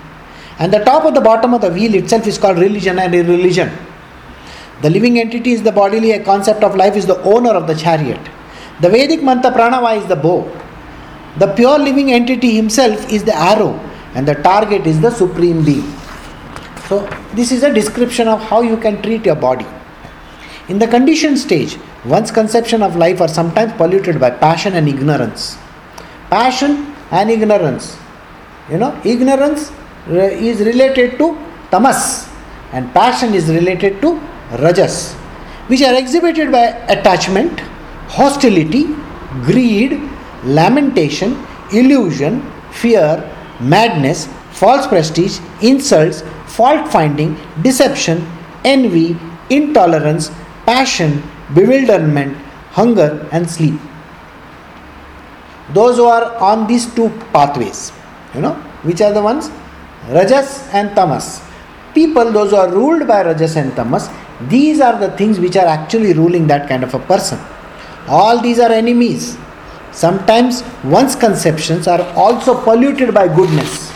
And 0.58 0.72
the 0.72 0.84
top 0.84 1.04
of 1.04 1.14
the 1.14 1.20
bottom 1.20 1.52
of 1.52 1.60
the 1.60 1.70
wheel 1.70 1.94
itself 1.94 2.26
is 2.26 2.38
called 2.38 2.58
religion 2.58 2.98
and 2.98 3.14
irreligion. 3.14 3.70
The 4.82 4.90
living 4.90 5.18
entity 5.18 5.52
is 5.52 5.62
the 5.62 5.72
bodily 5.72 6.12
a 6.12 6.22
concept 6.22 6.62
of 6.62 6.76
life 6.76 6.96
is 6.96 7.06
the 7.06 7.20
owner 7.22 7.50
of 7.50 7.66
the 7.66 7.74
chariot. 7.74 8.20
The 8.84 8.90
Vedic 8.90 9.22
mantra 9.22 9.50
pranava 9.50 9.96
is 9.96 10.06
the 10.08 10.16
bow. 10.16 10.40
The 11.38 11.46
pure 11.54 11.78
living 11.78 12.12
entity 12.12 12.54
himself 12.54 13.10
is 13.10 13.24
the 13.24 13.34
arrow 13.34 13.72
and 14.14 14.28
the 14.28 14.34
target 14.34 14.86
is 14.86 15.00
the 15.00 15.10
supreme 15.10 15.64
being. 15.64 15.90
So 16.90 17.08
this 17.32 17.50
is 17.50 17.62
a 17.62 17.72
description 17.72 18.28
of 18.28 18.42
how 18.42 18.60
you 18.60 18.76
can 18.76 19.00
treat 19.00 19.24
your 19.24 19.36
body. 19.36 19.66
In 20.68 20.78
the 20.78 20.86
conditioned 20.86 21.38
stage, 21.38 21.78
one's 22.04 22.30
conception 22.30 22.82
of 22.82 22.94
life 22.94 23.22
are 23.22 23.28
sometimes 23.28 23.72
polluted 23.72 24.20
by 24.20 24.28
passion 24.28 24.74
and 24.74 24.86
ignorance. 24.86 25.56
Passion 26.28 26.94
and 27.10 27.30
ignorance. 27.30 27.96
You 28.70 28.76
know, 28.76 29.00
ignorance 29.02 29.72
is 30.08 30.60
related 30.60 31.16
to 31.16 31.38
tamas 31.70 32.28
and 32.72 32.92
passion 32.92 33.32
is 33.32 33.48
related 33.48 34.02
to 34.02 34.20
rajas, 34.58 35.14
which 35.68 35.80
are 35.80 35.94
exhibited 35.94 36.52
by 36.52 36.64
attachment, 36.96 37.62
hostility, 38.16 38.84
greed, 39.48 40.00
lamentation, 40.44 41.36
illusion, 41.72 42.40
fear, 42.70 43.12
madness, 43.60 44.28
false 44.52 44.86
prestige, 44.86 45.38
insults, 45.62 46.22
fault 46.46 46.90
finding, 46.92 47.36
deception, 47.62 48.24
envy, 48.64 49.16
intolerance, 49.50 50.30
passion, 50.64 51.22
bewilderment, 51.54 52.36
hunger, 52.70 53.28
and 53.32 53.50
sleep. 53.50 53.80
Those 55.72 55.96
who 55.96 56.04
are 56.04 56.36
on 56.36 56.66
these 56.66 56.86
two 56.94 57.08
pathways, 57.32 57.92
you 58.34 58.40
know, 58.40 58.54
which 58.82 59.00
are 59.00 59.12
the 59.12 59.22
ones? 59.22 59.50
Rajas 60.08 60.68
and 60.72 60.94
Tamas. 60.94 61.42
People, 61.94 62.30
those 62.30 62.50
who 62.50 62.56
are 62.56 62.70
ruled 62.70 63.08
by 63.08 63.22
Rajas 63.24 63.56
and 63.56 63.74
Tamas, 63.74 64.08
these 64.48 64.80
are 64.80 64.98
the 64.98 65.10
things 65.16 65.40
which 65.40 65.56
are 65.56 65.66
actually 65.66 66.12
ruling 66.12 66.46
that 66.48 66.68
kind 66.68 66.84
of 66.84 66.92
a 66.94 66.98
person. 66.98 67.38
All 68.08 68.40
these 68.40 68.58
are 68.58 68.70
enemies. 68.70 69.36
Sometimes 69.92 70.62
one's 70.82 71.14
conceptions 71.14 71.86
are 71.86 72.02
also 72.16 72.60
polluted 72.62 73.14
by 73.14 73.28
goodness. 73.28 73.92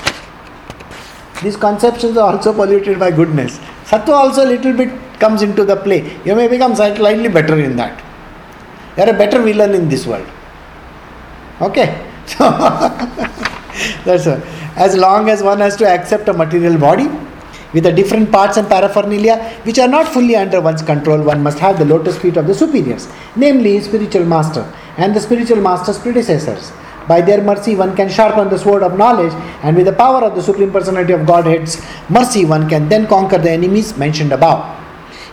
These 1.43 1.57
conceptions 1.57 2.17
are 2.17 2.35
also 2.35 2.53
polluted 2.53 2.99
by 2.99 3.11
goodness. 3.11 3.59
Sattva 3.85 4.11
also 4.11 4.45
a 4.45 4.49
little 4.49 4.73
bit 4.73 4.91
comes 5.19 5.43
into 5.43 5.65
the 5.65 5.77
play. 5.77 6.19
You 6.25 6.35
may 6.35 6.49
become 6.49 6.75
slightly 6.75 7.29
better 7.29 7.59
in 7.59 7.77
that. 7.77 8.03
You 8.97 9.05
are 9.05 9.11
a 9.11 9.19
better 9.19 9.43
villain 9.43 9.75
in 9.75 9.89
this 9.89 10.07
world. 10.07 10.27
Okay? 11.61 12.05
So 12.29 12.45
that's 14.05 14.27
all. 14.27 14.43
As 14.77 14.95
long 14.95 15.31
as 15.31 15.43
one 15.43 15.61
has 15.61 15.77
to 15.77 15.89
accept 15.89 16.29
a 16.29 16.33
material 16.35 16.77
body 16.77 17.09
with 17.75 17.85
the 17.85 17.93
different 17.93 18.33
parts 18.33 18.57
and 18.57 18.69
paraphernalia 18.69 19.37
which 19.65 19.79
are 19.79 19.89
not 19.89 20.09
fully 20.09 20.37
under 20.37 20.61
one's 20.61 20.83
control, 20.83 21.23
one 21.23 21.43
must 21.43 21.59
have 21.59 21.79
the 21.79 21.85
lotus 21.85 22.19
feet 22.19 22.37
of 22.37 22.47
the 22.47 22.55
superiors, 22.55 23.09
namely 23.37 23.81
spiritual 23.81 24.25
master 24.25 24.65
and 24.97 25.15
the 25.15 25.21
spiritual 25.21 25.61
master's 25.61 25.99
predecessors. 25.99 26.73
By 27.07 27.23
their 27.23 27.43
mercy, 27.43 27.75
one 27.75 27.97
can 27.97 28.11
sharpen 28.11 28.51
the 28.51 28.59
sword 28.59 28.83
of 28.83 28.99
knowledge, 28.99 29.33
and 29.63 29.75
with 29.75 29.87
the 29.87 29.93
power 29.93 30.23
of 30.23 30.35
the 30.35 30.43
Supreme 30.43 30.71
Personality 30.71 31.15
of 31.15 31.27
Godhead's 31.27 31.81
mercy, 32.11 32.45
one 32.45 32.69
can 32.69 32.89
then 32.91 33.07
conquer 33.07 33.39
the 33.39 33.51
enemies 33.51 33.97
mentioned 33.97 34.33
above. 34.33 34.77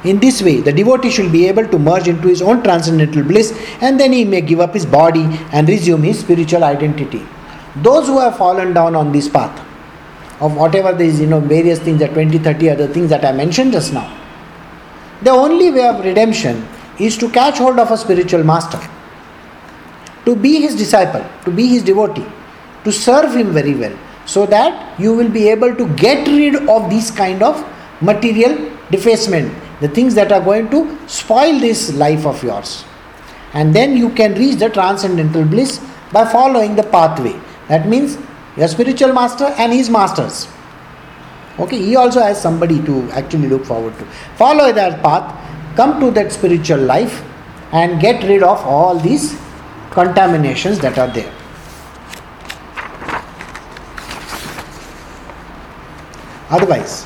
In 0.06 0.20
this 0.20 0.42
way, 0.42 0.62
the 0.62 0.72
devotee 0.72 1.10
should 1.10 1.32
be 1.34 1.48
able 1.48 1.68
to 1.68 1.80
merge 1.80 2.08
into 2.08 2.30
his 2.30 2.42
own 2.42 2.64
transcendental 2.64 3.24
bliss, 3.24 3.52
and 3.82 4.00
then 4.00 4.14
he 4.14 4.24
may 4.24 4.40
give 4.40 4.62
up 4.62 4.74
his 4.74 4.86
body 4.86 5.26
and 5.52 5.68
resume 5.68 6.04
his 6.04 6.20
spiritual 6.20 6.64
identity. 6.64 7.26
Those 7.78 8.08
who 8.08 8.20
have 8.20 8.38
fallen 8.38 8.72
down 8.74 8.96
on 8.96 9.12
this 9.12 9.28
path 9.28 9.64
of 10.40 10.56
whatever 10.56 10.94
these, 10.94 11.20
you 11.20 11.28
know, 11.28 11.40
various 11.40 11.80
things, 11.80 12.00
the 12.00 12.08
20, 12.08 12.40
30 12.40 12.70
other 12.70 12.88
things 12.88 13.10
that 13.10 13.24
I 13.24 13.32
mentioned 13.32 13.72
just 13.72 13.94
now, 13.94 14.08
the 15.22 15.32
only 15.32 15.72
way 15.72 15.88
of 15.88 16.04
redemption 16.04 16.68
is 17.00 17.18
to 17.18 17.30
catch 17.30 17.58
hold 17.58 17.80
of 17.80 17.92
a 17.92 17.98
spiritual 17.98 18.44
master 18.44 18.80
to 20.26 20.36
be 20.36 20.60
his 20.60 20.76
disciple, 20.76 21.24
to 21.46 21.52
be 21.52 21.68
his 21.68 21.84
devotee, 21.84 22.26
to 22.84 22.92
serve 22.92 23.36
him 23.36 23.54
very 23.54 23.76
well, 23.76 23.96
so 24.26 24.46
that 24.48 25.00
you 25.00 25.14
will 25.14 25.30
be 25.30 25.48
able 25.50 25.76
to 25.76 25.88
get 25.96 26.28
rid 26.28 26.68
of 26.68 26.90
this 26.90 27.12
kind 27.12 27.44
of 27.44 27.64
material 28.02 28.72
defacement, 28.92 29.54
the 29.82 29.88
things 29.88 30.16
that 30.16 30.32
are 30.32 30.42
going 30.42 30.70
to 30.70 30.98
spoil 31.08 31.60
this 31.60 31.94
life 31.94 32.26
of 32.26 32.44
yours. 32.44 32.84
And 33.54 33.74
then 33.74 33.96
you 33.96 34.10
can 34.10 34.34
reach 34.34 34.58
the 34.58 34.70
transcendental 34.70 35.46
bliss 35.46 35.80
by 36.12 36.30
following 36.30 36.76
the 36.76 36.84
pathway. 36.84 37.40
That 37.68 37.88
means 37.88 38.18
your 38.58 38.68
spiritual 38.68 39.14
master 39.14 39.45
and 39.58 39.74
his 39.74 39.89
masters. 39.89 40.47
Okay, 41.60 41.78
he 41.78 41.95
also 41.95 42.22
has 42.22 42.41
somebody 42.41 42.82
to 42.84 43.10
actually 43.12 43.47
look 43.47 43.66
forward 43.66 43.97
to. 43.99 44.06
Follow 44.36 44.72
that 44.74 45.01
path, 45.01 45.76
come 45.76 45.99
to 45.99 46.12
that 46.12 46.32
spiritual 46.32 46.80
life, 46.80 47.24
and 47.72 47.99
get 48.01 48.24
rid 48.24 48.43
of 48.43 48.60
all 48.66 48.99
these 48.99 49.39
contaminations 49.91 50.80
that 50.80 50.97
are 50.97 51.08
there. 51.08 51.32
Otherwise, 56.49 57.03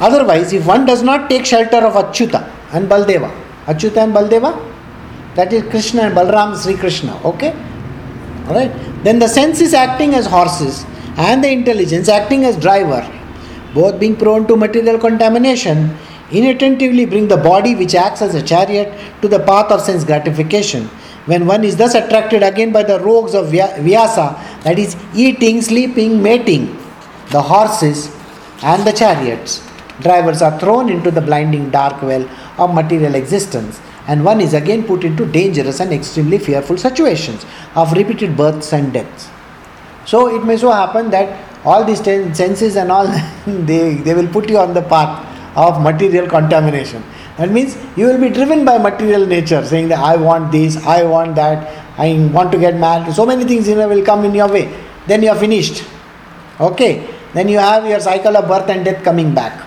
otherwise, 0.00 0.52
if 0.52 0.66
one 0.66 0.84
does 0.84 1.02
not 1.02 1.30
take 1.30 1.46
shelter 1.46 1.78
of 1.78 1.94
Achyuta 1.94 2.50
and 2.72 2.88
Baldeva, 2.88 3.30
Achyuta 3.66 3.98
and 3.98 4.12
Baldeva, 4.14 4.52
that 5.34 5.52
is 5.52 5.62
Krishna 5.70 6.02
and 6.02 6.16
Balram 6.16 6.60
Sri 6.60 6.74
Krishna, 6.76 7.20
okay? 7.24 7.54
Alright? 8.48 8.72
Then 9.04 9.18
the 9.18 9.28
senses 9.28 9.74
acting 9.74 10.14
as 10.14 10.26
horses 10.26 10.84
and 11.16 11.44
the 11.44 11.50
intelligence 11.50 12.08
acting 12.08 12.44
as 12.44 12.56
driver, 12.56 13.02
both 13.74 14.00
being 14.00 14.16
prone 14.16 14.46
to 14.48 14.56
material 14.56 14.98
contamination, 14.98 15.96
inattentively 16.30 17.04
bring 17.04 17.28
the 17.28 17.36
body 17.36 17.74
which 17.74 17.94
acts 17.94 18.22
as 18.22 18.34
a 18.34 18.42
chariot 18.42 18.92
to 19.22 19.28
the 19.28 19.40
path 19.40 19.70
of 19.70 19.80
sense 19.80 20.04
gratification. 20.04 20.84
When 21.26 21.46
one 21.46 21.62
is 21.62 21.76
thus 21.76 21.94
attracted 21.94 22.42
again 22.42 22.72
by 22.72 22.84
the 22.84 23.00
rogues 23.00 23.34
of 23.34 23.46
vishaya, 23.48 24.62
that 24.62 24.78
is, 24.78 24.96
eating, 25.14 25.60
sleeping, 25.60 26.22
mating, 26.22 26.74
the 27.30 27.42
horses 27.42 28.10
and 28.62 28.86
the 28.86 28.92
chariots, 28.92 29.62
drivers 30.00 30.40
are 30.40 30.58
thrown 30.58 30.88
into 30.88 31.10
the 31.10 31.20
blinding 31.20 31.68
dark 31.68 32.00
well 32.00 32.26
of 32.56 32.74
material 32.74 33.14
existence, 33.14 33.78
and 34.08 34.24
one 34.24 34.40
is 34.40 34.54
again 34.54 34.84
put 34.84 35.04
into 35.04 35.24
dangerous 35.26 35.80
and 35.80 35.92
extremely 35.92 36.38
fearful 36.38 36.78
situations 36.78 37.44
of 37.74 37.92
repeated 37.92 38.36
births 38.36 38.72
and 38.72 38.92
deaths. 38.92 39.28
So 40.06 40.34
it 40.34 40.44
may 40.44 40.56
so 40.56 40.70
happen 40.70 41.10
that 41.10 41.44
all 41.64 41.84
these 41.84 42.00
ten 42.00 42.34
senses 42.34 42.76
and 42.76 42.90
all 42.90 43.06
they, 43.46 43.94
they 43.96 44.14
will 44.14 44.28
put 44.28 44.48
you 44.48 44.58
on 44.58 44.72
the 44.72 44.82
path 44.82 45.26
of 45.56 45.82
material 45.82 46.26
contamination. 46.26 47.02
That 47.36 47.50
means 47.50 47.76
you 47.96 48.06
will 48.06 48.18
be 48.18 48.30
driven 48.30 48.64
by 48.64 48.78
material 48.78 49.26
nature, 49.26 49.64
saying 49.64 49.88
that 49.88 49.98
I 49.98 50.16
want 50.16 50.50
this, 50.50 50.76
I 50.84 51.02
want 51.04 51.36
that, 51.36 51.84
I 51.98 52.14
want 52.32 52.50
to 52.52 52.58
get 52.58 52.76
married. 52.76 53.14
So 53.14 53.26
many 53.26 53.44
things 53.44 53.68
you 53.68 53.74
know, 53.74 53.88
will 53.88 54.04
come 54.04 54.24
in 54.24 54.34
your 54.34 54.48
way. 54.48 54.74
Then 55.06 55.22
you 55.22 55.30
are 55.30 55.36
finished. 55.36 55.84
Okay. 56.60 57.06
Then 57.34 57.48
you 57.48 57.58
have 57.58 57.86
your 57.86 58.00
cycle 58.00 58.36
of 58.36 58.48
birth 58.48 58.68
and 58.70 58.84
death 58.84 59.04
coming 59.04 59.34
back. 59.34 59.64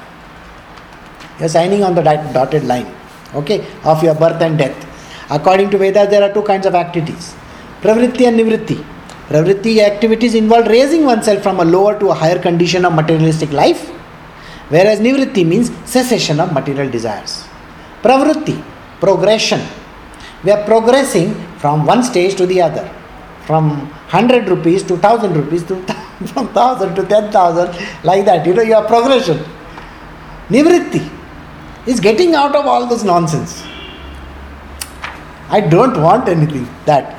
You 1.39 1.45
are 1.45 1.49
signing 1.49 1.83
on 1.83 1.93
the 1.93 2.01
dotted 2.01 2.63
line. 2.63 3.00
Okay, 3.33 3.65
of 3.83 4.03
your 4.03 4.15
birth 4.15 4.41
and 4.41 4.57
death. 4.57 4.87
According 5.29 5.69
to 5.71 5.77
Vedas, 5.77 6.09
there 6.09 6.23
are 6.23 6.33
two 6.33 6.41
kinds 6.43 6.65
of 6.65 6.75
activities. 6.75 7.33
Pravritti 7.81 8.27
and 8.27 8.37
Nivritti. 8.37 8.83
Pravritti 9.29 9.79
activities 9.79 10.35
involve 10.35 10.67
raising 10.67 11.05
oneself 11.05 11.41
from 11.41 11.61
a 11.61 11.65
lower 11.65 11.97
to 11.99 12.09
a 12.09 12.13
higher 12.13 12.37
condition 12.37 12.83
of 12.83 12.93
materialistic 12.93 13.51
life, 13.53 13.87
whereas 14.67 14.99
Nivritti 14.99 15.45
means 15.45 15.71
cessation 15.89 16.41
of 16.41 16.51
material 16.51 16.91
desires. 16.91 17.45
Pravritti, 18.03 18.61
progression. 18.99 19.61
We 20.43 20.51
are 20.51 20.65
progressing 20.65 21.33
from 21.59 21.85
one 21.85 22.03
stage 22.03 22.35
to 22.35 22.45
the 22.45 22.61
other, 22.61 22.91
from 23.45 23.87
100 24.09 24.49
rupees 24.49 24.83
to 24.83 24.95
1000 24.95 25.33
rupees 25.33 25.63
to 25.65 25.75
from 26.33 26.47
1000 26.53 26.95
to 26.95 27.03
10,000, 27.05 28.03
like 28.03 28.25
that. 28.25 28.45
You 28.45 28.53
know, 28.53 28.63
your 28.63 28.85
progression. 28.85 29.37
Nivritti 30.49 31.20
is 31.85 31.99
getting 31.99 32.35
out 32.35 32.55
of 32.55 32.65
all 32.65 32.87
this 32.87 33.03
nonsense. 33.03 33.63
I 35.49 35.59
don't 35.59 36.01
want 36.01 36.29
anything 36.29 36.67
that. 36.85 37.17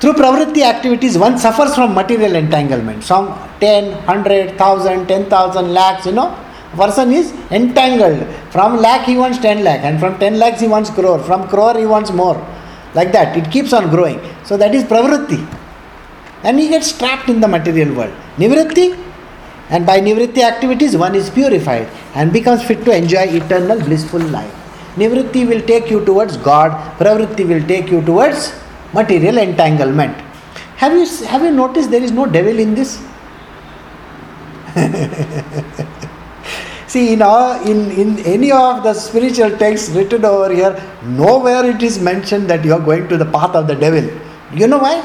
Through 0.00 0.14
pravritti 0.14 0.62
activities, 0.62 1.18
one 1.18 1.38
suffers 1.38 1.74
from 1.74 1.94
material 1.94 2.34
entanglement. 2.34 3.04
Some 3.04 3.26
10, 3.60 3.92
100, 4.06 4.50
1000, 4.50 5.06
10,000 5.06 5.74
lakhs, 5.74 6.06
you 6.06 6.12
know. 6.12 6.38
Person 6.74 7.12
is 7.12 7.32
entangled. 7.50 8.26
From 8.50 8.76
lakh 8.78 9.04
he 9.04 9.16
wants 9.16 9.38
10 9.38 9.62
lakh, 9.64 9.80
and 9.82 10.00
from 10.00 10.18
10 10.18 10.38
lakhs 10.38 10.60
he 10.60 10.68
wants 10.68 10.88
crore. 10.88 11.18
From 11.18 11.48
crore 11.48 11.76
he 11.76 11.84
wants 11.84 12.12
more. 12.12 12.36
Like 12.94 13.12
that. 13.12 13.36
It 13.36 13.50
keeps 13.50 13.72
on 13.72 13.90
growing. 13.90 14.20
So 14.44 14.56
that 14.56 14.74
is 14.74 14.84
pravritti. 14.84 15.46
And 16.44 16.58
he 16.58 16.68
gets 16.68 16.96
trapped 16.96 17.28
in 17.28 17.40
the 17.40 17.48
material 17.48 17.94
world. 17.94 18.14
Nivritti, 18.36 18.96
and 19.70 19.86
by 19.86 20.00
nivritti 20.00 20.42
activities, 20.42 20.96
one 20.96 21.14
is 21.14 21.30
purified 21.30 21.88
and 22.14 22.32
becomes 22.32 22.62
fit 22.64 22.84
to 22.84 22.96
enjoy 22.96 23.22
eternal 23.40 23.78
blissful 23.78 24.20
life. 24.20 24.52
Nivritti 24.96 25.46
will 25.48 25.62
take 25.62 25.90
you 25.90 26.04
towards 26.04 26.36
God, 26.36 26.72
pravritti 26.98 27.46
will 27.46 27.64
take 27.66 27.90
you 27.90 28.02
towards 28.02 28.52
material 28.92 29.38
entanglement. 29.38 30.16
Have 30.76 30.92
you, 30.94 31.06
have 31.26 31.42
you 31.42 31.52
noticed 31.52 31.90
there 31.90 32.02
is 32.02 32.10
no 32.10 32.26
devil 32.26 32.58
in 32.58 32.74
this? 32.74 33.00
See, 36.88 37.12
in, 37.12 37.22
our, 37.22 37.62
in, 37.70 37.90
in 37.92 38.18
any 38.26 38.50
of 38.50 38.82
the 38.82 38.92
spiritual 38.94 39.56
texts 39.56 39.90
written 39.90 40.24
over 40.24 40.52
here, 40.52 40.82
nowhere 41.04 41.64
it 41.64 41.80
is 41.84 42.00
mentioned 42.00 42.50
that 42.50 42.64
you 42.64 42.72
are 42.72 42.80
going 42.80 43.08
to 43.08 43.16
the 43.16 43.26
path 43.26 43.54
of 43.54 43.68
the 43.68 43.76
devil. 43.76 44.10
You 44.52 44.66
know 44.66 44.78
why? 44.78 45.00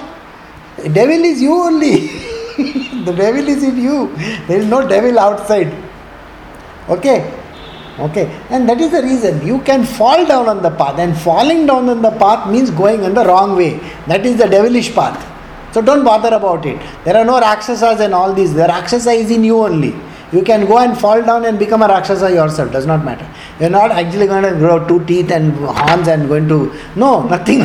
Devil 0.77 1.23
is 1.23 1.39
you 1.43 1.53
only. 1.53 2.09
the 3.05 3.13
devil 3.13 3.47
is 3.47 3.63
in 3.63 3.77
you. 3.77 4.15
There 4.47 4.59
is 4.59 4.65
no 4.65 4.87
devil 4.87 5.17
outside. 5.19 5.73
Okay? 6.89 7.41
Okay, 7.97 8.25
and 8.49 8.67
that 8.67 8.81
is 8.81 8.91
the 8.91 9.01
reason 9.01 9.45
you 9.47 9.61
can 9.61 9.85
fall 9.85 10.25
down 10.25 10.49
on 10.49 10.61
the 10.61 10.69
path, 10.69 10.99
and 10.99 11.17
falling 11.17 11.65
down 11.65 11.87
on 11.87 12.01
the 12.01 12.11
path 12.11 12.49
means 12.51 12.69
going 12.69 13.05
on 13.05 13.13
the 13.13 13.23
wrong 13.23 13.55
way. 13.55 13.77
That 14.07 14.25
is 14.25 14.37
the 14.37 14.47
devilish 14.47 14.93
path. 14.93 15.31
So 15.73 15.81
don't 15.81 16.03
bother 16.03 16.35
about 16.35 16.65
it. 16.65 16.81
There 17.05 17.15
are 17.15 17.23
no 17.23 17.39
Rakshasas 17.39 18.01
and 18.01 18.13
all 18.13 18.33
these. 18.33 18.53
The 18.53 18.67
Rakshasa 18.67 19.11
is 19.11 19.31
in 19.31 19.45
you 19.45 19.59
only. 19.59 19.95
You 20.33 20.41
can 20.41 20.65
go 20.65 20.79
and 20.79 20.97
fall 20.97 21.21
down 21.21 21.45
and 21.45 21.57
become 21.57 21.81
a 21.83 21.87
Rakshasa 21.87 22.31
yourself, 22.31 22.71
does 22.71 22.85
not 22.85 23.05
matter. 23.05 23.29
You're 23.59 23.69
not 23.69 23.91
actually 23.91 24.27
going 24.27 24.43
to 24.43 24.57
grow 24.59 24.85
two 24.87 25.05
teeth 25.05 25.31
and 25.31 25.53
horns 25.53 26.09
and 26.09 26.27
going 26.27 26.49
to. 26.49 26.73
No, 26.97 27.23
nothing 27.35 27.59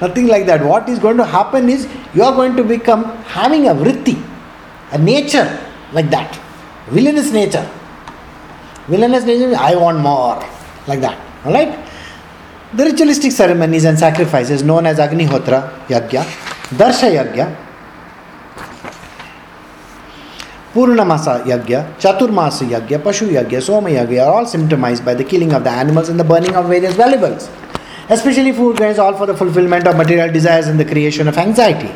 nothing 0.00 0.26
like 0.26 0.44
that. 0.46 0.62
What 0.62 0.88
is 0.88 0.98
going 0.98 1.16
to 1.16 1.24
happen 1.24 1.70
is 1.70 1.88
you 2.14 2.22
are 2.22 2.34
going 2.34 2.56
to 2.56 2.64
become 2.64 3.04
having 3.24 3.68
a 3.68 3.74
vritti, 3.74 4.22
a 4.92 4.98
nature 4.98 5.48
like 5.92 6.10
that, 6.10 6.38
villainous 6.88 7.32
nature 7.32 7.68
Villainous 8.90 9.24
nature, 9.24 9.54
I 9.56 9.76
want 9.76 10.00
more. 10.00 10.44
Like 10.88 11.00
that. 11.00 11.16
Alright? 11.46 11.78
The 12.74 12.84
ritualistic 12.86 13.30
ceremonies 13.30 13.84
and 13.84 13.96
sacrifices 13.96 14.64
known 14.64 14.84
as 14.86 14.98
Agnihotra 14.98 15.86
Yagya, 15.86 16.22
Darsha 16.80 17.08
Yagya, 17.10 17.56
Purnamasa 20.72 21.44
Yagya, 21.44 21.96
Chaturmasa 21.98 22.68
Yagya, 22.68 22.98
Pashu 23.02 23.28
Yagya, 23.28 23.62
Soma 23.62 23.90
Yagya 23.90 24.26
are 24.26 24.34
all 24.34 24.44
symptomized 24.44 25.04
by 25.04 25.14
the 25.14 25.24
killing 25.24 25.52
of 25.52 25.62
the 25.62 25.70
animals 25.70 26.08
and 26.08 26.18
the 26.18 26.24
burning 26.24 26.54
of 26.54 26.66
various 26.66 26.94
valuables. 26.94 27.48
Especially 28.08 28.52
food 28.52 28.76
grains, 28.76 28.98
all 28.98 29.14
for 29.16 29.26
the 29.26 29.36
fulfillment 29.36 29.86
of 29.86 29.96
material 29.96 30.32
desires 30.32 30.66
and 30.66 30.80
the 30.80 30.84
creation 30.84 31.28
of 31.28 31.38
anxiety. 31.38 31.92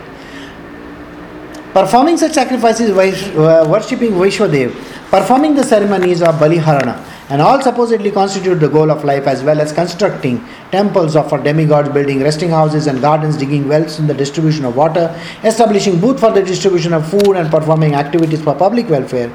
Performing 1.75 2.17
such 2.17 2.35
sacrifices, 2.35 2.91
uh, 2.91 3.67
worshipping 3.69 4.13
Vishwadev, 4.13 4.73
performing 5.11 5.57
the 5.57 5.65
ceremonies 5.65 6.23
of 6.23 6.37
Baliharana, 6.37 7.05
and 7.31 7.43
all 7.43 7.61
supposedly 7.61 8.13
constitute 8.13 8.61
the 8.61 8.69
goal 8.69 8.93
of 8.93 9.03
life 9.03 9.27
as 9.27 9.43
well 9.43 9.61
as 9.61 9.73
constructing 9.73 10.39
temples 10.71 11.17
of 11.17 11.29
for 11.29 11.43
demigods, 11.43 11.89
building 11.89 12.23
resting 12.23 12.49
houses 12.49 12.87
and 12.87 13.01
gardens, 13.01 13.37
digging 13.37 13.67
wells 13.67 13.99
in 13.99 14.07
the 14.07 14.15
distribution 14.15 14.65
of 14.65 14.77
water, 14.77 15.21
establishing 15.43 15.99
booths 15.99 16.21
for 16.21 16.31
the 16.31 16.45
distribution 16.45 16.93
of 16.93 17.09
food, 17.11 17.37
and 17.37 17.51
performing 17.51 17.97
activities 17.97 18.41
for 18.41 18.55
public 18.55 18.89
welfare. 18.89 19.33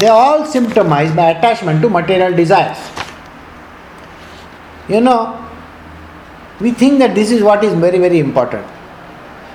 They 0.00 0.08
are 0.08 0.18
all 0.20 0.44
symptomized 0.44 1.14
by 1.14 1.30
attachment 1.30 1.82
to 1.82 1.88
material 1.88 2.34
desires. 2.34 2.78
You 4.88 5.02
know, 5.02 5.48
we 6.60 6.72
think 6.72 6.98
that 6.98 7.14
this 7.14 7.30
is 7.30 7.44
what 7.44 7.62
is 7.62 7.74
very, 7.74 7.98
very 7.98 8.18
important. 8.18 8.66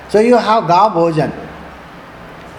So 0.08 0.18
you 0.18 0.38
have 0.38 0.66
Gav 0.66 0.92
Bhojan, 0.92 1.51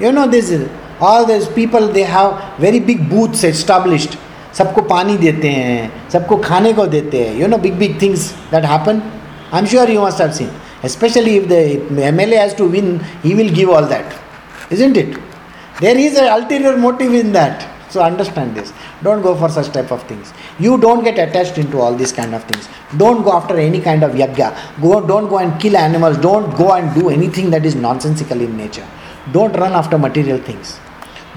you 0.01 0.13
know 0.13 0.27
this 0.37 0.53
all 1.01 1.27
these 1.27 1.49
people 1.59 1.89
they 1.99 2.07
have 2.15 2.61
very 2.67 2.81
big 2.93 3.05
booths 3.11 3.45
established 3.53 4.19
सबको 4.59 4.83
पानी 4.91 5.17
देते 5.19 5.49
हैं 5.49 6.09
सबको 6.13 6.37
खाने 6.45 6.73
को 6.73 6.87
देते 6.95 7.19
हैं 7.25 7.37
you 7.41 7.49
know 7.49 7.59
big 7.65 7.75
big 7.79 8.01
things 8.03 8.25
that 8.53 8.65
happen 8.65 9.03
I 9.53 9.61
am 9.61 9.67
sure 9.73 9.91
you 9.91 10.07
must 10.07 10.21
have 10.21 10.31
seen 10.39 10.51
especially 10.83 11.37
if 11.37 11.49
the 11.49 11.79
MLA 12.13 12.39
has 12.39 12.55
to 12.55 12.69
win, 12.69 13.01
he 13.23 13.35
will 13.35 13.49
give 13.49 13.69
all 13.69 13.87
that. 13.87 14.17
Isn't 14.71 14.97
it? 14.97 15.19
There 15.81 15.97
is 15.97 16.17
an 16.19 16.29
ulterior 16.29 16.77
motive 16.77 17.15
in 17.15 17.33
that. 17.33 17.67
So 17.91 18.03
understand 18.03 18.55
this. 18.55 18.73
Don't 19.03 19.23
go 19.23 19.35
for 19.35 19.49
such 19.49 19.73
type 19.73 19.91
of 19.91 20.03
things. 20.03 20.33
You 20.59 20.77
don't 20.77 21.03
get 21.03 21.19
attached 21.19 21.57
into 21.57 21.79
all 21.79 21.95
these 21.95 22.13
kind 22.13 22.35
of 22.35 22.45
things. 22.45 22.69
Don't 22.99 23.23
go 23.23 23.33
after 23.33 23.57
any 23.57 23.81
kind 23.81 24.03
of 24.03 24.13
yagya. 24.13 24.55
Go, 24.83 25.07
don't 25.07 25.29
go 25.29 25.39
and 25.39 25.59
kill 25.59 25.77
animals. 25.77 26.19
Don't 26.19 26.55
go 26.59 26.73
and 26.75 26.95
do 26.95 27.09
anything 27.09 27.49
that 27.51 27.65
is 27.65 27.75
nonsensical 27.75 28.41
in 28.41 28.57
nature. 28.59 28.87
Don't 29.32 29.54
run 29.54 29.74
after 29.74 29.98
material 29.98 30.38
things. 30.38 30.80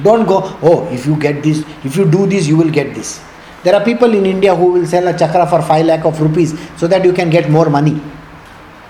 Don't 0.02 0.26
go, 0.26 0.58
oh, 0.62 0.88
if 0.92 1.06
you 1.06 1.16
get 1.16 1.42
this, 1.42 1.64
if 1.84 1.96
you 1.96 2.10
do 2.10 2.26
this, 2.26 2.46
you 2.46 2.56
will 2.56 2.70
get 2.70 2.94
this. 2.94 3.22
There 3.62 3.74
are 3.74 3.84
people 3.84 4.12
in 4.14 4.26
India 4.26 4.54
who 4.54 4.72
will 4.72 4.86
sell 4.86 5.06
a 5.08 5.16
chakra 5.16 5.46
for 5.46 5.62
5 5.62 5.86
lakh 5.86 6.04
of 6.04 6.20
rupees 6.20 6.58
so 6.76 6.86
that 6.86 7.04
you 7.04 7.12
can 7.12 7.30
get 7.30 7.50
more 7.50 7.70
money. 7.70 8.00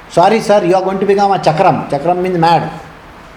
Sorry, 0.08 0.40
sir, 0.40 0.64
you 0.64 0.74
are 0.74 0.82
going 0.82 0.98
to 1.00 1.06
become 1.06 1.32
a 1.32 1.38
chakram. 1.38 1.88
Chakram 1.88 2.22
means 2.22 2.38
mad 2.38 2.80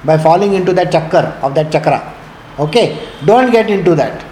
by 0.04 0.18
falling 0.18 0.54
into 0.54 0.74
that 0.74 0.92
chakra 0.92 1.40
of 1.42 1.56
that 1.56 1.72
chakra. 1.72 2.16
Okay, 2.58 3.08
don't 3.26 3.52
get 3.52 3.70
into 3.70 3.96
that. 3.96 4.26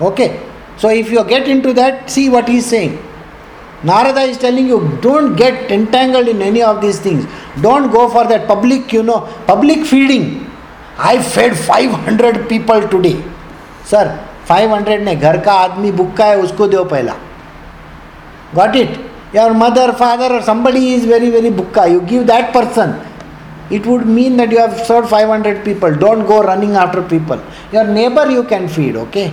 Okay, 0.00 0.46
so 0.76 0.88
if 0.88 1.10
you 1.10 1.24
get 1.24 1.48
into 1.48 1.72
that, 1.72 2.08
see 2.10 2.28
what 2.28 2.48
he 2.48 2.58
is 2.58 2.66
saying. 2.66 2.98
Narada 3.83 4.21
is 4.21 4.37
telling 4.37 4.67
you, 4.67 4.97
don't 5.01 5.35
get 5.35 5.71
entangled 5.71 6.27
in 6.27 6.41
any 6.41 6.61
of 6.61 6.81
these 6.81 6.99
things. 6.99 7.25
Don't 7.61 7.91
go 7.91 8.09
for 8.09 8.25
that 8.27 8.47
public, 8.47 8.91
you 8.91 9.03
know, 9.03 9.21
public 9.45 9.85
feeding. 9.85 10.49
I 10.97 11.21
fed 11.21 11.57
500 11.57 12.49
people 12.49 12.87
today. 12.87 13.23
Sir, 13.83 14.05
500 14.47 14.99
ने 15.03 15.15
घर 15.15 15.37
का 15.45 15.53
आदमी 15.67 15.91
भूखा 15.91 16.25
है 16.25 16.37
उसको 16.41 16.67
दो 16.67 16.83
पहला 16.85 17.15
got 18.53 18.75
it 18.75 18.99
your 19.33 19.53
mother 19.53 19.91
father 20.01 20.29
or 20.35 20.41
somebody 20.49 20.93
is 20.93 21.05
very 21.05 21.29
very 21.29 21.51
bukka 21.59 21.89
you 21.93 22.01
give 22.11 22.25
that 22.27 22.53
person 22.53 22.93
it 23.77 23.85
would 23.85 24.05
mean 24.17 24.37
that 24.37 24.51
you 24.51 24.59
have 24.59 24.75
served 24.89 25.09
500 25.09 25.63
people 25.65 25.95
don't 26.05 26.25
go 26.31 26.41
running 26.49 26.75
after 26.83 27.01
people 27.13 27.41
your 27.75 27.85
neighbor 27.97 28.25
you 28.35 28.43
can 28.53 28.67
feed 28.75 28.95
okay 28.95 29.27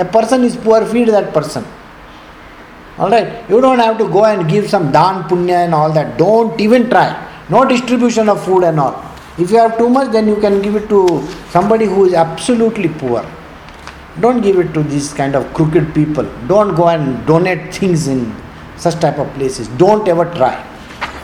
the 0.00 0.06
person 0.16 0.44
is 0.48 0.56
poor 0.66 0.80
feed 0.92 1.08
that 1.16 1.32
person 1.38 1.64
all 2.99 3.09
right 3.09 3.49
you 3.49 3.61
don't 3.61 3.79
have 3.79 3.97
to 3.97 4.07
go 4.17 4.25
and 4.25 4.49
give 4.49 4.69
some 4.69 4.91
dan 4.91 5.23
punya 5.31 5.65
and 5.65 5.73
all 5.73 5.91
that 5.91 6.17
don't 6.17 6.59
even 6.67 6.89
try 6.93 7.09
no 7.49 7.65
distribution 7.65 8.29
of 8.29 8.43
food 8.45 8.63
and 8.63 8.79
all. 8.79 9.03
If 9.39 9.49
you 9.51 9.57
have 9.57 9.77
too 9.77 9.89
much, 9.89 10.11
then 10.11 10.27
you 10.27 10.35
can 10.35 10.61
give 10.61 10.75
it 10.75 10.87
to 10.89 11.27
somebody 11.49 11.85
who 11.85 12.05
is 12.05 12.13
absolutely 12.13 12.89
poor. 12.89 13.25
Don't 14.19 14.41
give 14.41 14.59
it 14.59 14.73
to 14.73 14.83
these 14.83 15.13
kind 15.13 15.35
of 15.35 15.51
crooked 15.53 15.95
people. 15.95 16.23
Don't 16.47 16.75
go 16.75 16.89
and 16.89 17.25
donate 17.25 17.73
things 17.73 18.07
in 18.07 18.35
such 18.77 18.99
type 18.99 19.17
of 19.17 19.33
places. 19.33 19.67
Don't 19.69 20.07
ever 20.07 20.25
try. 20.35 20.53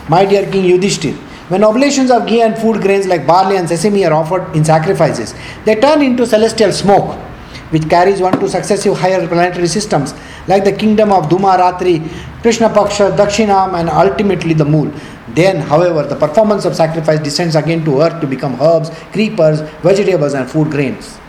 My 0.10 0.26
dear 0.26 0.50
King 0.52 0.64
Yudhishthir, 0.64 1.14
when 1.50 1.64
oblations 1.64 2.10
of 2.10 2.26
ghee 2.26 2.42
and 2.42 2.58
food 2.58 2.82
grains 2.82 3.06
like 3.06 3.28
barley 3.28 3.58
and 3.58 3.70
sesame 3.70 4.04
are 4.06 4.14
offered 4.14 4.56
in 4.56 4.66
sacrifices, 4.66 5.36
they 5.66 5.76
turn 5.76 6.02
into 6.02 6.26
celestial 6.26 6.72
smoke, 6.72 7.20
which 7.70 7.90
carries 7.90 8.22
one 8.22 8.40
to 8.40 8.48
successive 8.48 8.98
higher 8.98 9.28
planetary 9.28 9.68
systems 9.68 10.14
like 10.48 10.64
the 10.64 10.72
kingdom 10.72 11.12
of 11.12 11.26
Dhuma, 11.26 11.58
Ratri, 11.58 12.08
Krishna 12.42 12.70
Paksha, 12.70 13.16
Dakshinam, 13.16 13.80
and 13.80 13.90
ultimately 13.90 14.54
the 14.54 14.66
moon. 14.66 14.94
Then, 15.30 15.58
however, 15.58 16.04
the 16.04 16.16
performance 16.16 16.66
of 16.66 16.76
sacrifice 16.76 17.20
descends 17.20 17.56
again 17.56 17.84
to 17.86 18.02
earth 18.02 18.22
to 18.22 18.28
become 18.28 18.62
herbs, 18.62 18.90
creepers, 19.12 19.62
vegetables, 19.82 20.34
and 20.34 20.50
food 20.50 20.70
grains. 20.70 21.20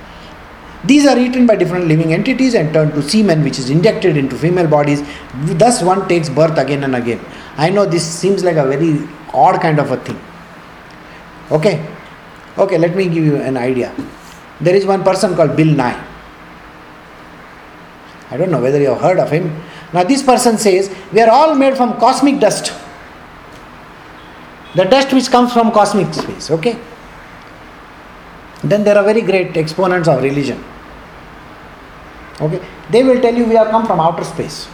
These 0.84 1.06
are 1.06 1.18
eaten 1.18 1.46
by 1.46 1.56
different 1.56 1.88
living 1.88 2.12
entities 2.12 2.54
and 2.54 2.72
turned 2.72 2.92
to 2.92 3.02
semen, 3.02 3.42
which 3.42 3.58
is 3.58 3.70
injected 3.70 4.16
into 4.16 4.36
female 4.36 4.68
bodies. 4.68 5.02
Thus, 5.34 5.82
one 5.82 6.06
takes 6.08 6.28
birth 6.28 6.58
again 6.58 6.84
and 6.84 6.94
again. 6.94 7.20
I 7.56 7.70
know 7.70 7.86
this 7.86 8.06
seems 8.06 8.44
like 8.44 8.56
a 8.56 8.66
very 8.66 9.08
odd 9.32 9.60
kind 9.60 9.80
of 9.80 9.90
a 9.90 9.96
thing. 9.96 10.20
Okay? 11.50 11.84
Okay, 12.56 12.78
let 12.78 12.94
me 12.94 13.08
give 13.08 13.24
you 13.24 13.36
an 13.36 13.56
idea. 13.56 13.92
There 14.60 14.74
is 14.74 14.86
one 14.86 15.02
person 15.02 15.34
called 15.34 15.56
Bill 15.56 15.74
Nye. 15.74 16.05
I 18.30 18.36
don't 18.36 18.50
know 18.50 18.60
whether 18.60 18.80
you 18.80 18.88
have 18.88 19.00
heard 19.00 19.18
of 19.18 19.30
him. 19.30 19.62
Now, 19.92 20.02
this 20.02 20.22
person 20.22 20.58
says 20.58 20.94
we 21.12 21.20
are 21.20 21.30
all 21.30 21.54
made 21.54 21.76
from 21.76 21.98
cosmic 21.98 22.40
dust. 22.40 22.72
The 24.74 24.84
dust 24.84 25.12
which 25.12 25.30
comes 25.30 25.52
from 25.52 25.72
cosmic 25.72 26.12
space, 26.12 26.50
okay? 26.50 26.78
Then 28.62 28.84
there 28.84 28.98
are 28.98 29.04
very 29.04 29.22
great 29.22 29.56
exponents 29.56 30.08
of 30.08 30.22
religion. 30.22 30.62
Okay? 32.40 32.60
They 32.90 33.02
will 33.02 33.20
tell 33.20 33.34
you 33.34 33.46
we 33.46 33.54
have 33.54 33.68
come 33.68 33.86
from 33.86 34.00
outer 34.00 34.24
space. 34.24 34.68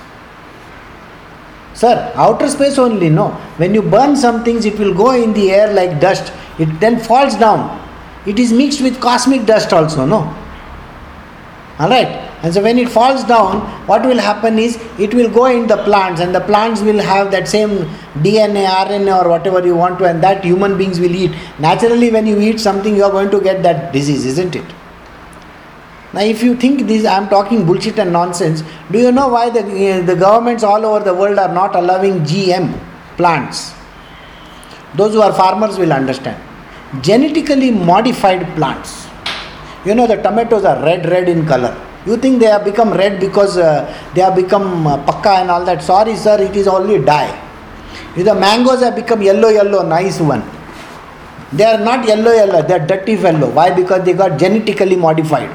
Sir, 1.74 2.12
outer 2.16 2.48
space 2.48 2.78
only, 2.78 3.10
no. 3.10 3.28
When 3.58 3.74
you 3.74 3.82
burn 3.82 4.16
some 4.16 4.44
things, 4.44 4.64
it 4.64 4.78
will 4.78 4.94
go 4.94 5.12
in 5.12 5.32
the 5.32 5.50
air 5.50 5.72
like 5.72 6.00
dust. 6.00 6.32
It 6.58 6.80
then 6.80 6.98
falls 6.98 7.36
down. 7.36 7.80
It 8.26 8.38
is 8.38 8.52
mixed 8.52 8.80
with 8.80 9.00
cosmic 9.00 9.46
dust 9.46 9.72
also, 9.72 10.04
no? 10.06 10.36
Alright? 11.78 12.31
And 12.42 12.52
so 12.52 12.60
when 12.60 12.76
it 12.76 12.88
falls 12.88 13.22
down, 13.22 13.60
what 13.86 14.04
will 14.04 14.18
happen 14.18 14.58
is 14.58 14.76
it 14.98 15.14
will 15.14 15.30
go 15.30 15.46
in 15.46 15.68
the 15.68 15.76
plants, 15.84 16.20
and 16.20 16.34
the 16.34 16.40
plants 16.40 16.80
will 16.80 16.98
have 16.98 17.30
that 17.30 17.46
same 17.46 17.70
DNA, 18.26 18.66
RNA, 18.66 19.24
or 19.24 19.28
whatever 19.28 19.64
you 19.64 19.76
want 19.76 20.00
to, 20.00 20.06
and 20.06 20.20
that 20.24 20.44
human 20.44 20.76
beings 20.76 20.98
will 20.98 21.14
eat. 21.14 21.32
Naturally, 21.60 22.10
when 22.10 22.26
you 22.26 22.40
eat 22.40 22.58
something, 22.58 22.96
you 22.96 23.04
are 23.04 23.12
going 23.12 23.30
to 23.30 23.40
get 23.40 23.62
that 23.62 23.92
disease, 23.92 24.26
isn't 24.26 24.56
it? 24.56 24.64
Now, 26.12 26.22
if 26.22 26.42
you 26.42 26.56
think 26.56 26.88
this, 26.88 27.06
I 27.06 27.16
am 27.16 27.28
talking 27.28 27.64
bullshit 27.64 27.98
and 27.98 28.12
nonsense. 28.12 28.64
Do 28.90 28.98
you 28.98 29.12
know 29.12 29.28
why 29.28 29.48
the, 29.48 29.60
uh, 29.60 30.02
the 30.04 30.16
governments 30.16 30.64
all 30.64 30.84
over 30.84 31.02
the 31.02 31.14
world 31.14 31.38
are 31.38 31.54
not 31.54 31.76
allowing 31.76 32.20
GM 32.20 32.76
plants? 33.16 33.72
Those 34.96 35.12
who 35.12 35.22
are 35.22 35.32
farmers 35.32 35.78
will 35.78 35.92
understand. 35.92 36.42
Genetically 37.02 37.70
modified 37.70 38.44
plants. 38.56 39.06
You 39.86 39.94
know, 39.94 40.06
the 40.06 40.16
tomatoes 40.16 40.64
are 40.64 40.82
red, 40.82 41.06
red 41.06 41.28
in 41.28 41.46
color. 41.46 41.74
You 42.04 42.16
think 42.16 42.40
they 42.40 42.46
have 42.46 42.64
become 42.64 42.92
red 42.92 43.20
because 43.20 43.56
uh, 43.56 43.86
they 44.14 44.22
have 44.22 44.34
become 44.34 44.86
uh, 44.86 45.04
pakka 45.04 45.40
and 45.42 45.50
all 45.50 45.64
that. 45.64 45.82
Sorry, 45.82 46.16
sir, 46.16 46.40
it 46.40 46.56
is 46.56 46.66
only 46.66 47.04
dye. 47.04 47.30
If 48.16 48.24
the 48.24 48.34
mangoes 48.34 48.80
have 48.80 48.96
become 48.96 49.22
yellow, 49.22 49.48
yellow, 49.48 49.86
nice 49.86 50.20
one. 50.20 50.42
They 51.52 51.64
are 51.64 51.78
not 51.78 52.06
yellow, 52.06 52.32
yellow, 52.32 52.62
they 52.62 52.74
are 52.74 52.86
dirty 52.86 53.12
yellow. 53.12 53.50
Why? 53.50 53.70
Because 53.70 54.04
they 54.04 54.14
got 54.14 54.38
genetically 54.38 54.96
modified. 54.96 55.50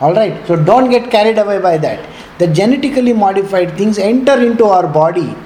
All 0.00 0.14
right, 0.14 0.46
so 0.46 0.56
don't 0.56 0.90
get 0.90 1.10
carried 1.10 1.38
away 1.38 1.60
by 1.60 1.76
that. 1.78 2.08
The 2.38 2.46
genetically 2.46 3.12
modified 3.12 3.76
things 3.76 3.98
enter 3.98 4.40
into 4.40 4.64
our 4.64 4.86
body. 4.86 5.36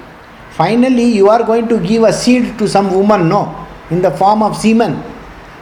Finally, 0.51 1.05
you 1.05 1.29
are 1.29 1.43
going 1.43 1.67
to 1.67 1.79
give 1.79 2.03
a 2.03 2.13
seed 2.13 2.57
to 2.59 2.67
some 2.67 2.93
woman, 2.93 3.27
no, 3.27 3.67
in 3.89 4.01
the 4.01 4.11
form 4.11 4.43
of 4.43 4.55
semen. 4.55 5.12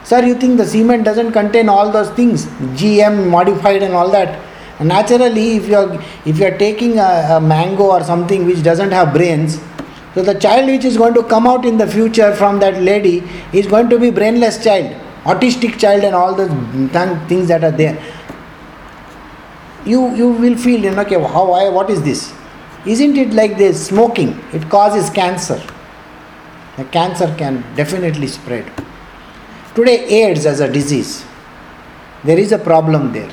Sir, 0.04 0.24
you 0.24 0.34
think 0.34 0.56
the 0.56 0.66
cement 0.66 1.04
doesn't 1.04 1.32
contain 1.32 1.68
all 1.68 1.90
those 1.92 2.10
things, 2.10 2.46
GM 2.80 3.30
modified 3.30 3.82
and 3.82 3.94
all 3.94 4.10
that. 4.10 4.40
Naturally, 4.80 5.56
if 5.56 5.68
you 5.68 5.76
are 5.76 6.02
if 6.26 6.38
you 6.38 6.46
are 6.46 6.58
taking 6.58 6.98
a, 6.98 7.36
a 7.36 7.40
mango 7.40 7.84
or 7.84 8.02
something 8.02 8.44
which 8.46 8.64
doesn't 8.64 8.90
have 8.90 9.12
brains, 9.14 9.60
so 10.14 10.22
the 10.22 10.34
child 10.34 10.66
which 10.66 10.84
is 10.84 10.96
going 10.96 11.14
to 11.14 11.22
come 11.22 11.46
out 11.46 11.64
in 11.64 11.78
the 11.78 11.86
future 11.86 12.34
from 12.34 12.58
that 12.58 12.82
lady 12.82 13.22
is 13.52 13.66
going 13.68 13.88
to 13.90 13.98
be 13.98 14.10
brainless 14.10 14.62
child, 14.64 14.92
autistic 15.22 15.78
child, 15.78 16.02
and 16.02 16.16
all 16.16 16.34
the 16.34 16.48
things 17.28 17.46
that 17.46 17.62
are 17.62 17.70
there. 17.70 18.02
You 19.84 20.14
you 20.16 20.30
will 20.30 20.56
feel 20.56 20.82
you 20.82 20.90
know 20.90 21.02
okay 21.02 21.22
how 21.22 21.48
why 21.50 21.68
what 21.68 21.90
is 21.90 22.02
this? 22.02 22.32
Isn't 22.84 23.16
it 23.16 23.32
like 23.32 23.56
this 23.56 23.86
smoking? 23.86 24.40
It 24.52 24.68
causes 24.68 25.10
cancer. 25.10 25.62
The 26.76 26.84
cancer 26.86 27.32
can 27.38 27.64
definitely 27.76 28.26
spread 28.26 28.72
today 29.75 29.97
aids 30.19 30.45
as 30.45 30.59
a 30.59 30.69
disease 30.71 31.25
there 32.23 32.39
is 32.45 32.51
a 32.51 32.59
problem 32.69 33.11
there 33.13 33.31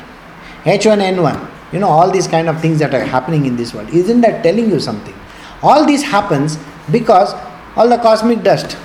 h1n1 0.64 1.36
you 1.72 1.80
know 1.82 1.88
all 1.88 2.10
these 2.10 2.28
kind 2.28 2.48
of 2.48 2.60
things 2.60 2.78
that 2.78 2.94
are 2.94 3.04
happening 3.04 3.46
in 3.46 3.56
this 3.56 3.74
world 3.74 3.88
isn't 4.02 4.20
that 4.20 4.42
telling 4.42 4.70
you 4.70 4.80
something 4.88 5.14
all 5.62 5.86
this 5.92 6.02
happens 6.02 6.58
because 6.96 7.34
all 7.76 7.88
the 7.88 7.98
cosmic 8.08 8.42
dust 8.42 8.76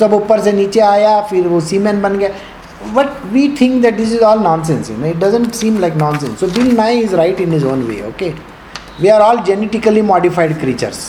सब 0.00 0.12
ऊपर 0.12 0.40
से 0.42 0.52
नीचे 0.52 0.80
आया 0.80 1.20
फिर 1.30 1.46
वो 1.48 1.60
cement 1.70 2.02
बन 2.02 2.16
गया 2.18 2.30
but 2.94 3.12
we 3.34 3.42
think 3.58 3.82
that 3.82 3.96
this 3.96 4.12
is 4.12 4.22
all 4.28 4.40
nonsense 4.46 4.90
you 4.90 4.96
know 4.96 5.10
it 5.10 5.18
doesn't 5.18 5.54
seem 5.54 5.78
like 5.84 5.94
nonsense 6.00 6.40
so 6.40 6.48
bill 6.56 6.72
nye 6.80 6.96
is 7.04 7.14
right 7.20 7.38
in 7.44 7.54
his 7.56 7.64
own 7.64 7.86
way 7.90 8.02
okay 8.08 8.34
we 9.04 9.08
are 9.14 9.20
all 9.26 9.42
genetically 9.50 10.02
modified 10.10 10.52
creatures 10.64 11.00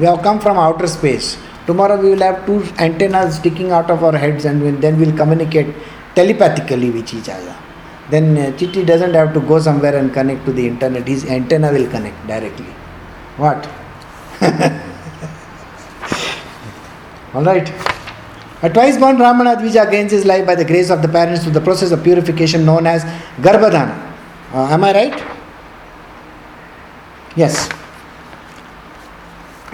we 0.00 0.06
have 0.06 0.20
come 0.26 0.40
from 0.46 0.60
outer 0.64 0.90
space 0.96 1.30
tomorrow 1.67 1.97
we 2.03 2.09
will 2.13 2.25
have 2.29 2.37
two 2.47 2.59
antennas 2.85 3.35
sticking 3.39 3.69
out 3.77 3.89
of 3.95 4.03
our 4.03 4.17
heads 4.23 4.45
and 4.45 4.57
then 4.83 4.93
we'll 4.99 5.17
communicate 5.21 5.69
telepathically 6.15 6.89
with 6.97 7.13
each 7.13 7.29
other 7.37 7.55
then 8.09 8.25
uh, 8.37 8.51
chitti 8.59 8.85
doesn't 8.91 9.13
have 9.13 9.33
to 9.33 9.41
go 9.51 9.59
somewhere 9.59 9.95
and 9.97 10.13
connect 10.13 10.45
to 10.45 10.51
the 10.59 10.65
internet 10.73 11.07
his 11.15 11.25
antenna 11.37 11.71
will 11.77 11.89
connect 11.95 12.19
directly 12.33 12.71
what 13.43 13.59
all 17.35 17.45
right 17.51 17.67
a 18.63 18.69
twice 18.69 18.97
born 18.97 19.17
Brahmana 19.17 19.55
Dvija 19.55 19.89
gains 19.91 20.11
his 20.11 20.25
life 20.25 20.45
by 20.45 20.55
the 20.55 20.65
grace 20.65 20.89
of 20.89 21.03
the 21.03 21.07
parents 21.07 21.43
through 21.43 21.53
the 21.53 21.61
process 21.61 21.91
of 21.91 22.03
purification 22.03 22.65
known 22.65 22.87
as 22.87 23.03
Garbhadana. 23.39 23.95
Uh, 24.51 24.67
am 24.71 24.83
I 24.83 24.93
right? 24.93 25.23
Yes. 27.35 27.69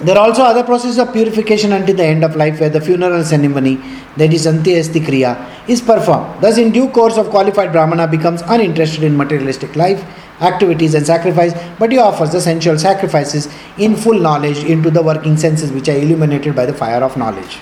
There 0.04 0.18
are 0.18 0.28
also 0.28 0.43
other 0.43 0.64
processes 0.64 0.99
of 0.99 1.14
purification 1.14 1.72
until 1.72 1.95
the 1.95 2.04
end 2.04 2.26
of 2.26 2.36
life 2.36 2.60
where 2.60 2.70
the 2.70 2.82
funeral 2.82 3.24
ceremony, 3.24 3.76
that 4.18 4.34
is 4.34 4.45
Antyasti 4.45 4.99
Kriya, 4.99 5.70
is 5.70 5.80
performed. 5.80 6.41
Thus, 6.41 6.58
in 6.58 6.74
due 6.74 6.89
course 6.89 7.18
of 7.18 7.30
qualified 7.30 7.72
Brahmana 7.72 8.08
becomes 8.08 8.41
uninterested 8.41 9.04
in 9.04 9.16
materialistic 9.16 9.78
life, 9.78 10.04
activities 10.41 10.93
and 10.93 11.06
sacrifice, 11.06 11.54
but 11.80 11.89
he 11.89 11.97
offers 11.97 12.34
the 12.34 12.41
sensual 12.41 12.78
sacrifices 12.78 13.47
in 13.78 13.95
full 13.95 14.20
knowledge 14.20 14.66
into 14.66 14.91
the 14.91 15.01
working 15.01 15.38
senses 15.38 15.72
which 15.72 15.88
are 15.88 15.97
illuminated 15.97 16.54
by 16.54 16.66
the 16.66 16.74
fire 16.74 17.01
of 17.01 17.16
knowledge. 17.16 17.60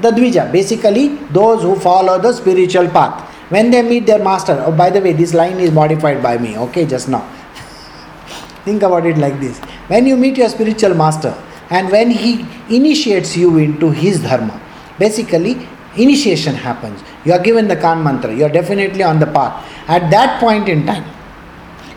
The 0.00 0.10
Dvija, 0.10 0.52
basically 0.52 1.16
those 1.32 1.62
who 1.62 1.76
follow 1.76 2.18
the 2.20 2.34
spiritual 2.34 2.88
path. 2.88 3.26
When 3.48 3.70
they 3.70 3.80
meet 3.80 4.04
their 4.04 4.22
master, 4.22 4.62
oh, 4.66 4.72
by 4.72 4.90
the 4.90 5.00
way, 5.00 5.14
this 5.14 5.32
line 5.32 5.58
is 5.58 5.72
modified 5.72 6.22
by 6.22 6.36
me, 6.36 6.58
okay, 6.58 6.84
just 6.84 7.08
now. 7.08 7.26
Think 8.66 8.82
about 8.82 9.06
it 9.06 9.16
like 9.16 9.40
this. 9.40 9.58
When 9.88 10.06
you 10.06 10.18
meet 10.18 10.36
your 10.36 10.50
spiritual 10.50 10.94
master 10.94 11.34
and 11.70 11.90
when 11.90 12.10
he 12.10 12.46
initiates 12.68 13.36
you 13.36 13.58
into 13.58 13.90
his 13.90 14.22
dharma, 14.22 14.60
basically 14.98 15.66
initiation 15.96 16.54
happens. 16.54 17.02
You 17.24 17.32
are 17.32 17.38
given 17.42 17.68
the 17.68 17.76
Kan 17.76 18.02
mantra, 18.02 18.34
you 18.34 18.44
are 18.44 18.50
definitely 18.50 19.02
on 19.02 19.20
the 19.20 19.26
path. 19.26 19.64
At 19.88 20.10
that 20.10 20.40
point 20.40 20.68
in 20.68 20.84
time, 20.86 21.04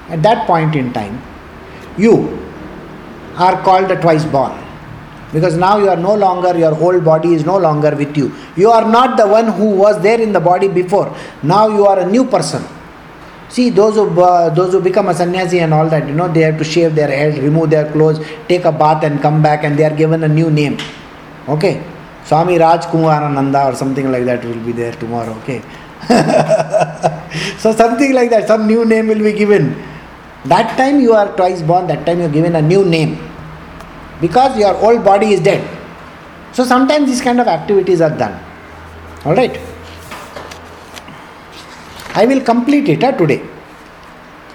at 0.10 0.22
that 0.24 0.46
point 0.46 0.76
in 0.76 0.94
time, 0.94 1.22
you 1.98 2.40
are 3.36 3.62
called 3.64 3.90
a 3.92 4.00
twice 4.00 4.26
born. 4.26 4.60
Because 5.32 5.58
now 5.58 5.80
you 5.80 5.90
are 5.90 5.98
no 5.98 6.14
longer 6.14 6.56
your 6.56 6.76
whole 6.76 7.02
body 7.02 7.34
is 7.34 7.44
no 7.44 7.58
longer 7.58 7.96
with 7.96 8.16
you. 8.16 8.32
You 8.56 8.70
are 8.70 8.88
not 8.88 9.18
the 9.18 9.28
one 9.28 9.48
who 9.48 9.72
was 9.72 10.00
there 10.04 10.22
in 10.22 10.32
the 10.32 10.40
body 10.40 10.68
before. 10.68 11.16
Now 11.42 11.70
you 11.70 11.88
are 11.88 12.00
a 12.00 12.06
new 12.06 12.26
person 12.26 12.64
see 13.56 13.70
those 13.80 13.96
who 13.96 14.06
uh, 14.22 14.50
those 14.60 14.72
who 14.74 14.82
become 14.90 15.08
a 15.14 15.16
sannyasi 15.22 15.60
and 15.66 15.74
all 15.78 15.90
that 15.94 16.08
you 16.12 16.16
know 16.20 16.28
they 16.38 16.44
have 16.48 16.58
to 16.64 16.68
shave 16.74 16.96
their 17.00 17.12
head 17.20 17.38
remove 17.48 17.70
their 17.76 17.88
clothes 17.94 18.20
take 18.52 18.66
a 18.72 18.76
bath 18.84 19.04
and 19.10 19.22
come 19.26 19.42
back 19.48 19.64
and 19.64 19.80
they 19.80 19.86
are 19.90 19.96
given 20.04 20.24
a 20.30 20.32
new 20.40 20.50
name 20.60 20.78
okay 21.56 21.74
swami 22.30 22.58
raj 22.66 22.86
kumarananda 22.94 23.64
or 23.72 23.76
something 23.84 24.10
like 24.16 24.26
that 24.32 24.50
will 24.50 24.64
be 24.70 24.76
there 24.82 24.96
tomorrow 25.04 25.36
okay 25.42 25.60
so 27.64 27.72
something 27.84 28.14
like 28.20 28.30
that 28.36 28.48
some 28.54 28.66
new 28.74 28.84
name 28.94 29.08
will 29.14 29.24
be 29.30 29.36
given 29.44 29.70
that 30.54 30.76
time 30.82 31.00
you 31.06 31.14
are 31.22 31.30
twice 31.38 31.62
born 31.72 31.86
that 31.94 32.06
time 32.08 32.20
you 32.20 32.28
are 32.32 32.36
given 32.40 32.56
a 32.64 32.66
new 32.74 32.84
name 32.98 33.14
because 34.24 34.58
your 34.58 34.76
old 34.78 35.04
body 35.04 35.34
is 35.34 35.42
dead. 35.42 35.62
So 36.54 36.64
sometimes 36.64 37.08
these 37.08 37.22
kind 37.22 37.42
of 37.42 37.48
activities 37.48 38.00
are 38.00 38.16
done. 38.24 38.40
All 39.26 39.36
right. 39.36 39.60
I 42.16 42.26
will 42.26 42.42
complete 42.42 42.90
it 42.90 43.02
today. 43.18 43.42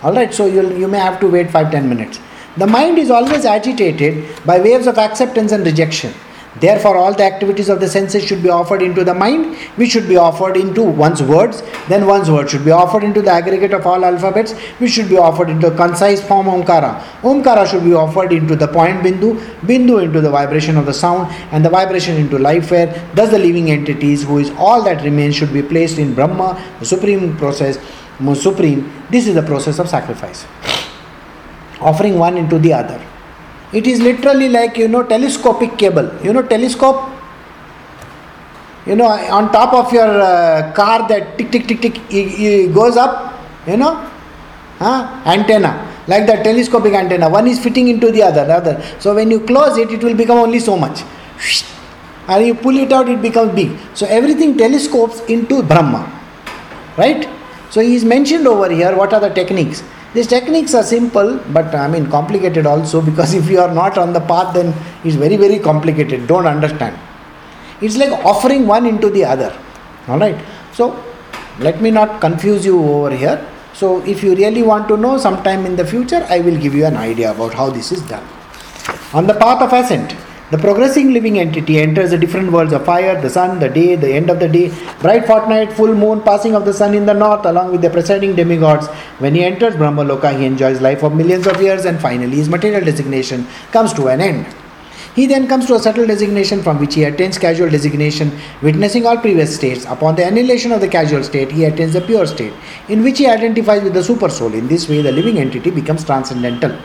All 0.02 0.14
right. 0.14 0.32
So 0.32 0.46
you 0.46 0.62
you 0.76 0.88
may 0.88 0.98
have 0.98 1.20
to 1.20 1.28
wait 1.28 1.50
five 1.50 1.70
ten 1.70 1.88
minutes. 1.88 2.20
The 2.56 2.66
mind 2.66 2.98
is 2.98 3.11
always 3.11 3.44
agitated 3.44 4.24
by 4.44 4.61
waves 4.61 4.86
of 4.86 4.98
acceptance 4.98 5.52
and 5.52 5.64
rejection. 5.64 6.12
Therefore, 6.61 6.96
all 6.96 7.14
the 7.14 7.24
activities 7.24 7.68
of 7.68 7.80
the 7.80 7.88
senses 7.88 8.24
should 8.24 8.42
be 8.42 8.48
offered 8.48 8.82
into 8.82 9.04
the 9.04 9.14
mind, 9.14 9.56
which 9.76 9.92
should 9.92 10.09
be 10.09 10.16
offered 10.16 10.56
into 10.56 10.82
one's 10.82 11.22
words. 11.22 11.62
Then 11.88 12.06
one's 12.06 12.30
word 12.30 12.50
should 12.50 12.64
be 12.64 12.70
offered 12.70 13.04
into 13.04 13.22
the 13.22 13.30
aggregate 13.30 13.72
of 13.72 13.86
all 13.86 14.04
alphabets, 14.04 14.52
which 14.78 14.92
should 14.92 15.09
be 15.09 15.16
offered 15.16 15.50
into 15.50 15.68
a 15.68 15.76
concise 15.76 16.22
form 16.26 16.46
Omkara. 16.46 17.00
Omkara 17.22 17.66
should 17.70 17.84
be 17.84 17.94
offered 17.94 18.32
into 18.32 18.56
the 18.56 18.66
point 18.66 18.98
Bindu, 18.98 19.38
Bindu 19.61 20.02
into 20.02 20.20
the 20.20 20.30
vibration 20.30 20.76
of 20.76 20.86
the 20.86 20.94
sound, 20.94 21.32
and 21.52 21.64
the 21.64 21.70
vibration 21.70 22.16
into 22.16 22.38
life 22.38 22.72
air. 22.72 23.09
Thus, 23.14 23.30
the 23.30 23.38
living 23.38 23.70
entities, 23.70 24.24
who 24.24 24.38
is 24.38 24.50
all 24.59 24.82
that 24.82 25.02
remains, 25.02 25.36
should 25.36 25.52
be 25.52 25.62
placed 25.62 25.98
in 25.98 26.14
Brahma, 26.14 26.61
the 26.80 26.86
supreme 26.86 27.36
process, 27.36 27.78
most 28.18 28.42
supreme. 28.42 28.92
This 29.11 29.28
is 29.28 29.34
the 29.34 29.42
process 29.42 29.78
of 29.78 29.88
sacrifice. 29.88 30.44
Offering 31.80 32.18
one 32.18 32.36
into 32.36 32.59
the 32.59 32.72
other. 32.72 33.00
It 33.73 33.87
is 33.87 34.01
literally 34.01 34.49
like, 34.49 34.77
you 34.77 34.89
know, 34.89 35.03
telescopic 35.03 35.77
cable. 35.79 36.11
You 36.23 36.33
know, 36.33 36.43
telescope? 36.43 37.11
you 38.89 38.97
know, 38.97 39.09
on 39.09 39.53
top 39.53 39.75
of 39.75 39.93
your 39.93 40.09
uh, 40.09 40.73
car 40.73 41.07
that 41.09 41.37
tick 41.37 41.51
tick 41.53 41.66
tick 41.69 41.81
tick 41.83 41.97
it, 42.11 42.41
it 42.41 42.75
goes 42.75 42.97
up, 42.97 43.39
you 43.66 43.77
know, 43.77 43.95
huh? 44.79 45.23
antenna 45.27 45.73
like 46.07 46.27
the 46.27 46.37
telescopic 46.43 46.95
antenna. 46.95 47.29
One 47.29 47.47
is 47.47 47.62
fitting 47.62 47.89
into 47.89 48.11
the 48.11 48.23
other, 48.23 48.51
other. 48.51 48.83
So 48.99 49.14
when 49.14 49.31
you 49.31 49.41
close 49.41 49.77
it, 49.77 49.91
it 49.91 50.03
will 50.03 50.14
become 50.16 50.39
only 50.39 50.59
so 50.59 50.77
much. 50.77 51.03
And 52.27 52.47
you 52.47 52.55
pull 52.55 52.77
it 52.79 52.93
out, 52.93 53.09
it 53.09 53.21
becomes 53.21 53.55
big. 53.55 53.77
So 53.95 54.07
everything 54.07 54.57
telescopes 54.57 55.21
into 55.29 55.62
Brahma, 55.62 56.11
right? 56.97 57.29
So 57.71 57.83
he 57.83 57.95
is 57.95 58.05
mentioned 58.05 58.47
over 58.47 58.71
here. 58.71 58.97
What 58.97 59.12
are 59.12 59.21
the 59.21 59.29
techniques? 59.29 59.83
These 60.14 60.26
techniques 60.26 60.74
are 60.74 60.82
simple, 60.82 61.38
but 61.52 61.74
I 61.74 61.86
mean 61.86 62.11
complicated 62.11 62.66
also 62.66 63.02
because 63.02 63.34
if 63.34 63.50
you 63.50 63.61
are 63.61 63.72
not 63.72 63.98
on 63.98 64.12
the 64.12 64.20
path, 64.20 64.54
then 64.54 64.74
it's 65.04 65.16
very 65.16 65.36
very 65.36 65.59
complicated. 65.59 66.26
Don't 66.26 66.46
understand. 66.46 66.98
It's 67.80 67.96
like 67.96 68.12
offering 68.24 68.66
one 68.66 68.86
into 68.86 69.11
the 69.11 69.24
other. 69.24 69.56
All 70.09 70.18
right. 70.18 70.38
So 70.72 71.04
let 71.59 71.80
me 71.82 71.90
not 71.90 72.20
confuse 72.20 72.64
you 72.64 72.82
over 72.82 73.14
here. 73.14 73.46
So 73.74 74.02
if 74.04 74.22
you 74.22 74.34
really 74.34 74.62
want 74.62 74.88
to 74.88 74.96
know 74.96 75.18
sometime 75.18 75.66
in 75.66 75.76
the 75.76 75.84
future, 75.84 76.26
I 76.28 76.40
will 76.40 76.56
give 76.56 76.74
you 76.74 76.86
an 76.86 76.96
idea 76.96 77.30
about 77.30 77.54
how 77.54 77.70
this 77.70 77.92
is 77.92 78.02
done. 78.02 78.26
On 79.12 79.26
the 79.26 79.34
path 79.34 79.62
of 79.62 79.72
ascent, 79.72 80.16
the 80.51 80.57
progressing 80.59 81.12
living 81.12 81.38
entity 81.38 81.78
enters 81.78 82.11
the 82.11 82.18
different 82.18 82.51
worlds 82.51 82.72
of 82.72 82.84
fire, 82.84 83.20
the 83.20 83.28
sun, 83.28 83.59
the 83.59 83.68
day, 83.68 83.96
the 83.96 84.11
end 84.11 84.30
of 84.30 84.40
the 84.40 84.49
day, 84.49 84.72
bright 85.01 85.26
fortnight, 85.26 85.72
full 85.72 85.94
moon, 85.94 86.22
passing 86.22 86.55
of 86.55 86.64
the 86.64 86.72
sun 86.72 86.94
in 86.94 87.05
the 87.05 87.12
north, 87.12 87.44
along 87.44 87.70
with 87.70 87.82
the 87.82 87.90
presiding 87.90 88.34
demigods. 88.34 88.86
When 89.18 89.34
he 89.34 89.44
enters 89.44 89.74
Brahmaloka, 89.74 90.38
he 90.38 90.46
enjoys 90.46 90.80
life 90.80 91.03
of 91.03 91.14
millions 91.14 91.46
of 91.46 91.61
years, 91.61 91.84
and 91.84 92.01
finally 92.01 92.36
his 92.36 92.49
material 92.49 92.82
designation 92.82 93.46
comes 93.72 93.92
to 93.92 94.09
an 94.09 94.20
end. 94.22 94.46
He 95.14 95.26
then 95.26 95.49
comes 95.49 95.66
to 95.66 95.74
a 95.74 95.80
subtle 95.80 96.07
designation 96.07 96.62
from 96.62 96.78
which 96.78 96.94
he 96.94 97.05
attains 97.05 97.38
casual 97.38 97.68
designation, 97.68 98.30
witnessing 98.62 99.05
all 99.05 99.16
previous 99.16 99.55
states. 99.55 99.84
Upon 99.84 100.14
the 100.14 100.26
annihilation 100.26 100.70
of 100.70 100.80
the 100.80 100.88
causal 100.88 101.24
state, 101.24 101.51
he 101.51 101.64
attains 101.64 101.92
the 101.92 102.01
pure 102.01 102.26
state, 102.26 102.53
in 102.88 103.03
which 103.03 103.18
he 103.18 103.26
identifies 103.26 103.82
with 103.82 103.94
the 103.94 104.03
super 104.03 104.28
soul. 104.28 104.55
In 104.55 104.68
this 104.68 104.88
way, 104.88 105.03
the 105.03 105.11
living 105.11 105.38
entity 105.38 105.70
becomes 105.70 106.05
transcendental. 106.05 106.78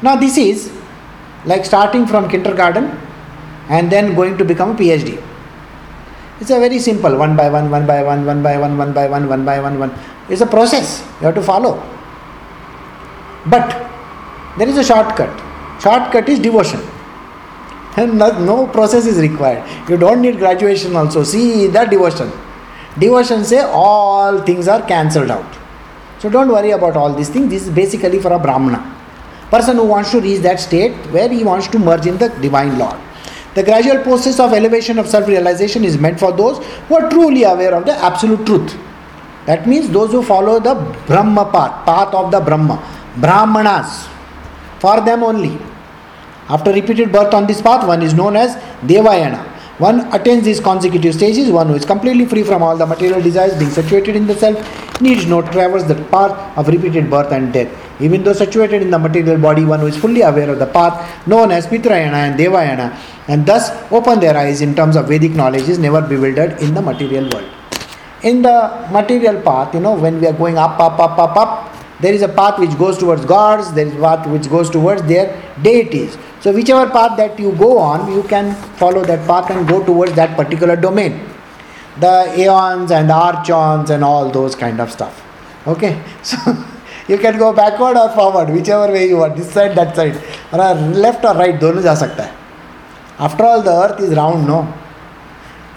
Now, 0.00 0.16
this 0.16 0.38
is 0.38 0.72
like 1.46 1.64
starting 1.64 2.06
from 2.06 2.28
kindergarten 2.28 2.86
and 3.68 3.90
then 3.90 4.14
going 4.14 4.36
to 4.38 4.44
become 4.44 4.70
a 4.70 4.74
PhD. 4.74 5.22
It's 6.40 6.50
a 6.50 6.58
very 6.58 6.78
simple 6.78 7.16
one 7.16 7.36
by 7.36 7.48
one, 7.48 7.70
one 7.70 7.86
by 7.86 8.02
one, 8.02 8.26
one 8.26 8.42
by 8.42 8.58
one, 8.58 8.76
one 8.76 8.92
by 8.92 9.08
one, 9.08 9.28
one 9.28 9.44
by 9.44 9.60
one, 9.60 9.78
one. 9.78 9.94
It's 10.28 10.40
a 10.40 10.46
process 10.46 11.00
you 11.20 11.26
have 11.26 11.34
to 11.34 11.42
follow. 11.42 11.82
But 13.46 13.70
there 14.58 14.68
is 14.68 14.76
a 14.78 14.84
shortcut. 14.84 15.30
Shortcut 15.80 16.28
is 16.28 16.38
devotion. 16.38 16.80
And 17.96 18.18
no, 18.18 18.36
no 18.44 18.66
process 18.66 19.06
is 19.06 19.18
required. 19.18 19.62
You 19.88 19.96
don't 19.96 20.20
need 20.20 20.38
graduation 20.38 20.96
also. 20.96 21.22
See 21.22 21.68
that 21.68 21.90
devotion. 21.90 22.32
Devotion 22.98 23.44
say 23.44 23.60
all 23.60 24.40
things 24.40 24.66
are 24.66 24.82
cancelled 24.82 25.30
out. 25.30 25.58
So 26.18 26.28
don't 26.28 26.48
worry 26.48 26.70
about 26.70 26.96
all 26.96 27.12
these 27.12 27.28
things. 27.28 27.50
This 27.50 27.68
is 27.68 27.70
basically 27.70 28.18
for 28.18 28.32
a 28.32 28.38
Brahmana. 28.38 28.93
Person 29.50 29.76
who 29.76 29.84
wants 29.84 30.10
to 30.12 30.20
reach 30.20 30.40
that 30.40 30.60
state 30.60 30.92
where 31.10 31.28
he 31.28 31.44
wants 31.44 31.68
to 31.68 31.78
merge 31.78 32.06
in 32.06 32.18
the 32.18 32.28
divine 32.40 32.78
Lord. 32.78 32.96
The 33.54 33.62
gradual 33.62 34.02
process 34.02 34.40
of 34.40 34.52
elevation 34.52 34.98
of 34.98 35.06
self 35.08 35.28
realization 35.28 35.84
is 35.84 35.96
meant 35.96 36.18
for 36.18 36.32
those 36.32 36.64
who 36.88 36.96
are 36.96 37.08
truly 37.08 37.44
aware 37.44 37.74
of 37.74 37.86
the 37.86 37.92
absolute 37.92 38.44
truth. 38.46 38.76
That 39.46 39.68
means 39.68 39.90
those 39.90 40.10
who 40.10 40.22
follow 40.22 40.58
the 40.58 40.74
Brahma 41.06 41.50
path, 41.52 41.86
path 41.86 42.14
of 42.14 42.30
the 42.32 42.40
Brahma, 42.40 42.82
Brahmanas. 43.16 44.08
For 44.80 45.00
them 45.00 45.22
only. 45.22 45.58
After 46.48 46.72
repeated 46.72 47.12
birth 47.12 47.32
on 47.32 47.46
this 47.46 47.62
path, 47.62 47.86
one 47.86 48.02
is 48.02 48.12
known 48.12 48.36
as 48.36 48.56
Devayana. 48.82 49.54
One 49.78 50.12
attains 50.14 50.44
these 50.44 50.60
consecutive 50.60 51.14
stages, 51.14 51.50
one 51.50 51.68
who 51.68 51.74
is 51.74 51.84
completely 51.84 52.26
free 52.26 52.42
from 52.42 52.62
all 52.62 52.76
the 52.76 52.86
material 52.86 53.20
desires, 53.20 53.58
being 53.58 53.70
situated 53.70 54.14
in 54.14 54.26
the 54.26 54.34
self, 54.34 54.56
needs 55.00 55.26
not 55.26 55.50
traverse 55.52 55.84
the 55.84 55.96
path 56.10 56.58
of 56.58 56.68
repeated 56.68 57.10
birth 57.10 57.32
and 57.32 57.52
death. 57.52 57.70
Even 58.00 58.22
though 58.24 58.32
situated 58.32 58.82
in 58.82 58.90
the 58.90 58.98
material 58.98 59.38
body, 59.38 59.64
one 59.64 59.80
who 59.80 59.86
is 59.86 59.96
fully 59.96 60.22
aware 60.22 60.50
of 60.50 60.58
the 60.58 60.66
path 60.66 61.26
known 61.26 61.50
as 61.50 61.66
Pitrayana 61.66 62.20
and 62.28 62.38
Devayana, 62.38 62.96
and 63.28 63.46
thus 63.46 63.70
open 63.92 64.20
their 64.20 64.36
eyes 64.36 64.60
in 64.60 64.74
terms 64.74 64.96
of 64.96 65.08
Vedic 65.08 65.32
knowledge, 65.32 65.68
is 65.68 65.78
never 65.78 66.00
bewildered 66.00 66.60
in 66.60 66.74
the 66.74 66.82
material 66.82 67.28
world. 67.30 67.50
In 68.22 68.42
the 68.42 68.88
material 68.90 69.40
path, 69.42 69.74
you 69.74 69.80
know, 69.80 69.94
when 69.94 70.20
we 70.20 70.26
are 70.26 70.32
going 70.32 70.58
up, 70.58 70.78
up, 70.80 70.98
up, 70.98 71.18
up, 71.18 71.36
up, 71.36 71.74
there 72.00 72.12
is 72.12 72.22
a 72.22 72.28
path 72.28 72.58
which 72.58 72.76
goes 72.76 72.98
towards 72.98 73.24
gods, 73.24 73.72
there 73.72 73.86
is 73.86 73.94
a 73.94 74.00
path 74.00 74.26
which 74.26 74.48
goes 74.50 74.68
towards 74.68 75.02
their 75.02 75.40
deities. 75.62 76.18
So, 76.40 76.52
whichever 76.52 76.90
path 76.90 77.16
that 77.16 77.38
you 77.38 77.52
go 77.52 77.78
on, 77.78 78.12
you 78.12 78.22
can 78.24 78.54
follow 78.76 79.04
that 79.04 79.26
path 79.26 79.50
and 79.50 79.66
go 79.68 79.84
towards 79.84 80.12
that 80.14 80.36
particular 80.36 80.76
domain. 80.76 81.33
The 82.00 82.34
aeons 82.36 82.90
and 82.90 83.10
archons 83.10 83.90
and 83.90 84.02
all 84.02 84.30
those 84.30 84.54
kind 84.54 84.80
of 84.80 84.90
stuff. 84.90 85.22
Okay, 85.66 86.02
so 86.22 86.36
you 87.08 87.18
can 87.18 87.38
go 87.38 87.52
backward 87.52 87.96
or 87.96 88.10
forward, 88.10 88.50
whichever 88.50 88.92
way 88.92 89.08
you 89.08 89.18
want, 89.18 89.36
this 89.36 89.52
side, 89.52 89.74
that 89.76 89.94
side, 89.94 90.16
or 90.52 90.74
left 90.74 91.24
or 91.24 91.34
right, 91.34 91.60
दोनों 91.60 91.82
जा 91.82 91.94
सकता 91.94 92.22
है. 92.22 92.32
After 93.18 93.44
all, 93.44 93.62
the 93.62 93.70
earth 93.70 94.00
is 94.00 94.14
round, 94.16 94.46
no? 94.46 94.64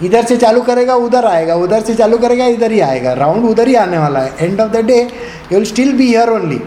इधर 0.03 0.25
से 0.25 0.35
चालू 0.37 0.61
करेगा 0.61 0.95
उधर 0.95 1.25
आएगा 1.25 1.55
उधर 1.55 1.81
से 1.83 1.93
चालू 1.95 2.17
करेगा 2.17 2.45
इधर 2.45 2.71
ही 2.71 2.79
आएगा 2.79 3.13
राउंड 3.13 3.45
उधर 3.45 3.67
ही 3.67 3.75
आने 3.75 3.97
वाला 3.97 4.19
है 4.19 4.45
end 4.45 4.61
of 4.61 4.71
the 4.71 4.85
day 4.85 4.97
you 5.01 5.57
will 5.57 5.65
still 5.65 5.93
be 5.97 6.07
here 6.07 6.29
only 6.29 6.59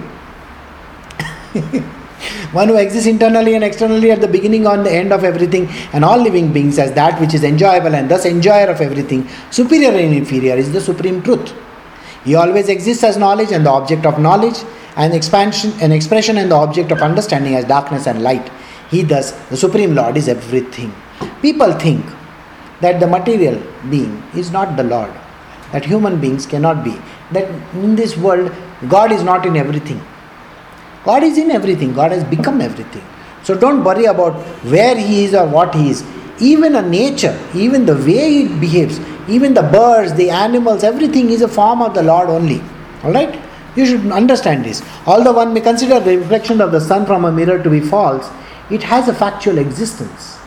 one 2.52 2.68
who 2.68 2.76
exists 2.76 3.08
internally 3.08 3.54
and 3.54 3.64
externally 3.64 4.10
at 4.10 4.20
the 4.20 4.28
beginning 4.28 4.66
and 4.66 4.84
the 4.84 4.92
end 4.92 5.12
of 5.12 5.24
everything 5.24 5.68
and 5.92 6.04
all 6.04 6.18
living 6.18 6.52
beings 6.52 6.78
as 6.78 6.92
that 6.92 7.20
which 7.20 7.34
is 7.34 7.44
enjoyable 7.44 7.94
and 7.94 8.10
thus 8.10 8.26
enjoyer 8.26 8.66
of 8.66 8.80
everything 8.80 9.28
superior 9.50 9.90
and 9.90 10.14
inferior 10.14 10.54
is 10.54 10.72
the 10.72 10.80
supreme 10.80 11.22
truth. 11.22 11.54
He 12.24 12.34
always 12.34 12.68
exists 12.68 13.02
as 13.04 13.16
knowledge 13.16 13.52
and 13.52 13.64
the 13.64 13.70
object 13.70 14.04
of 14.04 14.18
knowledge 14.18 14.58
and 14.96 15.14
expansion 15.14 15.72
and 15.80 15.92
expression 15.92 16.36
and 16.38 16.50
the 16.50 16.56
object 16.56 16.92
of 16.92 17.00
understanding 17.00 17.54
as 17.54 17.64
darkness 17.64 18.06
and 18.06 18.22
light. 18.22 18.50
He 18.90 19.02
thus 19.02 19.32
the 19.48 19.56
supreme 19.56 19.94
lord 19.94 20.16
is 20.16 20.28
everything. 20.28 20.94
People 21.40 21.72
think 21.72 22.04
that 22.80 23.00
the 23.00 23.06
material 23.06 23.62
being 23.88 24.22
is 24.34 24.50
not 24.50 24.76
the 24.76 24.82
lord 24.82 25.12
that 25.72 25.84
human 25.84 26.20
beings 26.20 26.46
cannot 26.46 26.82
be 26.84 26.94
that 27.32 27.48
in 27.84 27.96
this 27.96 28.16
world 28.16 28.52
god 28.88 29.12
is 29.12 29.22
not 29.22 29.46
in 29.50 29.56
everything 29.56 30.00
God 31.04 31.22
is 31.22 31.38
in 31.38 31.50
everything, 31.50 31.94
God 31.94 32.12
has 32.12 32.24
become 32.24 32.60
everything. 32.60 33.04
So 33.42 33.56
don't 33.56 33.82
worry 33.82 34.04
about 34.04 34.34
where 34.64 34.96
He 34.96 35.24
is 35.24 35.34
or 35.34 35.46
what 35.46 35.74
He 35.74 35.90
is. 35.90 36.04
Even 36.40 36.76
a 36.76 36.82
nature, 36.82 37.38
even 37.54 37.86
the 37.86 37.96
way 37.96 38.42
it 38.42 38.60
behaves, 38.60 39.00
even 39.28 39.54
the 39.54 39.62
birds, 39.62 40.14
the 40.14 40.30
animals, 40.30 40.84
everything 40.84 41.30
is 41.30 41.42
a 41.42 41.48
form 41.48 41.82
of 41.82 41.94
the 41.94 42.02
Lord 42.02 42.28
only. 42.28 42.62
Alright? 43.04 43.40
You 43.76 43.86
should 43.86 44.10
understand 44.10 44.64
this. 44.64 44.82
Although 45.06 45.32
one 45.32 45.54
may 45.54 45.60
consider 45.60 46.00
the 46.00 46.18
reflection 46.18 46.60
of 46.60 46.72
the 46.72 46.80
sun 46.80 47.06
from 47.06 47.24
a 47.24 47.32
mirror 47.32 47.62
to 47.62 47.70
be 47.70 47.80
false, 47.80 48.28
it 48.70 48.82
has 48.82 49.08
a 49.08 49.14
factual 49.14 49.58
existence. 49.58 50.38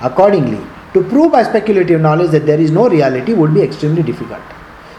Accordingly, 0.00 0.64
to 0.92 1.02
prove 1.02 1.32
by 1.32 1.42
speculative 1.42 2.00
knowledge 2.00 2.30
that 2.30 2.46
there 2.46 2.60
is 2.60 2.70
no 2.70 2.88
reality 2.88 3.32
would 3.32 3.54
be 3.54 3.62
extremely 3.62 4.02
difficult. 4.02 4.42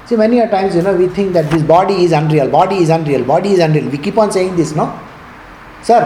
See, 0.07 0.15
many 0.15 0.39
a 0.39 0.49
times, 0.49 0.73
you 0.73 0.81
know, 0.81 0.95
we 0.95 1.07
think 1.09 1.33
that 1.33 1.51
this 1.51 1.61
body 1.61 2.05
is 2.05 2.13
unreal, 2.13 2.49
body 2.49 2.77
is 2.77 2.89
unreal, 2.89 3.25
body 3.25 3.49
is 3.49 3.59
unreal. 3.59 3.89
We 3.89 3.97
keep 3.97 4.17
on 4.17 4.31
saying 4.31 4.55
this, 4.55 4.73
no? 4.73 4.97
Sir, 5.83 6.01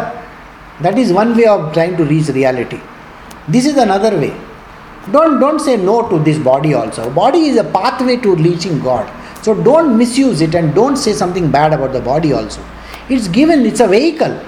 that 0.82 0.98
is 0.98 1.14
one 1.14 1.38
way 1.38 1.46
of 1.46 1.72
trying 1.72 1.96
to 1.98 2.06
reach 2.06 2.28
reality. 2.30 2.80
This 3.48 3.68
is 3.68 3.78
another 3.78 4.18
way. 4.18 4.36
Don't 5.12 5.40
don't 5.40 5.60
say 5.60 5.78
no 5.78 6.08
to 6.10 6.18
this 6.18 6.40
body 6.40 6.74
also. 6.74 7.12
Body 7.12 7.42
is 7.50 7.58
a 7.58 7.64
pathway 7.64 8.18
to 8.18 8.36
reaching 8.36 8.80
God. 8.80 9.12
So 9.44 9.54
don't 9.54 9.96
misuse 9.98 10.42
it 10.42 10.56
and 10.56 10.74
don't 10.74 10.98
say 10.98 11.14
something 11.14 11.52
bad 11.52 11.74
about 11.74 11.94
the 11.94 12.02
body 12.02 12.34
also. 12.34 12.64
It's 13.10 13.28
given, 13.28 13.66
it's 13.68 13.82
a 13.82 13.88
vehicle. 13.88 14.40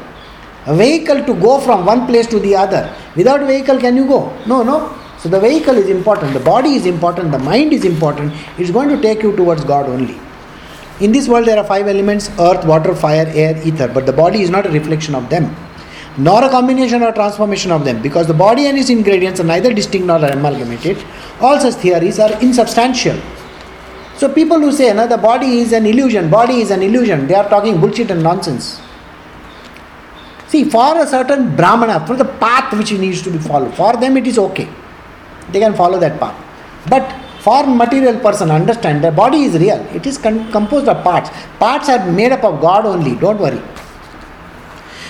A 0.66 0.76
vehicle 0.76 1.24
to 1.26 1.34
go 1.36 1.60
from 1.60 1.86
one 1.86 2.08
place 2.08 2.26
to 2.28 2.40
the 2.40 2.56
other. 2.56 2.96
Without 3.16 3.46
vehicle, 3.46 3.80
can 3.80 3.96
you 3.96 4.08
go? 4.08 4.36
No, 4.48 4.64
no. 4.64 4.98
So 5.24 5.30
the 5.30 5.40
vehicle 5.40 5.78
is 5.78 5.88
important, 5.88 6.34
the 6.34 6.42
body 6.42 6.74
is 6.74 6.86
important, 6.86 7.32
the 7.32 7.40
mind 7.40 7.72
is 7.72 7.86
important. 7.86 8.34
It's 8.58 8.72
going 8.72 8.90
to 8.90 9.02
take 9.02 9.24
you 9.24 9.34
towards 9.38 9.64
God 9.64 9.88
only. 9.88 10.20
In 11.00 11.14
this 11.14 11.30
world, 11.30 11.48
there 11.48 11.58
are 11.58 11.64
five 11.64 11.88
elements 11.88 12.30
earth, 12.38 12.66
water, 12.66 12.94
fire, 12.94 13.26
air, 13.28 13.56
ether, 13.66 13.88
but 13.88 14.06
the 14.06 14.12
body 14.12 14.42
is 14.42 14.50
not 14.50 14.66
a 14.66 14.70
reflection 14.70 15.16
of 15.16 15.30
them, 15.30 15.56
nor 16.18 16.44
a 16.44 16.50
combination 16.50 17.02
or 17.04 17.14
transformation 17.14 17.72
of 17.72 17.86
them, 17.86 18.02
because 18.02 18.28
the 18.28 18.34
body 18.34 18.66
and 18.66 18.78
its 18.78 18.90
ingredients 18.90 19.40
are 19.40 19.46
neither 19.46 19.74
distinct 19.74 20.08
nor 20.08 20.18
amalgamated. 20.18 21.02
All 21.40 21.58
such 21.58 21.76
theories 21.76 22.20
are 22.20 22.38
insubstantial. 22.42 23.18
So 24.18 24.28
people 24.28 24.60
who 24.60 24.74
say 24.74 24.92
no, 24.94 25.08
the 25.08 25.18
body 25.18 25.60
is 25.60 25.72
an 25.72 25.86
illusion, 25.86 26.30
body 26.30 26.56
is 26.56 26.70
an 26.70 26.82
illusion, 26.82 27.28
they 27.28 27.36
are 27.36 27.48
talking 27.48 27.80
bullshit 27.80 28.12
and 28.12 28.22
nonsense. 28.22 28.82
See, 30.48 30.66
for 30.66 30.98
a 31.00 31.08
certain 31.08 31.56
Brahmana, 31.56 32.06
for 32.06 32.18
the 32.18 32.26
path 32.26 32.78
which 32.78 32.90
he 32.90 32.98
needs 32.98 33.22
to 33.22 33.32
be 33.32 33.38
followed, 33.38 33.74
for 33.74 33.94
them 33.94 34.18
it 34.18 34.28
is 34.28 34.38
okay 34.38 34.68
they 35.52 35.60
can 35.60 35.74
follow 35.74 36.00
that 36.00 36.20
path. 36.20 36.36
But 36.90 37.04
for 37.42 37.66
material 37.68 38.20
person, 38.20 38.52
understand 38.52 39.04
the 39.04 39.12
body 39.12 39.44
is 39.44 39.54
real. 39.60 39.80
It 39.94 40.06
is 40.06 40.18
con- 40.18 40.52
composed 40.52 40.88
of 40.88 41.04
parts. 41.04 41.30
Parts 41.60 41.90
are 41.90 42.10
made 42.12 42.32
up 42.32 42.44
of 42.44 42.62
God 42.62 42.86
only. 42.86 43.16
Don't 43.16 43.40
worry. 43.40 43.62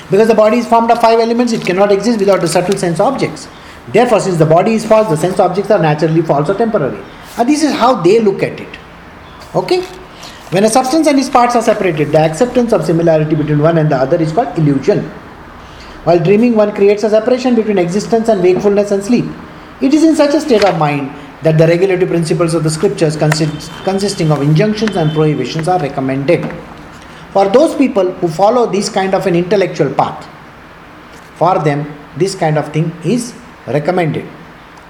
Because 0.09 0.27
the 0.27 0.36
body 0.36 0.57
is 0.57 0.67
formed 0.67 0.91
of 0.91 0.99
five 0.99 1.19
elements, 1.19 1.53
it 1.53 1.65
cannot 1.65 1.91
exist 1.91 2.19
without 2.19 2.41
the 2.41 2.47
subtle 2.47 2.77
sense 2.77 2.99
objects. 2.99 3.47
Therefore, 3.88 4.19
since 4.19 4.38
the 4.38 4.45
body 4.45 4.73
is 4.73 4.86
false, 4.86 5.09
the 5.09 5.17
sense 5.17 5.39
objects 5.39 5.69
are 5.71 5.79
naturally 5.79 6.21
false 6.21 6.49
or 6.49 6.55
temporary. 6.55 7.03
And 7.38 7.49
this 7.49 7.63
is 7.63 7.73
how 7.73 8.01
they 8.01 8.19
look 8.19 8.41
at 8.43 8.59
it. 8.59 8.77
Okay? 9.55 9.81
When 10.51 10.63
a 10.63 10.69
substance 10.69 11.07
and 11.07 11.17
its 11.19 11.29
parts 11.29 11.55
are 11.55 11.61
separated, 11.61 12.11
the 12.11 12.19
acceptance 12.19 12.73
of 12.73 12.86
similarity 12.86 13.36
between 13.36 13.59
one 13.59 13.77
and 13.77 13.91
the 13.91 13.95
other 13.95 14.21
is 14.21 14.31
called 14.31 14.57
illusion. 14.57 14.99
While 16.05 16.19
dreaming, 16.19 16.55
one 16.55 16.73
creates 16.75 17.03
a 17.03 17.09
separation 17.09 17.55
between 17.55 17.77
existence 17.77 18.27
and 18.29 18.41
wakefulness 18.41 18.91
and 18.91 19.03
sleep. 19.03 19.25
It 19.84 19.93
is 19.93 20.03
in 20.03 20.15
such 20.15 20.34
a 20.34 20.39
state 20.39 20.63
of 20.63 20.79
mind 20.79 21.09
that 21.43 21.57
the 21.57 21.67
regulative 21.67 22.07
principles 22.07 22.53
of 22.53 22.63
the 22.63 22.69
scriptures, 22.69 23.17
consist, 23.17 23.69
consisting 23.84 24.31
of 24.31 24.41
injunctions 24.41 24.95
and 24.95 25.11
prohibitions, 25.11 25.67
are 25.67 25.79
recommended. 25.79 26.49
For 27.34 27.49
those 27.49 27.75
people 27.75 28.11
who 28.13 28.29
follow 28.29 28.71
this 28.71 28.88
kind 28.88 29.13
of 29.13 29.27
an 29.27 29.36
intellectual 29.36 29.93
path, 29.93 30.25
for 31.36 31.59
them, 31.59 31.93
this 32.15 32.34
kind 32.34 32.57
of 32.57 32.71
thing 32.71 32.93
is 33.03 33.34
recommended. 33.67 34.25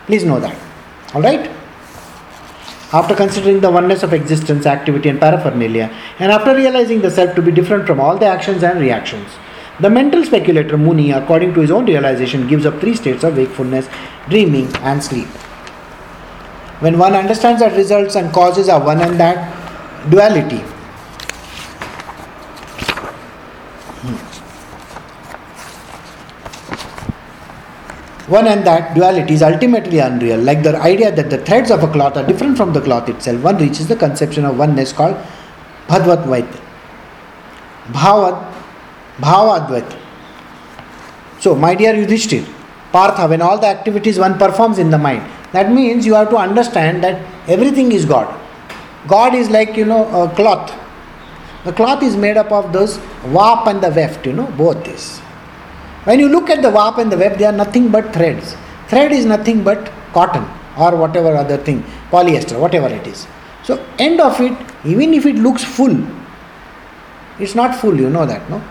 Please 0.05 0.25
know 0.25 0.39
that. 0.39 0.55
Alright? 1.15 1.49
After 2.91 3.15
considering 3.15 3.61
the 3.61 3.71
oneness 3.71 4.03
of 4.03 4.13
existence, 4.13 4.67
activity, 4.67 5.09
and 5.09 5.19
paraphernalia, 5.19 5.89
and 6.19 6.31
after 6.31 6.53
realizing 6.53 7.01
the 7.01 7.09
self 7.09 7.33
to 7.33 7.41
be 7.41 7.51
different 7.51 7.87
from 7.87 7.99
all 7.99 8.15
the 8.15 8.27
actions 8.27 8.61
and 8.61 8.79
reactions, 8.79 9.27
the 9.79 9.89
mental 9.89 10.23
speculator 10.23 10.77
Muni, 10.77 11.11
according 11.11 11.53
to 11.55 11.61
his 11.61 11.71
own 11.71 11.85
realization, 11.85 12.47
gives 12.47 12.65
up 12.65 12.79
three 12.79 12.95
states 12.95 13.23
of 13.23 13.35
wakefulness, 13.35 13.87
dreaming, 14.29 14.73
and 14.77 15.03
sleep. 15.03 15.27
When 16.79 16.99
one 16.99 17.13
understands 17.13 17.59
that 17.61 17.75
results 17.75 18.15
and 18.15 18.31
causes 18.31 18.69
are 18.69 18.83
one 18.83 19.01
and 19.01 19.19
that 19.19 19.49
duality, 20.11 20.57
hmm. 24.01 24.15
one 28.31 28.47
and 28.47 28.67
that 28.67 28.93
duality 28.93 29.33
is 29.33 29.41
ultimately 29.41 29.97
unreal. 29.99 30.37
Like 30.39 30.61
the 30.61 30.77
idea 30.77 31.11
that 31.11 31.31
the 31.31 31.39
threads 31.39 31.71
of 31.71 31.81
a 31.83 31.87
cloth 31.87 32.15
are 32.15 32.27
different 32.27 32.57
from 32.57 32.73
the 32.73 32.81
cloth 32.81 33.09
itself, 33.09 33.41
one 33.41 33.57
reaches 33.57 33.87
the 33.87 33.95
conception 33.95 34.45
of 34.45 34.59
oneness 34.59 34.93
called 34.93 35.15
Bhadvat 35.87 36.27
Bhavad, 37.91 38.52
Bhavadvat. 39.19 39.99
So, 41.39 41.55
my 41.55 41.75
dear 41.75 41.93
Yudhishthir, 41.93 42.47
Partha, 42.91 43.27
when 43.27 43.41
all 43.41 43.59
the 43.59 43.67
activities 43.67 44.17
one 44.19 44.37
performs 44.37 44.79
in 44.79 44.89
the 44.89 44.97
mind, 44.97 45.29
that 45.51 45.71
means 45.71 46.05
you 46.05 46.13
have 46.15 46.29
to 46.29 46.37
understand 46.37 47.03
that 47.03 47.21
everything 47.47 47.91
is 47.91 48.05
God. 48.05 48.39
God 49.07 49.35
is 49.35 49.49
like, 49.49 49.75
you 49.75 49.85
know, 49.85 50.23
a 50.23 50.33
cloth. 50.33 50.73
The 51.65 51.73
cloth 51.73 52.01
is 52.03 52.15
made 52.15 52.37
up 52.37 52.51
of 52.51 52.73
those 52.73 52.99
warp 53.25 53.67
and 53.67 53.81
the 53.81 53.89
weft, 53.89 54.25
you 54.25 54.33
know, 54.33 54.47
both 54.57 54.83
this. 54.83 55.19
When 56.05 56.19
you 56.19 56.27
look 56.29 56.49
at 56.49 56.61
the 56.61 56.69
warp 56.69 56.97
and 56.97 57.11
the 57.11 57.17
weft, 57.17 57.39
they 57.39 57.45
are 57.45 57.51
nothing 57.53 57.89
but 57.89 58.13
threads. 58.13 58.55
Thread 58.87 59.11
is 59.11 59.25
nothing 59.25 59.63
but 59.63 59.91
cotton 60.13 60.45
or 60.77 60.95
whatever 60.95 61.35
other 61.35 61.57
thing, 61.57 61.83
polyester, 62.09 62.59
whatever 62.59 62.87
it 62.87 63.05
is. 63.07 63.27
So, 63.63 63.85
end 63.97 64.19
of 64.19 64.39
it, 64.41 64.57
even 64.85 65.13
if 65.13 65.25
it 65.25 65.35
looks 65.35 65.63
full, 65.63 65.95
it's 67.39 67.55
not 67.55 67.75
full, 67.75 67.95
you 67.97 68.09
know 68.09 68.25
that, 68.25 68.49
no? 68.49 68.61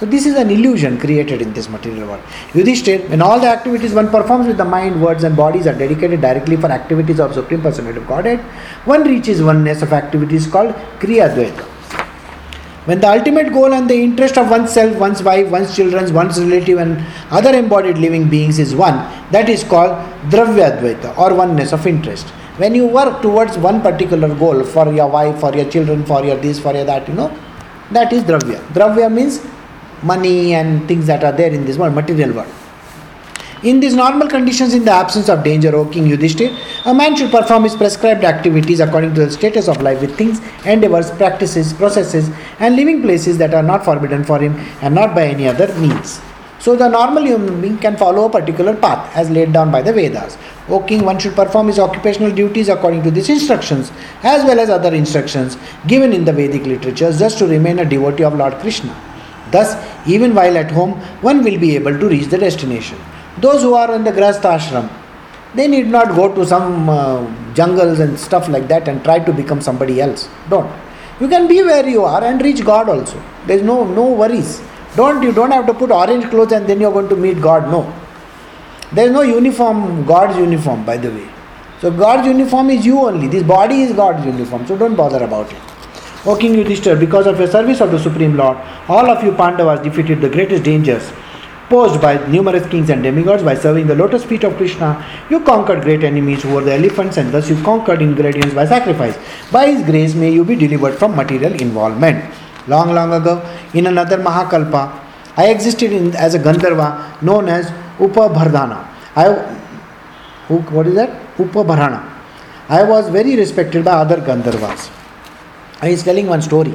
So, 0.00 0.06
this 0.06 0.26
is 0.26 0.34
an 0.34 0.50
illusion 0.50 0.98
created 0.98 1.40
in 1.40 1.52
this 1.52 1.68
material 1.68 2.08
world. 2.08 2.22
Yudhishthir, 2.52 3.08
when 3.10 3.22
all 3.22 3.38
the 3.38 3.46
activities 3.46 3.94
one 3.94 4.10
performs 4.10 4.48
with 4.48 4.56
the 4.56 4.64
mind, 4.64 5.00
words, 5.00 5.22
and 5.22 5.36
bodies 5.36 5.68
are 5.68 5.72
dedicated 5.72 6.20
directly 6.20 6.56
for 6.56 6.66
activities 6.66 7.20
of 7.20 7.32
Supreme 7.32 7.62
Personality 7.62 8.00
of 8.00 8.08
Godhead, 8.08 8.40
one 8.86 9.04
reaches 9.04 9.40
oneness 9.40 9.82
of 9.82 9.92
activities 9.92 10.48
called 10.48 10.74
Kriya 10.98 11.32
Dvaita. 11.32 11.64
When 12.86 13.00
the 13.00 13.08
ultimate 13.08 13.52
goal 13.52 13.72
and 13.72 13.88
the 13.88 13.94
interest 13.94 14.36
of 14.36 14.50
oneself, 14.50 14.98
one's 14.98 15.22
wife, 15.22 15.48
one's 15.48 15.74
children, 15.74 16.12
one's 16.12 16.38
relative, 16.38 16.78
and 16.78 17.02
other 17.30 17.56
embodied 17.56 17.96
living 17.96 18.28
beings 18.28 18.58
is 18.58 18.74
one, 18.74 18.96
that 19.30 19.48
is 19.48 19.62
called 19.62 19.92
Dravya 20.28 21.16
or 21.16 21.34
oneness 21.34 21.72
of 21.72 21.86
interest. 21.86 22.26
When 22.58 22.74
you 22.74 22.86
work 22.86 23.22
towards 23.22 23.56
one 23.56 23.80
particular 23.80 24.34
goal 24.34 24.64
for 24.64 24.92
your 24.92 25.08
wife, 25.08 25.38
for 25.38 25.56
your 25.56 25.70
children, 25.70 26.04
for 26.04 26.24
your 26.24 26.36
this, 26.36 26.60
for 26.60 26.74
your 26.74 26.84
that, 26.84 27.08
you 27.08 27.14
know, 27.14 27.34
that 27.90 28.12
is 28.12 28.22
Dravya. 28.24 28.58
Dravya 28.74 29.10
means 29.10 29.38
money 30.04 30.54
and 30.54 30.86
things 30.86 31.06
that 31.06 31.24
are 31.24 31.32
there 31.32 31.52
in 31.52 31.64
this 31.64 31.78
world, 31.78 31.94
material 31.94 32.32
world. 32.32 32.52
In 33.62 33.80
these 33.80 33.94
normal 33.94 34.28
conditions, 34.28 34.74
in 34.74 34.84
the 34.84 34.90
absence 34.90 35.30
of 35.30 35.42
danger, 35.42 35.74
O 35.74 35.86
King 35.86 36.04
Yudhishthir, 36.06 36.54
a 36.84 36.92
man 36.92 37.16
should 37.16 37.30
perform 37.30 37.64
his 37.64 37.74
prescribed 37.74 38.22
activities 38.22 38.80
according 38.80 39.14
to 39.14 39.24
the 39.24 39.30
status 39.30 39.68
of 39.68 39.80
life 39.80 40.02
with 40.02 40.14
things, 40.18 40.38
endeavors, 40.66 41.10
practices, 41.12 41.72
processes, 41.72 42.28
and 42.58 42.76
living 42.76 43.00
places 43.00 43.38
that 43.38 43.54
are 43.54 43.62
not 43.62 43.82
forbidden 43.82 44.22
for 44.22 44.38
him 44.38 44.54
and 44.82 44.94
not 44.94 45.14
by 45.14 45.26
any 45.28 45.48
other 45.48 45.74
means. 45.78 46.20
So 46.58 46.76
the 46.76 46.88
normal 46.88 47.24
human 47.24 47.58
being 47.62 47.78
can 47.78 47.96
follow 47.96 48.26
a 48.26 48.30
particular 48.30 48.76
path 48.76 49.16
as 49.16 49.30
laid 49.30 49.54
down 49.54 49.70
by 49.70 49.80
the 49.80 49.94
Vedas. 49.94 50.36
O 50.68 50.82
king, 50.82 51.02
one 51.06 51.18
should 51.18 51.34
perform 51.34 51.68
his 51.68 51.78
occupational 51.78 52.32
duties 52.32 52.68
according 52.68 53.02
to 53.04 53.10
these 53.10 53.30
instructions, 53.30 53.90
as 54.22 54.44
well 54.44 54.60
as 54.60 54.68
other 54.68 54.94
instructions 54.94 55.56
given 55.86 56.12
in 56.12 56.26
the 56.26 56.32
Vedic 56.34 56.66
literature 56.66 57.12
just 57.12 57.38
to 57.38 57.46
remain 57.46 57.78
a 57.78 57.84
devotee 57.86 58.24
of 58.24 58.34
Lord 58.34 58.52
Krishna. 58.60 58.94
Thus, 59.54 59.70
even 60.14 60.34
while 60.34 60.56
at 60.64 60.70
home, 60.70 60.92
one 61.28 61.44
will 61.46 61.58
be 61.64 61.74
able 61.78 61.96
to 62.02 62.08
reach 62.14 62.28
the 62.34 62.38
destination. 62.38 62.98
Those 63.38 63.62
who 63.62 63.74
are 63.74 63.94
in 63.94 64.04
the 64.04 64.12
Grahastha 64.18 64.50
ashram, 64.58 64.86
they 65.54 65.66
need 65.68 65.86
not 65.86 66.08
go 66.16 66.34
to 66.34 66.44
some 66.44 66.88
uh, 66.88 67.54
jungles 67.54 68.00
and 68.00 68.18
stuff 68.18 68.48
like 68.48 68.66
that 68.68 68.88
and 68.88 69.04
try 69.04 69.18
to 69.28 69.32
become 69.32 69.60
somebody 69.60 70.00
else. 70.00 70.28
Don't. 70.50 70.70
You 71.20 71.28
can 71.28 71.46
be 71.46 71.62
where 71.62 71.88
you 71.88 72.02
are 72.04 72.24
and 72.24 72.42
reach 72.42 72.64
God 72.64 72.88
also. 72.88 73.22
There 73.46 73.58
is 73.58 73.62
no 73.62 73.76
no 73.98 74.06
worries. 74.22 74.60
Don't 74.96 75.22
you 75.26 75.32
don't 75.38 75.52
have 75.56 75.66
to 75.68 75.74
put 75.82 75.92
orange 75.98 76.24
clothes 76.32 76.56
and 76.58 76.66
then 76.72 76.80
you're 76.80 76.96
going 76.96 77.08
to 77.14 77.20
meet 77.26 77.40
God. 77.40 77.70
No. 77.76 77.82
There 78.92 79.06
is 79.06 79.12
no 79.12 79.22
uniform, 79.22 80.04
God's 80.06 80.36
uniform, 80.38 80.84
by 80.84 80.96
the 80.96 81.10
way. 81.10 81.28
So 81.80 81.90
God's 81.90 82.26
uniform 82.26 82.70
is 82.70 82.84
you 82.90 82.98
only. 83.06 83.28
This 83.28 83.46
body 83.54 83.82
is 83.82 83.92
God's 83.92 84.26
uniform. 84.32 84.66
So 84.66 84.76
don't 84.82 84.96
bother 85.04 85.22
about 85.24 85.52
it. 85.52 85.73
O 86.26 86.34
King 86.36 86.54
Yudhishthir, 86.54 86.98
because 86.98 87.26
of 87.26 87.38
your 87.38 87.48
service 87.48 87.80
of 87.82 87.90
the 87.90 87.98
Supreme 87.98 88.34
Lord, 88.34 88.56
all 88.88 89.10
of 89.10 89.22
you 89.22 89.32
Pandavas 89.32 89.80
defeated 89.80 90.22
the 90.22 90.28
greatest 90.28 90.64
dangers 90.64 91.12
posed 91.68 92.00
by 92.00 92.16
numerous 92.28 92.66
kings 92.68 92.90
and 92.90 93.02
demigods 93.02 93.42
by 93.42 93.54
serving 93.54 93.86
the 93.86 93.94
lotus 93.94 94.24
feet 94.24 94.44
of 94.44 94.56
Krishna. 94.56 95.04
You 95.28 95.40
conquered 95.40 95.82
great 95.82 96.02
enemies 96.02 96.42
who 96.42 96.54
were 96.54 96.62
the 96.62 96.72
elephants, 96.74 97.18
and 97.18 97.32
thus 97.32 97.50
you 97.50 97.62
conquered 97.62 98.00
ingredients 98.00 98.54
by 98.54 98.66
sacrifice. 98.66 99.18
By 99.52 99.66
His 99.66 99.84
grace, 99.84 100.14
may 100.14 100.30
you 100.30 100.44
be 100.44 100.56
delivered 100.56 100.94
from 100.94 101.14
material 101.14 101.52
involvement. 101.60 102.24
Long, 102.68 102.94
long 102.94 103.12
ago, 103.12 103.42
in 103.74 103.86
another 103.86 104.16
Mahakalpa, 104.16 105.00
I 105.36 105.48
existed 105.48 105.92
in, 105.92 106.14
as 106.16 106.34
a 106.34 106.38
Gandharva 106.38 107.20
known 107.22 107.48
as 107.48 107.66
Upabhardhana. 107.98 108.88
I, 109.14 109.28
what 110.48 110.86
is 110.86 110.94
that? 110.94 111.36
Upabharana. 111.36 112.10
I 112.68 112.82
was 112.82 113.10
very 113.10 113.36
respected 113.36 113.84
by 113.84 113.92
other 113.92 114.16
Gandharvas. 114.16 115.03
Uh, 115.84 115.88
I 115.88 115.90
is 115.90 116.02
telling 116.02 116.26
one 116.26 116.42
story. 116.42 116.74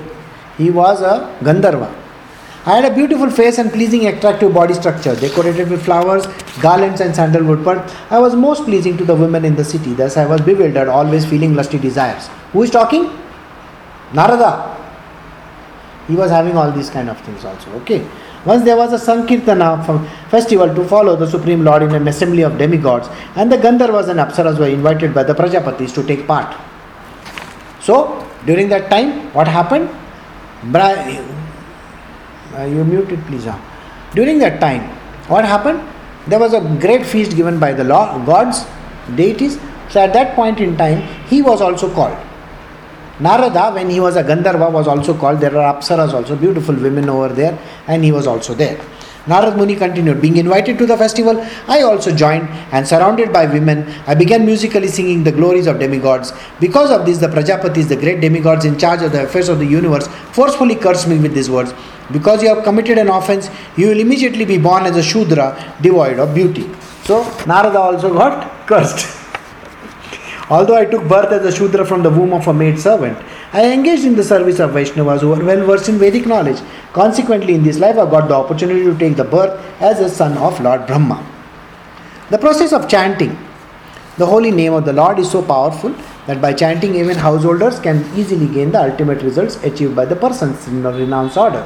He 0.58 0.70
was 0.70 1.02
a 1.02 1.36
Gandharva 1.42 1.96
I 2.66 2.76
had 2.76 2.92
a 2.92 2.94
beautiful 2.94 3.30
face 3.32 3.58
and 3.58 3.72
pleasing, 3.72 4.06
attractive 4.06 4.54
body 4.54 4.74
structure, 4.74 5.16
decorated 5.16 5.70
with 5.70 5.82
flowers, 5.82 6.28
garlands, 6.62 7.02
and 7.02 7.16
sandalwood, 7.16 7.64
but 7.64 7.96
I 8.12 8.20
was 8.20 8.36
most 8.36 8.66
pleasing 8.66 8.98
to 8.98 9.06
the 9.06 9.16
women 9.16 9.46
in 9.46 9.56
the 9.56 9.64
city. 9.64 9.94
Thus, 9.94 10.18
I 10.18 10.26
was 10.26 10.42
bewildered, 10.42 10.90
always 10.90 11.26
feeling 11.26 11.56
lusty 11.56 11.80
desires. 11.80 12.28
Who 12.52 12.64
is 12.64 12.70
talking? 12.70 13.06
Narada. 14.14 14.78
He 16.08 16.16
was 16.16 16.30
having 16.30 16.58
all 16.58 16.72
these 16.72 16.90
kind 16.90 17.10
of 17.10 17.20
things 17.22 17.46
also. 17.46 17.72
Okay. 17.82 18.06
Once 18.46 18.64
there 18.66 18.76
was 18.76 18.94
a 18.94 18.98
Sankirtana 18.98 20.30
festival 20.30 20.76
to 20.76 20.84
follow 20.88 21.16
the 21.16 21.28
Supreme 21.28 21.64
Lord 21.64 21.84
in 21.84 21.96
an 21.96 22.08
assembly 22.10 22.44
of 22.44 22.58
demigods, 22.58 23.08
and 23.36 23.50
the 23.52 23.58
Gandharvas 23.58 24.10
and 24.10 24.20
Apsaras 24.20 24.60
were 24.60 24.68
invited 24.68 25.14
by 25.14 25.24
the 25.24 25.34
Prajapatis 25.34 25.94
to 25.96 26.04
take 26.04 26.28
part. 26.28 26.56
So, 27.82 28.29
during 28.46 28.70
that 28.70 28.90
time, 28.90 29.34
what 29.34 29.48
happened? 29.48 29.90
Uh, 32.56 32.64
you 32.64 32.84
muted, 32.84 33.20
please. 33.26 33.46
Huh? 33.46 33.58
During 34.14 34.40
that 34.40 34.60
time, 34.60 34.82
what 35.28 35.46
happened? 35.46 35.82
There 36.28 36.40
was 36.40 36.54
a 36.54 36.62
great 36.80 37.06
feast 37.06 37.36
given 37.36 37.60
by 37.60 37.74
the 37.74 37.84
law, 37.84 38.24
gods, 38.26 38.66
deities. 39.16 39.60
So 39.90 40.02
at 40.02 40.14
that 40.14 40.36
point 40.36 40.60
in 40.60 40.78
time, 40.78 41.02
he 41.28 41.42
was 41.42 41.62
also 41.62 41.92
called. 41.94 42.18
Narada, 43.20 43.72
when 43.74 43.90
he 43.90 44.00
was 44.00 44.16
a 44.16 44.24
Gandharva, 44.24 44.72
was 44.72 44.88
also 44.88 45.18
called. 45.18 45.40
There 45.40 45.58
are 45.58 45.76
Apsaras 45.76 46.14
also, 46.14 46.36
beautiful 46.36 46.76
women 46.76 47.10
over 47.10 47.30
there, 47.30 47.58
and 47.88 48.04
he 48.04 48.12
was 48.12 48.28
also 48.28 48.54
there. 48.54 48.80
Narad 49.26 49.56
Muni 49.58 49.76
continued, 49.76 50.22
being 50.22 50.38
invited 50.38 50.78
to 50.78 50.86
the 50.86 50.98
festival, 50.98 51.46
I 51.68 51.82
also 51.82 52.16
joined, 52.16 52.48
and 52.72 52.88
surrounded 52.88 53.32
by 53.32 53.46
women, 53.46 53.88
I 54.08 54.16
began 54.16 54.46
musically 54.46 54.88
singing 54.88 55.24
the 55.24 55.32
glories 55.32 55.68
of 55.68 55.80
demigods. 55.80 56.34
Because 56.60 56.90
of 56.90 57.06
this, 57.06 57.20
the 57.20 57.28
Prajapatis, 57.28 57.90
the 57.90 57.96
great 57.96 58.22
demigods 58.22 58.66
in 58.66 58.78
charge 58.78 59.02
of 59.02 59.12
the 59.12 59.24
affairs 59.26 59.50
of 59.50 59.60
the 59.60 59.66
universe, 59.66 60.08
forcefully 60.32 60.76
cursed 60.76 61.08
me 61.08 61.20
with 61.20 61.34
these 61.34 61.50
words 61.50 61.74
because 62.12 62.42
you 62.42 62.54
have 62.54 62.64
committed 62.64 62.98
an 62.98 63.10
offense, 63.10 63.50
you 63.78 63.88
will 63.88 64.00
immediately 64.00 64.46
be 64.46 64.58
born 64.58 64.86
as 64.86 64.96
a 64.96 65.04
Shudra, 65.04 65.76
devoid 65.82 66.20
of 66.20 66.34
beauty. 66.34 66.70
So, 67.04 67.24
Narada 67.46 67.80
also 67.80 68.14
got 68.14 68.68
cursed. 68.68 69.08
Although 70.50 70.78
I 70.78 70.86
took 70.86 71.08
birth 71.08 71.32
as 71.32 71.46
a 71.46 71.56
Shudra 71.56 71.86
from 71.86 72.02
the 72.02 72.10
womb 72.10 72.34
of 72.34 72.48
a 72.48 72.54
maid 72.54 72.80
servant, 72.80 73.18
I 73.52 73.72
engaged 73.74 74.06
in 74.06 74.16
the 74.16 74.24
service 74.24 74.60
of 74.60 74.72
Vaishnavas 74.72 75.22
who 75.22 75.34
are 75.34 75.44
well 75.44 75.66
versed 75.66 75.90
in 75.90 75.98
Vedic 75.98 76.28
knowledge. 76.28 76.62
Consequently, 76.94 77.56
in 77.56 77.64
this 77.64 77.80
life, 77.80 77.98
I 77.98 78.10
got 78.10 78.28
the 78.28 78.36
opportunity 78.36 78.84
to 78.84 78.98
take 78.98 79.16
the 79.16 79.24
birth 79.24 79.60
as 79.82 80.00
a 80.00 80.10
son 80.10 80.38
of 80.38 80.60
Lord 80.62 80.86
Brahma. 80.86 81.26
The 82.30 82.38
process 82.38 82.74
of 82.74 82.88
chanting 82.88 83.38
the 84.20 84.26
holy 84.26 84.52
name 84.52 84.74
of 84.74 84.84
the 84.86 84.92
Lord 84.92 85.18
is 85.18 85.32
so 85.32 85.42
powerful 85.42 85.96
that 86.28 86.42
by 86.42 86.54
chanting, 86.54 86.96
even 86.96 87.18
householders 87.18 87.80
can 87.80 88.06
easily 88.16 88.48
gain 88.54 88.72
the 88.72 88.82
ultimate 88.82 89.22
results 89.24 89.56
achieved 89.64 89.96
by 89.96 90.06
the 90.06 90.16
persons 90.16 90.68
in 90.68 90.84
the 90.84 90.92
renounced 90.92 91.38
order. 91.38 91.66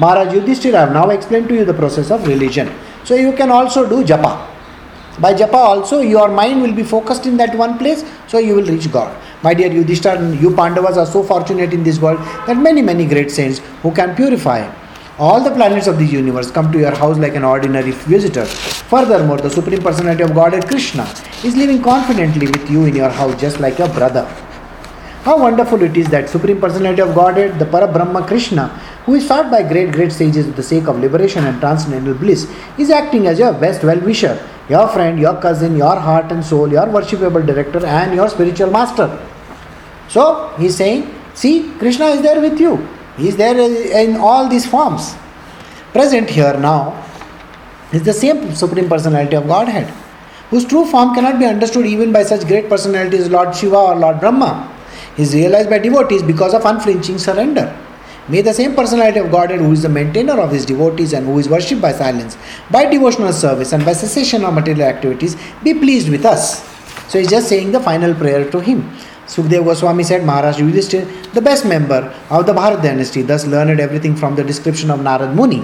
Maharaj 0.00 0.34
Yudhishthira, 0.34 0.76
I 0.76 0.80
have 0.80 0.92
now 0.92 1.10
explained 1.10 1.48
to 1.50 1.54
you 1.54 1.64
the 1.64 1.72
process 1.72 2.10
of 2.10 2.26
religion. 2.26 2.70
So 3.04 3.14
you 3.14 3.32
can 3.32 3.50
also 3.50 3.88
do 3.88 4.02
japa. 4.04 4.53
By 5.20 5.34
japa 5.34 5.54
also, 5.54 6.00
your 6.00 6.28
mind 6.28 6.62
will 6.62 6.72
be 6.74 6.82
focused 6.82 7.26
in 7.26 7.36
that 7.36 7.54
one 7.56 7.78
place, 7.78 8.04
so 8.26 8.38
you 8.38 8.56
will 8.56 8.66
reach 8.66 8.90
God. 8.90 9.16
My 9.42 9.54
dear 9.54 9.70
Yudhishthira, 9.72 10.34
you 10.36 10.54
Pandavas 10.54 10.96
are 10.96 11.06
so 11.06 11.22
fortunate 11.22 11.72
in 11.72 11.84
this 11.84 12.00
world 12.00 12.18
that 12.46 12.56
many, 12.56 12.82
many 12.82 13.06
great 13.06 13.30
saints 13.30 13.60
who 13.82 13.92
can 13.92 14.16
purify 14.16 14.68
all 15.18 15.40
the 15.44 15.50
planets 15.50 15.86
of 15.86 15.98
the 15.98 16.04
universe 16.04 16.50
come 16.50 16.72
to 16.72 16.78
your 16.78 16.92
house 16.92 17.18
like 17.18 17.36
an 17.36 17.44
ordinary 17.44 17.92
visitor. 17.92 18.44
Furthermore, 18.44 19.36
the 19.38 19.50
Supreme 19.50 19.80
Personality 19.80 20.24
of 20.24 20.34
Godhead 20.34 20.66
Krishna 20.66 21.04
is 21.44 21.56
living 21.56 21.80
confidently 21.80 22.48
with 22.48 22.68
you 22.68 22.86
in 22.86 22.96
your 22.96 23.10
house 23.10 23.40
just 23.40 23.60
like 23.60 23.78
a 23.78 23.88
brother. 23.88 24.24
How 25.22 25.38
wonderful 25.38 25.82
it 25.82 25.96
is 25.96 26.08
that 26.08 26.28
Supreme 26.28 26.60
Personality 26.60 27.00
of 27.00 27.14
Godhead, 27.14 27.58
the 27.58 27.64
Parabrahma 27.64 28.26
Krishna, 28.26 28.68
who 29.06 29.14
is 29.14 29.26
sought 29.26 29.50
by 29.50 29.62
great, 29.62 29.92
great 29.92 30.10
sages 30.10 30.46
for 30.46 30.52
the 30.52 30.62
sake 30.62 30.88
of 30.88 30.98
liberation 30.98 31.44
and 31.44 31.60
transcendental 31.60 32.14
bliss, 32.14 32.50
is 32.76 32.90
acting 32.90 33.26
as 33.26 33.38
your 33.38 33.52
best 33.52 33.84
well 33.84 34.00
wisher, 34.00 34.36
your 34.68 34.88
friend, 34.88 35.18
your 35.18 35.40
cousin, 35.40 35.76
your 35.76 35.96
heart 35.96 36.32
and 36.32 36.44
soul, 36.44 36.70
your 36.70 36.86
worshipable 36.86 37.46
director, 37.46 37.84
and 37.84 38.14
your 38.14 38.28
spiritual 38.28 38.70
master. 38.70 39.08
So, 40.08 40.54
he 40.58 40.66
is 40.66 40.76
saying, 40.76 41.12
See, 41.34 41.72
Krishna 41.78 42.06
is 42.06 42.22
there 42.22 42.40
with 42.40 42.60
you. 42.60 42.88
He 43.16 43.28
is 43.28 43.36
there 43.36 43.58
in 43.58 44.16
all 44.16 44.48
these 44.48 44.66
forms. 44.66 45.14
Present 45.92 46.30
here 46.30 46.56
now 46.58 47.04
is 47.92 48.02
the 48.02 48.12
same 48.12 48.54
Supreme 48.54 48.88
Personality 48.88 49.36
of 49.36 49.46
Godhead, 49.46 49.88
whose 50.50 50.64
true 50.64 50.84
form 50.84 51.14
cannot 51.14 51.38
be 51.38 51.44
understood 51.44 51.86
even 51.86 52.12
by 52.12 52.22
such 52.22 52.46
great 52.46 52.68
personalities 52.68 53.22
as 53.22 53.30
Lord 53.30 53.54
Shiva 53.54 53.76
or 53.76 53.94
Lord 53.96 54.20
Brahma. 54.20 54.70
He 55.16 55.22
is 55.22 55.34
realized 55.34 55.70
by 55.70 55.78
devotees 55.78 56.22
because 56.22 56.54
of 56.54 56.64
unflinching 56.64 57.18
surrender. 57.18 57.76
May 58.26 58.40
the 58.40 58.54
same 58.54 58.74
personality 58.74 59.18
of 59.18 59.30
Godhead, 59.30 59.60
who 59.60 59.72
is 59.72 59.82
the 59.82 59.88
maintainer 59.90 60.40
of 60.40 60.50
his 60.50 60.64
devotees 60.64 61.12
and 61.12 61.26
who 61.26 61.38
is 61.38 61.46
worshipped 61.46 61.82
by 61.82 61.92
silence, 61.92 62.38
by 62.70 62.86
devotional 62.86 63.34
service, 63.34 63.72
and 63.72 63.84
by 63.84 63.92
cessation 63.92 64.44
of 64.44 64.54
material 64.54 64.88
activities, 64.88 65.36
be 65.62 65.74
pleased 65.74 66.08
with 66.08 66.24
us. 66.24 66.64
So 67.10 67.18
he's 67.18 67.28
just 67.28 67.50
saying 67.50 67.72
the 67.72 67.80
final 67.80 68.14
prayer 68.14 68.50
to 68.50 68.60
him. 68.60 68.90
Sukdev 69.26 69.64
Goswami 69.64 70.04
said 70.04 70.24
Maharaj 70.24 70.56
Yudhishthir, 70.56 71.32
the 71.34 71.42
best 71.42 71.66
member 71.66 72.14
of 72.30 72.46
the 72.46 72.54
Bharat 72.54 72.82
dynasty, 72.82 73.20
thus 73.20 73.46
learned 73.46 73.78
everything 73.78 74.16
from 74.16 74.36
the 74.36 74.44
description 74.44 74.90
of 74.90 75.00
Narad 75.00 75.34
Muni. 75.34 75.62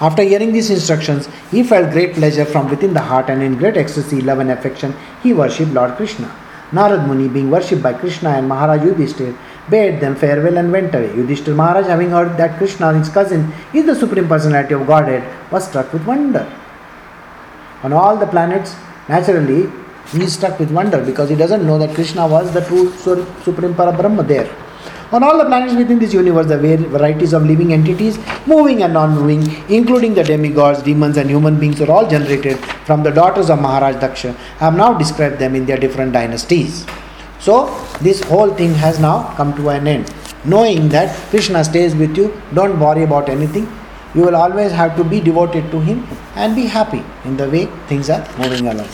After 0.00 0.22
hearing 0.22 0.52
these 0.52 0.70
instructions, 0.70 1.28
he 1.50 1.62
felt 1.62 1.92
great 1.92 2.14
pleasure 2.14 2.46
from 2.46 2.70
within 2.70 2.94
the 2.94 3.00
heart 3.00 3.28
and 3.28 3.42
in 3.42 3.56
great 3.56 3.76
ecstasy, 3.76 4.22
love, 4.22 4.38
and 4.38 4.50
affection, 4.50 4.94
he 5.22 5.34
worshipped 5.34 5.72
Lord 5.72 5.96
Krishna. 5.96 6.34
Narad 6.72 7.06
Muni, 7.06 7.28
being 7.28 7.50
worshipped 7.50 7.82
by 7.82 7.92
Krishna 7.92 8.30
and 8.30 8.48
Maharaj 8.48 8.80
Yudhishthir, 8.80 9.36
bade 9.70 10.00
them 10.00 10.14
farewell 10.14 10.58
and 10.58 10.70
went 10.70 10.94
away. 10.94 11.08
Yudhishthir 11.08 11.54
Maharaj, 11.54 11.86
having 11.86 12.10
heard 12.10 12.36
that 12.36 12.58
Krishna, 12.58 12.92
his 12.92 13.08
cousin, 13.08 13.52
is 13.72 13.86
the 13.86 13.94
Supreme 13.94 14.28
Personality 14.28 14.74
of 14.74 14.86
Godhead, 14.86 15.24
was 15.52 15.66
struck 15.68 15.92
with 15.92 16.04
wonder. 16.06 16.46
On 17.82 17.92
all 17.92 18.16
the 18.16 18.26
planets, 18.26 18.74
naturally, 19.08 19.70
he 20.12 20.22
is 20.22 20.34
struck 20.34 20.58
with 20.58 20.70
wonder 20.70 21.04
because 21.04 21.30
he 21.30 21.36
doesn't 21.36 21.66
know 21.66 21.78
that 21.78 21.94
Krishna 21.94 22.26
was 22.26 22.52
the 22.52 22.60
true 22.60 22.92
Supreme 23.42 23.74
Parabrahma 23.74 24.26
there. 24.26 24.50
On 25.12 25.22
all 25.22 25.38
the 25.38 25.44
planets 25.44 25.74
within 25.74 25.98
this 25.98 26.12
universe, 26.12 26.46
the 26.46 26.58
varieties 26.58 27.32
of 27.32 27.44
living 27.44 27.72
entities, 27.72 28.18
moving 28.46 28.82
and 28.82 28.92
non 28.92 29.14
moving, 29.14 29.42
including 29.68 30.14
the 30.14 30.24
demigods, 30.24 30.82
demons, 30.82 31.16
and 31.16 31.30
human 31.30 31.58
beings, 31.60 31.80
are 31.80 31.90
all 31.90 32.08
generated 32.08 32.58
from 32.84 33.02
the 33.02 33.10
daughters 33.10 33.48
of 33.48 33.60
Maharaj 33.60 33.96
Daksha. 33.96 34.34
I 34.60 34.64
have 34.64 34.76
now 34.76 34.98
described 34.98 35.38
them 35.38 35.54
in 35.54 35.66
their 35.66 35.76
different 35.76 36.12
dynasties. 36.12 36.84
So, 37.44 37.54
this 38.00 38.22
whole 38.22 38.50
thing 38.58 38.72
has 38.82 38.98
now 38.98 39.34
come 39.36 39.54
to 39.56 39.68
an 39.68 39.86
end. 39.86 40.10
Knowing 40.46 40.88
that 40.88 41.14
Krishna 41.28 41.62
stays 41.62 41.94
with 41.94 42.16
you, 42.16 42.32
don't 42.54 42.80
worry 42.80 43.02
about 43.02 43.28
anything. 43.28 43.66
You 44.14 44.22
will 44.22 44.36
always 44.36 44.72
have 44.72 44.96
to 44.96 45.04
be 45.04 45.20
devoted 45.20 45.70
to 45.70 45.80
Him 45.80 46.06
and 46.36 46.56
be 46.56 46.64
happy 46.64 47.02
in 47.26 47.36
the 47.36 47.50
way 47.50 47.66
things 47.86 48.08
are 48.08 48.26
moving 48.38 48.66
along. 48.68 48.88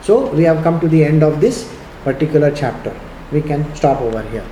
So 0.00 0.28
we 0.32 0.42
have 0.44 0.62
come 0.62 0.80
to 0.80 0.88
the 0.88 1.04
end 1.04 1.22
of 1.22 1.40
this 1.42 1.70
particular 2.02 2.50
chapter. 2.50 2.98
We 3.30 3.42
can 3.42 3.74
stop 3.74 4.00
over 4.00 4.22
here. 4.22 4.46